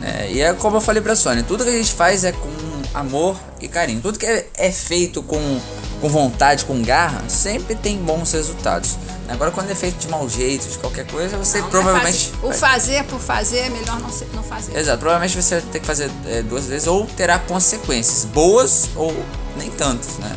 Né, 0.00 0.28
e 0.32 0.40
é 0.40 0.52
como 0.54 0.76
eu 0.78 0.80
falei 0.80 1.02
pra 1.02 1.14
Sônia, 1.14 1.44
tudo 1.46 1.62
que 1.62 1.70
a 1.70 1.74
gente 1.74 1.92
faz 1.92 2.24
é 2.24 2.32
com 2.32 2.48
amor 2.94 3.36
e 3.60 3.68
carinho. 3.68 4.00
Tudo 4.00 4.18
que 4.18 4.26
é, 4.26 4.48
é 4.56 4.72
feito 4.72 5.22
com, 5.22 5.60
com 6.00 6.08
vontade, 6.08 6.64
com 6.64 6.80
garra, 6.82 7.22
sempre 7.28 7.74
tem 7.74 7.98
bons 7.98 8.32
resultados. 8.32 8.96
Agora, 9.28 9.52
quando 9.52 9.70
é 9.70 9.74
feito 9.76 9.96
de 9.98 10.08
mau 10.08 10.28
jeito, 10.28 10.66
de 10.68 10.76
qualquer 10.78 11.06
coisa, 11.06 11.36
você 11.36 11.60
Não, 11.60 11.68
é 11.68 11.70
provavelmente. 11.70 12.30
fazer- 12.30 12.46
o 12.46 12.52
fazer 12.52 13.04
por 13.04 13.20
fazer 13.20 13.58
é 13.58 13.68
melhor 13.68 14.00
não, 14.00 14.10
ser- 14.10 14.26
não 14.34 14.42
fazer. 14.42 14.76
Exato, 14.76 14.98
provavelmente 14.98 15.40
você 15.40 15.60
vai 15.60 15.70
ter 15.70 15.78
que 15.80 15.86
fazer 15.86 16.10
é, 16.26 16.42
duas 16.42 16.64
vezes 16.66 16.88
ou 16.88 17.06
terá 17.06 17.38
consequências, 17.38 18.24
boas 18.24 18.88
ou 18.96 19.14
nem 19.56 19.70
tantas, 19.70 20.18
né? 20.18 20.34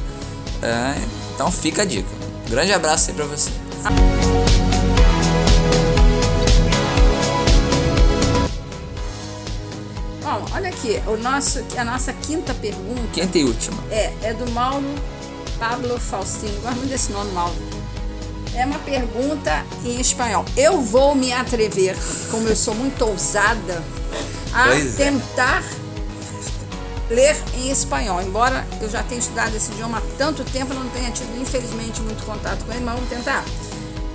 É, 0.61 0.93
então 1.33 1.49
fica 1.51 1.81
a 1.81 1.85
dica. 1.85 2.07
Um 2.45 2.51
grande 2.51 2.71
abraço 2.71 3.09
aí 3.09 3.15
pra 3.15 3.25
você. 3.25 3.49
Bom, 10.33 10.45
olha 10.55 10.69
aqui, 10.69 10.99
o 11.05 11.15
nosso, 11.15 11.63
a 11.77 11.85
nossa 11.85 12.11
quinta 12.11 12.55
pergunta 12.55 13.01
Quinta 13.13 13.37
e 13.37 13.43
última. 13.43 13.77
É, 13.91 14.11
é 14.23 14.33
do 14.33 14.49
Mauro 14.51 14.83
Pablo 15.59 15.99
Faustino. 15.99 16.59
Gosto 16.61 16.77
muito 16.77 16.89
desse 16.89 17.11
nome, 17.11 17.31
Mauro. 17.33 17.53
É 18.55 18.65
uma 18.65 18.79
pergunta 18.79 19.63
em 19.85 20.01
espanhol. 20.01 20.43
Eu 20.57 20.81
vou 20.81 21.13
me 21.13 21.31
atrever, 21.31 21.95
como 22.31 22.47
eu 22.47 22.55
sou 22.55 22.73
muito 22.73 23.05
ousada, 23.05 23.83
a 24.51 24.69
Pois 24.69 24.99
é. 24.99 25.05
tentar 25.05 25.63
ler 27.11 27.35
em 27.55 27.69
espanhol. 27.69 28.19
Embora 28.19 28.65
eu 28.81 28.89
já 28.89 29.03
tenha 29.03 29.19
estudado 29.19 29.55
esse 29.55 29.71
idioma 29.73 29.99
há 29.99 30.01
tanto 30.17 30.43
tempo, 30.45 30.73
eu 30.73 30.79
não 30.79 30.89
tenha 30.89 31.11
tido, 31.11 31.39
infelizmente, 31.39 32.01
muito 32.01 32.25
contato 32.25 32.65
com 32.65 32.71
ele, 32.71 32.83
mas 32.83 32.95
vamos 32.95 33.09
tentar. 33.09 33.45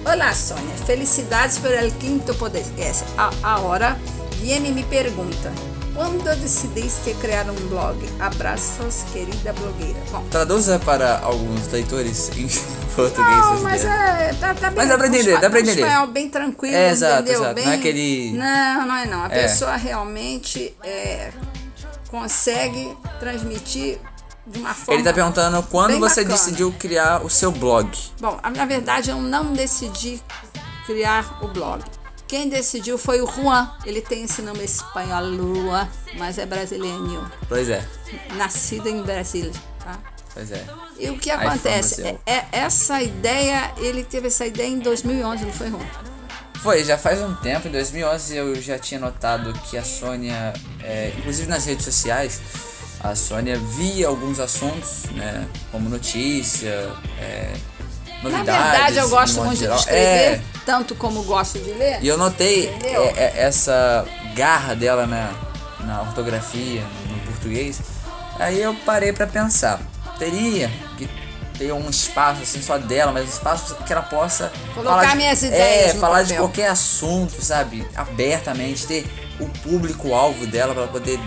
Olá, 0.05 0.35
Sônia. 0.35 0.75
Felicidades 0.85 1.59
por 1.59 1.71
el 1.71 1.93
quinto 1.93 2.35
podcast. 2.35 3.05
A, 3.17 3.31
ahora 3.45 3.97
viene 4.41 4.73
mi 4.73 4.83
pergunta. 4.83 5.78
Quando 5.99 6.23
decidiste 6.41 7.13
criar 7.15 7.51
um 7.51 7.55
blog? 7.69 7.99
Abraços, 8.21 9.03
querida 9.13 9.53
blogueira. 9.53 9.99
Bom, 10.13 10.23
Traduza 10.31 10.79
para 10.79 11.19
alguns 11.19 11.67
leitores 11.73 12.31
em 12.37 12.47
português. 12.95 13.37
não, 13.37 13.61
mas 13.63 13.85
é, 13.85 14.33
tá, 14.39 14.55
tá 14.55 14.69
bem. 14.69 14.77
Mas 14.77 14.89
dá 14.91 14.97
pra 14.97 15.09
entender, 15.09 15.37
um 15.37 15.41
dá 15.41 15.51
pra 15.51 15.59
um 15.59 15.63
entender. 15.63 15.81
espanhol 15.83 16.07
bem 16.07 16.31
tranquilo, 16.31 16.77
É, 16.77 16.91
exato, 16.91 17.23
entendeu? 17.23 17.41
exato. 17.41 17.55
Bem... 17.57 17.65
Não 17.65 17.73
é 17.73 17.75
aquele- 17.75 18.33
Não, 18.33 18.87
não 18.87 18.95
é 18.95 19.07
não. 19.07 19.23
A 19.25 19.27
É. 19.27 19.43
pessoa 19.43 19.75
realmente 19.75 20.73
é, 20.85 21.33
consegue 22.13 22.97
transmitir 23.19 23.99
de 24.47 24.61
uma 24.61 24.73
forma... 24.75 24.95
Ele 24.95 25.03
tá 25.03 25.13
perguntando 25.13 25.61
quando 25.65 25.99
você 25.99 26.21
bacana. 26.23 26.37
decidiu 26.39 26.73
criar 26.79 27.25
o 27.25 27.29
seu 27.29 27.51
blog. 27.51 27.91
Bom, 28.21 28.39
na 28.57 28.65
verdade 28.67 29.11
eu 29.11 29.21
não 29.21 29.53
decidi 29.53 30.23
criar 30.87 31.39
o 31.43 31.49
blog. 31.49 31.83
Quem 32.29 32.49
decidiu 32.49 32.99
foi 32.99 33.21
o 33.23 33.27
Juan. 33.27 33.71
Ele 33.87 34.01
tem 34.03 34.25
esse 34.25 34.43
nome 34.43 34.63
espanhol, 34.65 35.25
Juan, 35.35 35.89
mas 36.19 36.37
é 36.39 36.45
brasileiro. 36.47 37.27
Pois 37.49 37.69
é, 37.71 37.83
Nascido 38.37 38.89
em 38.89 39.03
Brasília, 39.03 39.53
tá? 39.83 39.99
pois 40.35 40.53
é. 40.53 40.65
E 40.99 41.09
o 41.11 41.19
que 41.19 41.31
acontece? 41.31 42.03
É, 42.03 42.19
é- 42.27 42.47
essa 42.53 43.03
ideia, 43.03 43.73
ele 43.79 44.05
teve 44.05 44.27
essa 44.29 44.45
ideia 44.47 44.69
em 44.69 44.79
2011, 44.79 45.45
não 45.47 45.53
foi, 45.53 45.71
Juan? 45.71 45.81
Foi, 46.63 46.85
já 46.85 46.99
faz 46.99 47.21
um 47.23 47.35
tempo, 47.37 47.69
em 47.69 47.71
2011 47.71 48.37
eu 48.37 48.55
já 48.61 48.79
tinha 48.79 48.99
notado 49.01 49.53
que 49.71 49.79
a 49.79 49.85
Sônia, 49.85 50.53
é, 50.83 51.13
inclusive 51.17 51.49
nas 51.49 51.65
redes 51.65 51.85
sociais, 51.85 52.41
a 53.01 53.15
Sônia 53.15 53.57
via 53.59 54.09
alguns 54.09 54.41
assuntos, 54.41 55.05
né, 55.13 55.47
como 55.71 55.89
notícia, 55.89 56.93
é, 57.21 57.53
Na 58.23 58.29
novidades. 58.31 58.71
verdade, 58.73 58.97
eu 58.99 59.09
gosto 59.09 59.41
muito 59.45 59.59
geral. 59.61 59.77
de 59.77 59.83
escrever, 59.83 60.05
É, 60.09 60.41
tanto 60.69 60.95
como 60.95 61.23
gosto 61.23 61.59
de 61.59 61.71
ler. 61.73 61.99
e 62.03 62.09
eu 62.09 62.19
notei 62.19 62.69
é, 62.85 63.13
é, 63.17 63.33
essa 63.39 64.05
garra 64.35 64.77
dela 64.77 65.07
na, 65.07 65.31
na 65.81 66.03
ortografia, 66.03 66.83
no 67.09 67.19
português. 67.33 67.81
Aí 68.39 68.61
eu 68.61 68.75
parei 68.85 69.11
pra 69.11 69.27
pensar, 69.27 69.81
teria 70.19 70.71
que 70.99 71.09
ter 71.57 71.73
um 71.73 71.89
espaço 71.89 72.43
assim 72.43 72.61
só 72.61 72.77
dela, 72.77 73.13
mas 73.13 73.25
um 73.25 73.29
espaço 73.31 73.77
que 73.77 73.91
ela 73.91 74.03
possa 74.03 74.53
Colocar 74.75 74.91
falar 74.91 75.07
de, 75.07 75.17
minhas 75.17 75.43
ideias 75.43 75.91
é, 75.91 75.95
falar 75.95 76.23
de 76.23 76.35
papel. 76.35 76.45
qualquer 76.45 76.69
assunto, 76.69 77.43
sabe, 77.43 77.89
abertamente, 77.97 78.87
ter 78.87 79.07
o 79.41 79.49
público 79.49 80.13
alvo 80.13 80.47
dela 80.47 80.75
para 80.75 80.87
poder 80.87 81.19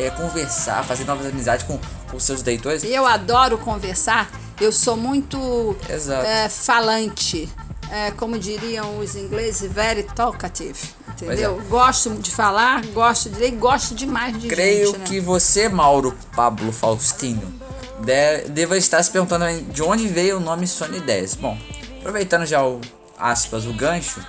é, 0.00 0.08
conversar, 0.08 0.82
fazer 0.84 1.04
novas 1.04 1.26
amizades 1.26 1.66
com 1.66 1.78
com 2.10 2.18
seus 2.20 2.42
leitores. 2.42 2.82
E 2.82 2.94
eu 2.94 3.06
adoro 3.06 3.58
conversar, 3.58 4.30
eu 4.60 4.72
sou 4.72 4.96
muito 4.96 5.76
é, 6.24 6.48
falante, 6.48 7.48
é, 7.90 8.10
como 8.10 8.38
diriam 8.38 8.98
os 8.98 9.14
ingleses, 9.14 9.70
very 9.70 10.02
talkative. 10.02 10.78
Entendeu? 11.08 11.60
É. 11.60 11.68
Gosto 11.68 12.10
de 12.14 12.30
falar, 12.30 12.84
gosto 12.86 13.30
de 13.30 13.38
ler, 13.38 13.52
gosto 13.52 13.94
demais 13.94 14.38
de 14.38 14.48
Creio 14.48 14.86
gente, 14.88 14.98
né? 14.98 15.04
que 15.06 15.20
você, 15.20 15.68
Mauro 15.68 16.16
Pablo 16.34 16.72
Faustino, 16.72 17.54
deva 18.50 18.76
estar 18.76 19.02
se 19.02 19.10
perguntando 19.10 19.46
de 19.72 19.82
onde 19.82 20.06
veio 20.08 20.36
o 20.36 20.40
nome 20.40 20.66
Sony 20.66 21.00
10. 21.00 21.36
Bom, 21.36 21.56
aproveitando 21.98 22.44
já 22.44 22.64
o 22.64 22.80
aspas, 23.18 23.64
o 23.64 23.72
gancho, 23.72 24.20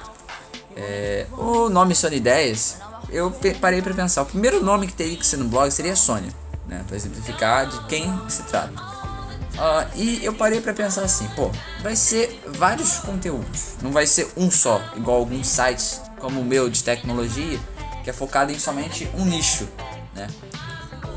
é, 0.75 1.25
o 1.37 1.69
nome 1.69 1.93
Sony 1.93 2.19
10, 2.19 2.77
eu 3.09 3.31
parei 3.59 3.81
para 3.81 3.93
pensar. 3.93 4.21
O 4.21 4.25
primeiro 4.25 4.63
nome 4.63 4.87
que 4.87 4.93
teria 4.93 5.17
que 5.17 5.25
ser 5.25 5.37
no 5.37 5.45
blog 5.45 5.69
seria 5.71 5.95
Sônia, 5.95 6.31
né? 6.67 6.83
Para 6.87 6.95
exemplificar 6.95 7.67
de 7.67 7.85
quem 7.87 8.13
se 8.29 8.43
trata. 8.43 8.96
Uh, 9.57 9.89
e 9.95 10.23
eu 10.23 10.33
parei 10.33 10.61
para 10.61 10.71
pensar 10.71 11.01
assim, 11.01 11.27
pô, 11.35 11.49
vai 11.81 11.95
ser 11.95 12.39
vários 12.45 12.99
conteúdos, 12.99 13.69
não 13.81 13.91
vai 13.91 14.05
ser 14.05 14.27
um 14.37 14.51
só, 14.51 14.79
igual 14.95 15.17
alguns 15.17 15.47
sites 15.47 15.99
como 16.19 16.41
o 16.41 16.45
meu 16.45 16.69
de 16.69 16.83
tecnologia, 16.83 17.59
que 18.03 18.09
é 18.09 18.13
focado 18.13 18.51
em 18.51 18.59
somente 18.59 19.09
um 19.17 19.25
nicho, 19.25 19.67
né? 20.15 20.27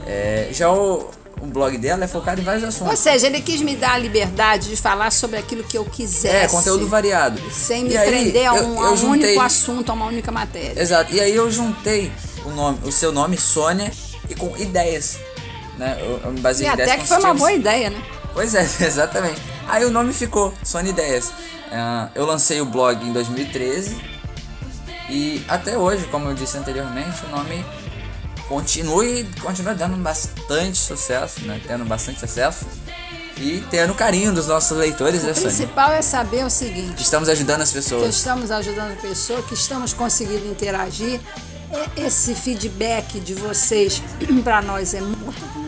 É, 0.07 0.49
já 0.53 0.73
o, 0.73 1.11
o 1.41 1.47
blog 1.47 1.77
dela 1.77 2.05
é 2.05 2.09
focado 2.09 2.41
em 2.41 2.45
vários 2.45 2.65
assuntos. 2.65 2.91
Ou 2.91 2.97
seja, 2.97 3.27
ele 3.27 3.43
quis 3.43 3.61
me 3.61 3.77
dar 3.77 3.93
a 3.93 3.99
liberdade 3.99 4.71
de 4.71 4.77
falar 4.77 5.13
sobre 5.13 5.39
aquilo 5.39 5.63
que 5.63 5.77
eu 5.77 5.85
quiser. 5.85 6.45
É, 6.45 6.49
conteúdo 6.49 6.89
variado. 6.89 7.41
Sem 7.53 7.85
me 7.85 7.95
e 7.95 7.99
prender 7.99 8.47
a 8.47 8.55
um, 8.55 8.57
eu, 8.57 8.83
eu 8.85 8.93
a 8.93 8.97
juntei... 8.97 9.29
único 9.29 9.41
assunto, 9.43 9.91
a 9.91 9.93
uma 9.93 10.07
única 10.07 10.33
matéria. 10.33 10.81
Exato. 10.81 11.15
E 11.15 11.21
aí 11.21 11.35
eu 11.35 11.51
juntei 11.51 12.11
o, 12.45 12.51
nome, 12.51 12.79
o 12.85 12.91
seu 12.91 13.13
nome, 13.13 13.37
Sônia, 13.37 13.91
e 14.29 14.35
com 14.35 14.57
ideias. 14.57 15.19
Né? 15.79 15.97
Eu, 16.01 16.21
eu 16.25 16.33
me 16.33 16.41
baseei 16.41 16.67
e 16.67 16.71
em 16.71 16.75
ideias 16.75 16.91
até 16.91 17.03
que 17.03 17.09
foi 17.09 17.19
uma 17.19 17.35
boa 17.35 17.53
ideia, 17.53 17.91
né? 17.91 18.03
Pois 18.33 18.55
é, 18.55 18.63
exatamente. 18.85 19.41
Aí 19.69 19.85
o 19.85 19.91
nome 19.91 20.13
ficou, 20.13 20.55
Sony 20.63 20.91
Ideias. 20.91 21.29
Uh, 21.29 22.11
eu 22.15 22.27
lancei 22.27 22.61
o 22.61 22.65
blog 22.65 23.05
em 23.05 23.13
2013 23.13 23.97
e 25.09 25.45
até 25.49 25.77
hoje, 25.77 26.05
como 26.07 26.29
eu 26.29 26.35
disse 26.35 26.57
anteriormente, 26.57 27.25
o 27.27 27.29
nome 27.29 27.65
continua 28.49 29.05
e 29.05 29.25
continua 29.41 29.75
dando 29.75 29.97
bastante 29.97 30.79
sucesso, 30.79 31.41
né? 31.43 31.61
Tendo 31.67 31.85
bastante 31.85 32.25
acesso 32.25 32.67
e 33.37 33.65
tendo 33.71 33.95
carinho 33.95 34.33
dos 34.33 34.47
nossos 34.47 34.77
leitores. 34.77 35.23
O 35.23 35.27
né, 35.27 35.33
principal 35.33 35.93
é 35.93 36.03
saber 36.03 36.45
o 36.45 36.51
seguinte: 36.51 37.03
estamos 37.03 37.29
ajudando 37.29 37.63
as 37.63 37.73
pessoas. 37.73 38.03
Que 38.03 38.09
estamos 38.11 38.51
ajudando 38.51 38.93
a 38.93 38.97
pessoa, 38.97 39.43
que 39.43 39.55
estamos 39.55 39.93
conseguindo 39.93 40.47
interagir. 40.47 41.21
Esse 41.97 42.35
feedback 42.35 43.21
de 43.21 43.33
vocês 43.35 44.03
para 44.43 44.61
nós 44.61 44.93
é 44.93 45.01
muito 45.01 45.60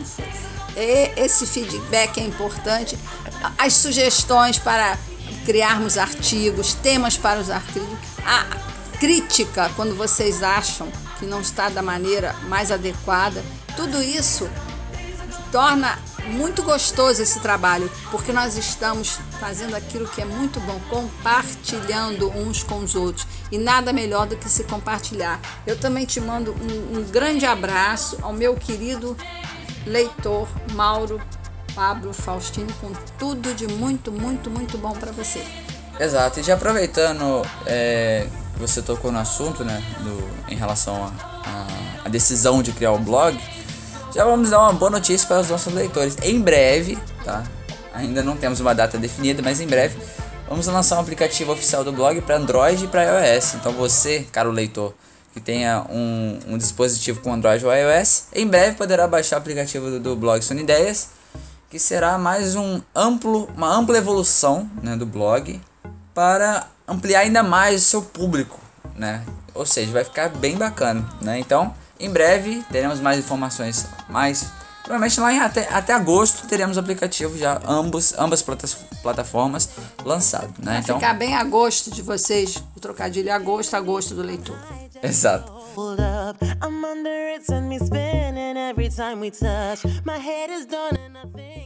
esse 0.76 1.46
feedback 1.46 2.18
é 2.18 2.24
importante. 2.24 2.98
As 3.58 3.74
sugestões 3.74 4.58
para 4.58 4.98
criarmos 5.44 5.98
artigos, 5.98 6.74
temas 6.74 7.16
para 7.16 7.40
os 7.40 7.50
artigos, 7.50 7.98
a 8.24 8.44
crítica 8.98 9.70
quando 9.74 9.96
vocês 9.96 10.42
acham 10.42 10.88
que 11.18 11.26
não 11.26 11.40
está 11.40 11.68
da 11.68 11.82
maneira 11.82 12.34
mais 12.48 12.70
adequada, 12.70 13.42
tudo 13.76 14.02
isso 14.02 14.48
torna 15.50 15.98
muito 16.26 16.62
gostoso 16.62 17.22
esse 17.22 17.40
trabalho, 17.40 17.90
porque 18.10 18.32
nós 18.32 18.56
estamos 18.56 19.18
fazendo 19.40 19.74
aquilo 19.74 20.08
que 20.08 20.20
é 20.20 20.24
muito 20.24 20.60
bom, 20.60 20.80
compartilhando 20.88 22.30
uns 22.30 22.62
com 22.62 22.78
os 22.78 22.94
outros. 22.94 23.26
E 23.50 23.58
nada 23.58 23.92
melhor 23.92 24.26
do 24.26 24.36
que 24.36 24.48
se 24.48 24.64
compartilhar. 24.64 25.40
Eu 25.66 25.78
também 25.78 26.06
te 26.06 26.20
mando 26.20 26.52
um, 26.52 26.98
um 26.98 27.04
grande 27.04 27.44
abraço 27.44 28.18
ao 28.22 28.32
meu 28.32 28.54
querido 28.54 29.16
leitor 29.86 30.48
Mauro 30.72 31.20
Pablo 31.74 32.12
Faustino 32.12 32.72
com 32.80 32.92
tudo 33.18 33.54
de 33.54 33.66
muito, 33.66 34.12
muito, 34.12 34.50
muito 34.50 34.78
bom 34.78 34.92
para 34.92 35.12
você. 35.12 35.44
Exato, 35.98 36.40
e 36.40 36.42
já 36.42 36.54
aproveitando 36.54 37.42
é, 37.66 38.26
que 38.54 38.60
você 38.60 38.82
tocou 38.82 39.12
no 39.12 39.18
assunto, 39.18 39.64
né, 39.64 39.82
do, 40.00 40.52
em 40.52 40.56
relação 40.56 41.12
à 42.04 42.08
decisão 42.08 42.62
de 42.62 42.72
criar 42.72 42.92
o 42.92 42.98
blog, 42.98 43.38
já 44.14 44.24
vamos 44.24 44.50
dar 44.50 44.60
uma 44.60 44.72
boa 44.72 44.90
notícia 44.90 45.26
para 45.26 45.40
os 45.40 45.48
nossos 45.48 45.72
leitores. 45.72 46.16
Em 46.22 46.40
breve, 46.40 46.98
tá? 47.24 47.42
Ainda 47.94 48.22
não 48.22 48.36
temos 48.36 48.60
uma 48.60 48.74
data 48.74 48.98
definida, 48.98 49.42
mas 49.42 49.60
em 49.60 49.66
breve 49.66 49.96
vamos 50.48 50.66
lançar 50.66 50.96
um 50.98 51.00
aplicativo 51.00 51.52
oficial 51.52 51.82
do 51.82 51.92
blog 51.92 52.20
para 52.20 52.36
Android 52.36 52.84
e 52.84 52.88
para 52.88 53.04
iOS. 53.04 53.54
Então 53.54 53.72
você, 53.72 54.26
caro 54.30 54.50
leitor, 54.50 54.94
que 55.32 55.40
tenha 55.40 55.84
um, 55.88 56.38
um, 56.48 56.58
dispositivo 56.58 57.20
com 57.20 57.32
Android 57.32 57.64
ou 57.64 57.72
iOS, 57.72 58.24
em 58.34 58.46
breve 58.46 58.76
poderá 58.76 59.08
baixar 59.08 59.36
o 59.36 59.38
aplicativo 59.38 59.90
do, 59.90 60.00
do 60.00 60.16
blog 60.16 60.42
Sony 60.42 60.62
Ideias, 60.62 61.08
que 61.70 61.78
será 61.78 62.18
mais 62.18 62.54
um 62.54 62.82
amplo, 62.94 63.48
uma 63.56 63.74
ampla 63.74 63.96
evolução 63.96 64.70
né, 64.82 64.94
do 64.94 65.06
blog 65.06 65.58
para 66.14 66.66
ampliar 66.86 67.20
ainda 67.20 67.42
mais 67.42 67.82
o 67.82 67.84
seu 67.84 68.02
público, 68.02 68.60
né? 68.94 69.24
Ou 69.54 69.64
seja, 69.64 69.90
vai 69.90 70.04
ficar 70.04 70.28
bem 70.28 70.56
bacana, 70.56 71.06
né? 71.20 71.38
Então, 71.38 71.74
em 71.98 72.10
breve 72.10 72.62
teremos 72.70 73.00
mais 73.00 73.18
informações, 73.18 73.86
mais 74.08 74.50
provavelmente 74.82 75.20
lá 75.20 75.32
em 75.32 75.38
até, 75.38 75.68
até 75.72 75.92
agosto 75.92 76.46
teremos 76.46 76.76
o 76.76 76.80
aplicativo 76.80 77.36
já 77.38 77.60
ambos 77.66 78.14
ambas 78.18 78.44
plataformas 79.02 79.68
lançado, 80.04 80.52
né? 80.58 80.72
Vai 80.72 80.80
então 80.80 80.96
ficar 80.98 81.14
bem 81.14 81.34
a 81.34 81.44
gosto 81.44 81.90
de 81.90 82.02
vocês, 82.02 82.62
o 82.76 82.80
trocadilho 82.80 83.32
agosto, 83.32 83.74
agosto 83.74 84.14
do 84.14 84.22
leitor. 84.22 84.56
Exato. 85.02 85.52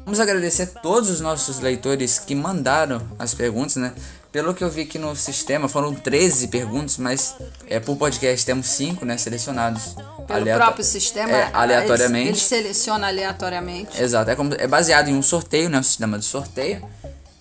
Vamos 0.04 0.20
agradecer 0.20 0.62
a 0.62 0.80
todos 0.80 1.10
os 1.10 1.20
nossos 1.20 1.58
leitores 1.60 2.18
que 2.18 2.34
mandaram 2.34 3.02
as 3.18 3.34
perguntas, 3.34 3.76
né? 3.76 3.92
Pelo 4.37 4.53
que 4.53 4.62
eu 4.62 4.68
vi 4.68 4.82
aqui 4.82 4.99
no 4.99 5.16
sistema, 5.16 5.66
foram 5.66 5.95
13 5.95 6.49
perguntas, 6.49 6.99
mas 6.99 7.34
é, 7.66 7.80
por 7.80 7.97
podcast 7.97 8.45
temos 8.45 8.66
5 8.66 9.03
né, 9.03 9.16
selecionados. 9.16 9.95
Pelo 10.26 10.41
aleato 10.41 10.62
próprio 10.62 10.84
sistema, 10.84 11.32
é, 11.32 11.49
aleatoriamente. 11.55 12.20
Ele, 12.20 12.28
ele, 12.28 12.39
seleciona 12.39 13.07
aleatoriamente. 13.07 13.99
Exato, 13.99 14.30
é, 14.30 14.37
como, 14.37 14.53
é 14.53 14.66
baseado 14.66 15.09
em 15.09 15.14
um 15.14 15.22
sorteio, 15.22 15.70
né, 15.70 15.78
um 15.78 15.82
sistema 15.82 16.18
de 16.18 16.26
sorteio. 16.26 16.87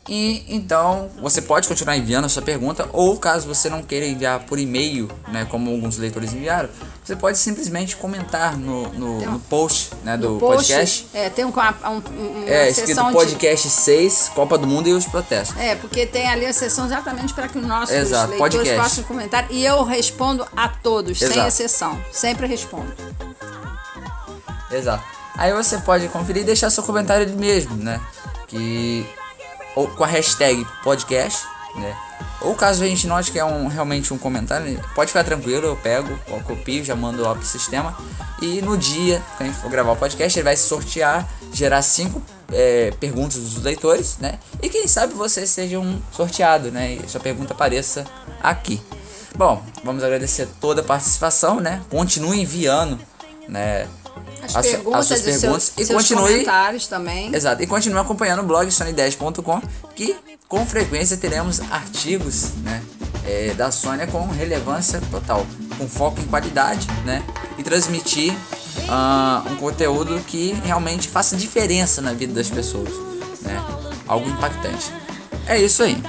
E 0.07 0.45
então 0.47 1.09
você 1.19 1.41
pode 1.41 1.67
continuar 1.67 1.97
enviando 1.97 2.25
a 2.25 2.29
sua 2.29 2.43
pergunta, 2.43 2.87
ou 2.93 3.17
caso 3.17 3.47
você 3.47 3.69
não 3.69 3.81
queira 3.81 4.05
enviar 4.05 4.41
por 4.41 4.59
e-mail, 4.59 5.09
né, 5.29 5.47
como 5.49 5.71
alguns 5.71 5.97
leitores 5.97 6.31
enviaram, 6.31 6.69
você 7.03 7.15
pode 7.15 7.39
simplesmente 7.39 7.95
comentar 7.95 8.55
no, 8.55 8.87
no, 8.89 9.23
um, 9.23 9.31
no 9.31 9.39
post 9.39 9.91
né, 10.03 10.15
do 10.15 10.37
post, 10.37 10.71
podcast. 10.71 11.07
É, 11.11 11.29
tem 11.29 11.43
um, 11.43 11.49
um, 11.49 11.51
uma 11.51 12.49
é, 12.49 12.69
escrito 12.69 13.03
podcast 13.11 13.67
de... 13.67 13.73
6, 13.73 14.31
Copa 14.35 14.59
do 14.59 14.67
Mundo 14.67 14.89
e 14.89 14.93
os 14.93 15.05
protestos. 15.05 15.57
É, 15.57 15.75
porque 15.75 16.05
tem 16.05 16.27
ali 16.27 16.45
a 16.45 16.53
sessão 16.53 16.85
exatamente 16.85 17.33
para 17.33 17.47
que 17.47 17.57
os 17.57 17.65
nossos 17.65 17.95
Exato, 17.95 18.29
leitores 18.29 18.55
podcast. 18.57 18.81
possam 18.81 19.03
comentar. 19.05 19.47
E 19.51 19.65
eu 19.65 19.83
respondo 19.83 20.47
a 20.55 20.67
todos, 20.67 21.19
Exato. 21.19 21.33
sem 21.33 21.47
exceção. 21.47 21.99
Sempre 22.11 22.45
respondo. 22.45 22.93
Exato. 24.71 25.03
Aí 25.35 25.51
você 25.51 25.79
pode 25.79 26.07
conferir 26.09 26.43
e 26.43 26.45
deixar 26.45 26.69
seu 26.69 26.83
comentário 26.83 27.27
mesmo, 27.35 27.75
né? 27.75 27.99
Que 28.47 29.05
ou 29.75 29.87
com 29.87 30.03
a 30.03 30.07
hashtag 30.07 30.65
podcast, 30.83 31.45
né? 31.75 31.95
Ou 32.41 32.55
caso 32.55 32.83
a 32.83 32.87
gente 32.87 33.07
note 33.07 33.31
que 33.31 33.39
é 33.39 33.45
um, 33.45 33.67
realmente 33.67 34.13
um 34.13 34.17
comentário, 34.17 34.79
pode 34.93 35.09
ficar 35.09 35.23
tranquilo, 35.23 35.65
eu 35.65 35.75
pego, 35.75 36.17
eu 36.27 36.39
copio, 36.41 36.83
já 36.83 36.95
mando 36.95 37.21
lá 37.21 37.33
pro 37.33 37.45
sistema. 37.45 37.97
E 38.41 38.61
no 38.61 38.77
dia 38.77 39.21
que 39.37 39.43
a 39.43 39.45
gente 39.45 39.57
for 39.57 39.69
gravar 39.69 39.93
o 39.93 39.95
podcast, 39.95 40.37
ele 40.37 40.43
vai 40.43 40.55
sortear, 40.55 41.27
gerar 41.51 41.81
cinco 41.81 42.21
é, 42.51 42.91
perguntas 42.99 43.37
dos 43.37 43.61
leitores, 43.63 44.17
né? 44.19 44.39
E 44.61 44.69
quem 44.69 44.87
sabe 44.87 45.13
você 45.13 45.47
seja 45.47 45.79
um 45.79 45.99
sorteado, 46.11 46.71
né? 46.71 46.93
E 46.93 47.09
sua 47.09 47.19
pergunta 47.19 47.53
apareça 47.53 48.05
aqui. 48.41 48.81
Bom, 49.35 49.61
vamos 49.83 50.03
agradecer 50.03 50.47
toda 50.61 50.81
a 50.81 50.83
participação, 50.83 51.59
né? 51.59 51.81
Continue 51.89 52.39
enviando, 52.39 52.99
né? 53.49 53.87
As, 54.45 54.55
as, 54.55 54.67
perguntas, 54.67 55.11
as 55.11 55.19
suas 55.19 55.21
perguntas 55.21 55.73
e 55.77 55.85
continue 55.85 56.23
comentários 56.23 56.87
também. 56.87 57.35
Exato, 57.35 57.61
e 57.63 57.67
continue 57.67 57.99
acompanhando 57.99 58.39
o 58.39 58.43
blog 58.43 58.67
sony10.com 58.67 59.61
que 59.95 60.15
com 60.47 60.65
frequência 60.65 61.17
teremos 61.17 61.59
artigos, 61.71 62.51
né, 62.63 62.83
é, 63.25 63.53
da 63.55 63.71
Sônia 63.71 64.05
com 64.07 64.25
relevância 64.27 65.01
total, 65.09 65.45
com 65.77 65.87
foco 65.87 66.19
em 66.21 66.25
qualidade, 66.25 66.87
né, 67.03 67.23
e 67.57 67.63
transmitir 67.63 68.31
uh, 68.31 69.51
um 69.51 69.55
conteúdo 69.55 70.19
que 70.27 70.53
realmente 70.63 71.09
faça 71.09 71.35
diferença 71.35 72.01
na 72.01 72.13
vida 72.13 72.33
das 72.33 72.49
pessoas, 72.49 72.89
né, 73.41 73.61
algo 74.07 74.29
impactante. 74.29 74.93
É 75.47 75.59
isso 75.59 75.83
aí. 75.83 76.01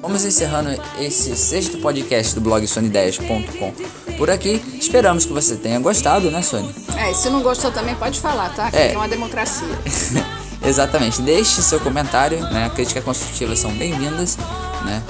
Vamos 0.00 0.24
encerrando 0.24 0.70
esse 0.98 1.36
sexto 1.36 1.78
podcast 1.78 2.34
do 2.34 2.40
blog 2.40 2.64
sony10.com 2.64 4.01
por 4.12 4.30
aqui. 4.30 4.62
Esperamos 4.78 5.24
que 5.24 5.32
você 5.32 5.56
tenha 5.56 5.78
gostado, 5.80 6.30
né, 6.30 6.42
Sônia? 6.42 6.70
É, 6.96 7.10
e 7.10 7.14
se 7.14 7.28
não 7.30 7.42
gostou 7.42 7.70
também 7.70 7.94
pode 7.94 8.20
falar, 8.20 8.54
tá? 8.54 8.70
Que 8.70 8.76
é, 8.76 8.92
é 8.92 8.96
uma 8.96 9.08
democracia. 9.08 9.68
Exatamente. 10.64 11.20
Deixe 11.22 11.62
seu 11.62 11.80
comentário, 11.80 12.40
né? 12.50 12.70
Críticas 12.74 13.02
construtivas 13.02 13.58
são 13.58 13.72
bem-vindas, 13.72 14.38
né? 14.84 15.02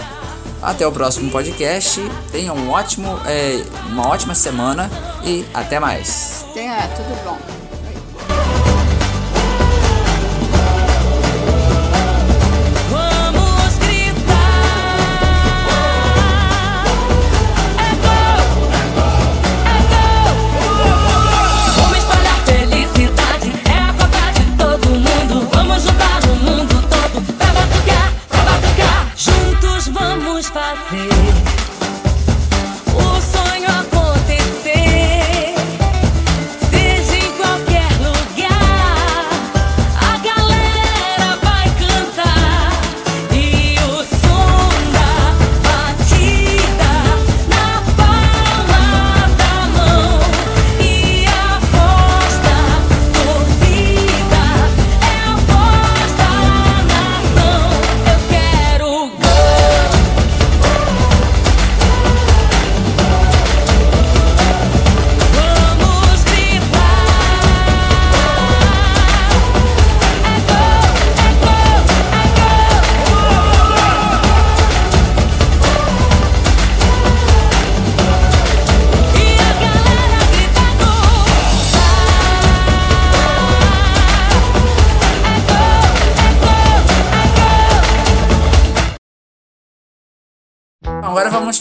Até 0.63 0.87
o 0.87 0.93
próximo 0.93 1.31
podcast. 1.31 2.01
Tenha 2.31 2.53
um 2.53 2.71
ótimo, 2.71 3.19
é, 3.27 3.63
uma 3.87 4.09
ótima 4.09 4.35
semana 4.35 4.91
e 5.25 5.45
até 5.53 5.79
mais. 5.79 6.47
Tenha 6.55 6.89
tudo 6.89 7.25
bom. 7.25 7.62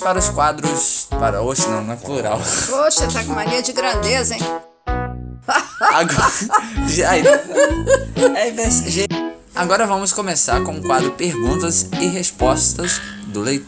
Para 0.02 0.20
os 0.20 0.30
quadros. 0.30 1.08
Para. 1.10 1.42
Oxe, 1.42 1.68
não, 1.68 1.84
não 1.84 1.94
é 1.94 1.98
plural. 1.98 2.40
Poxa, 2.70 3.08
tá 3.08 3.24
com 3.24 3.34
mania 3.34 3.62
de 3.62 3.72
grandeza, 3.72 4.36
hein? 4.36 4.42
Agora. 5.80 6.32
Aí, 7.10 7.24
é. 7.26 8.52
Agora 9.56 9.86
vamos 9.86 10.14
começar 10.14 10.62
com 10.64 10.74
o 10.78 10.82
quadro 10.82 11.12
Perguntas 11.12 11.88
e 12.00 12.08
Respostas 12.08 13.02
do 13.28 13.42
leitor. 13.42 13.68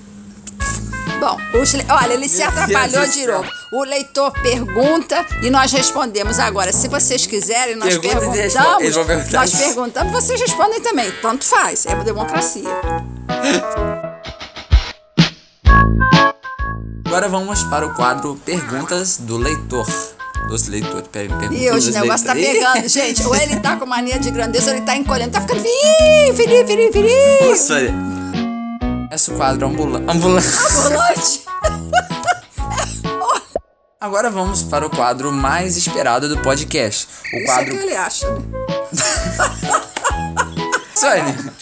Bom, 1.20 1.38
le- 1.74 1.86
olha, 1.90 2.14
ele 2.14 2.28
se 2.28 2.40
Meu 2.40 2.50
atrapalhou 2.50 3.02
Deus 3.02 3.14
de 3.14 3.28
novo. 3.28 3.50
O 3.72 3.84
leitor 3.84 4.32
pergunta 4.42 5.26
e 5.42 5.50
nós 5.50 5.72
respondemos. 5.72 6.38
Agora, 6.40 6.72
se 6.74 6.88
vocês 6.88 7.26
quiserem, 7.26 7.76
nós 7.76 7.98
Pergunta 7.98 8.32
perguntamos. 8.32 9.32
Nós 9.32 9.52
perguntamos, 9.56 10.12
vocês 10.12 10.40
respondem 10.40 10.82
também. 10.82 11.12
Tanto 11.22 11.46
faz, 11.46 11.86
é 11.86 11.96
democracia. 12.04 12.70
Agora 17.14 17.30
vamos 17.30 17.64
para 17.66 17.86
o 17.86 17.94
quadro 17.94 18.36
Perguntas 18.44 19.18
do 19.18 19.38
Leitor. 19.38 19.86
Dos 20.50 20.68
leitores. 20.68 21.08
Per- 21.10 21.30
Perguntas 21.30 21.52
E 21.62 21.70
hoje 21.70 21.92
o 21.92 21.94
negócio 21.94 22.26
tá 22.26 22.34
pegando, 22.34 22.88
gente. 22.90 23.22
Ou 23.24 23.36
ele 23.36 23.60
tá 23.60 23.76
com 23.78 23.86
mania 23.86 24.18
de 24.18 24.32
grandeza, 24.32 24.72
ou 24.72 24.78
ele 24.78 24.84
tá 24.84 24.96
encolhendo. 24.96 25.32
Tá 25.32 25.40
ficando 25.42 25.62
firi, 25.62 26.34
firi, 26.36 26.66
firi, 26.66 26.92
firi. 26.92 27.48
Nossa, 27.48 27.76
Esse 29.12 29.30
é 29.30 29.34
o 29.36 29.38
quadro 29.38 29.68
ambulante. 29.68 30.06
ambulante. 30.10 31.44
Agora 34.02 34.32
vamos 34.32 34.64
para 34.64 34.84
o 34.84 34.90
quadro 34.90 35.32
mais 35.32 35.78
esperado 35.78 36.28
do 36.28 36.40
podcast. 36.40 37.08
O 37.32 37.38
Isso 37.38 37.38
é 37.38 37.40
que 37.40 37.46
quadro. 37.46 37.76
ele 37.76 37.96
acha, 37.96 38.28
né? 38.28 38.42
Sônia. 40.98 41.54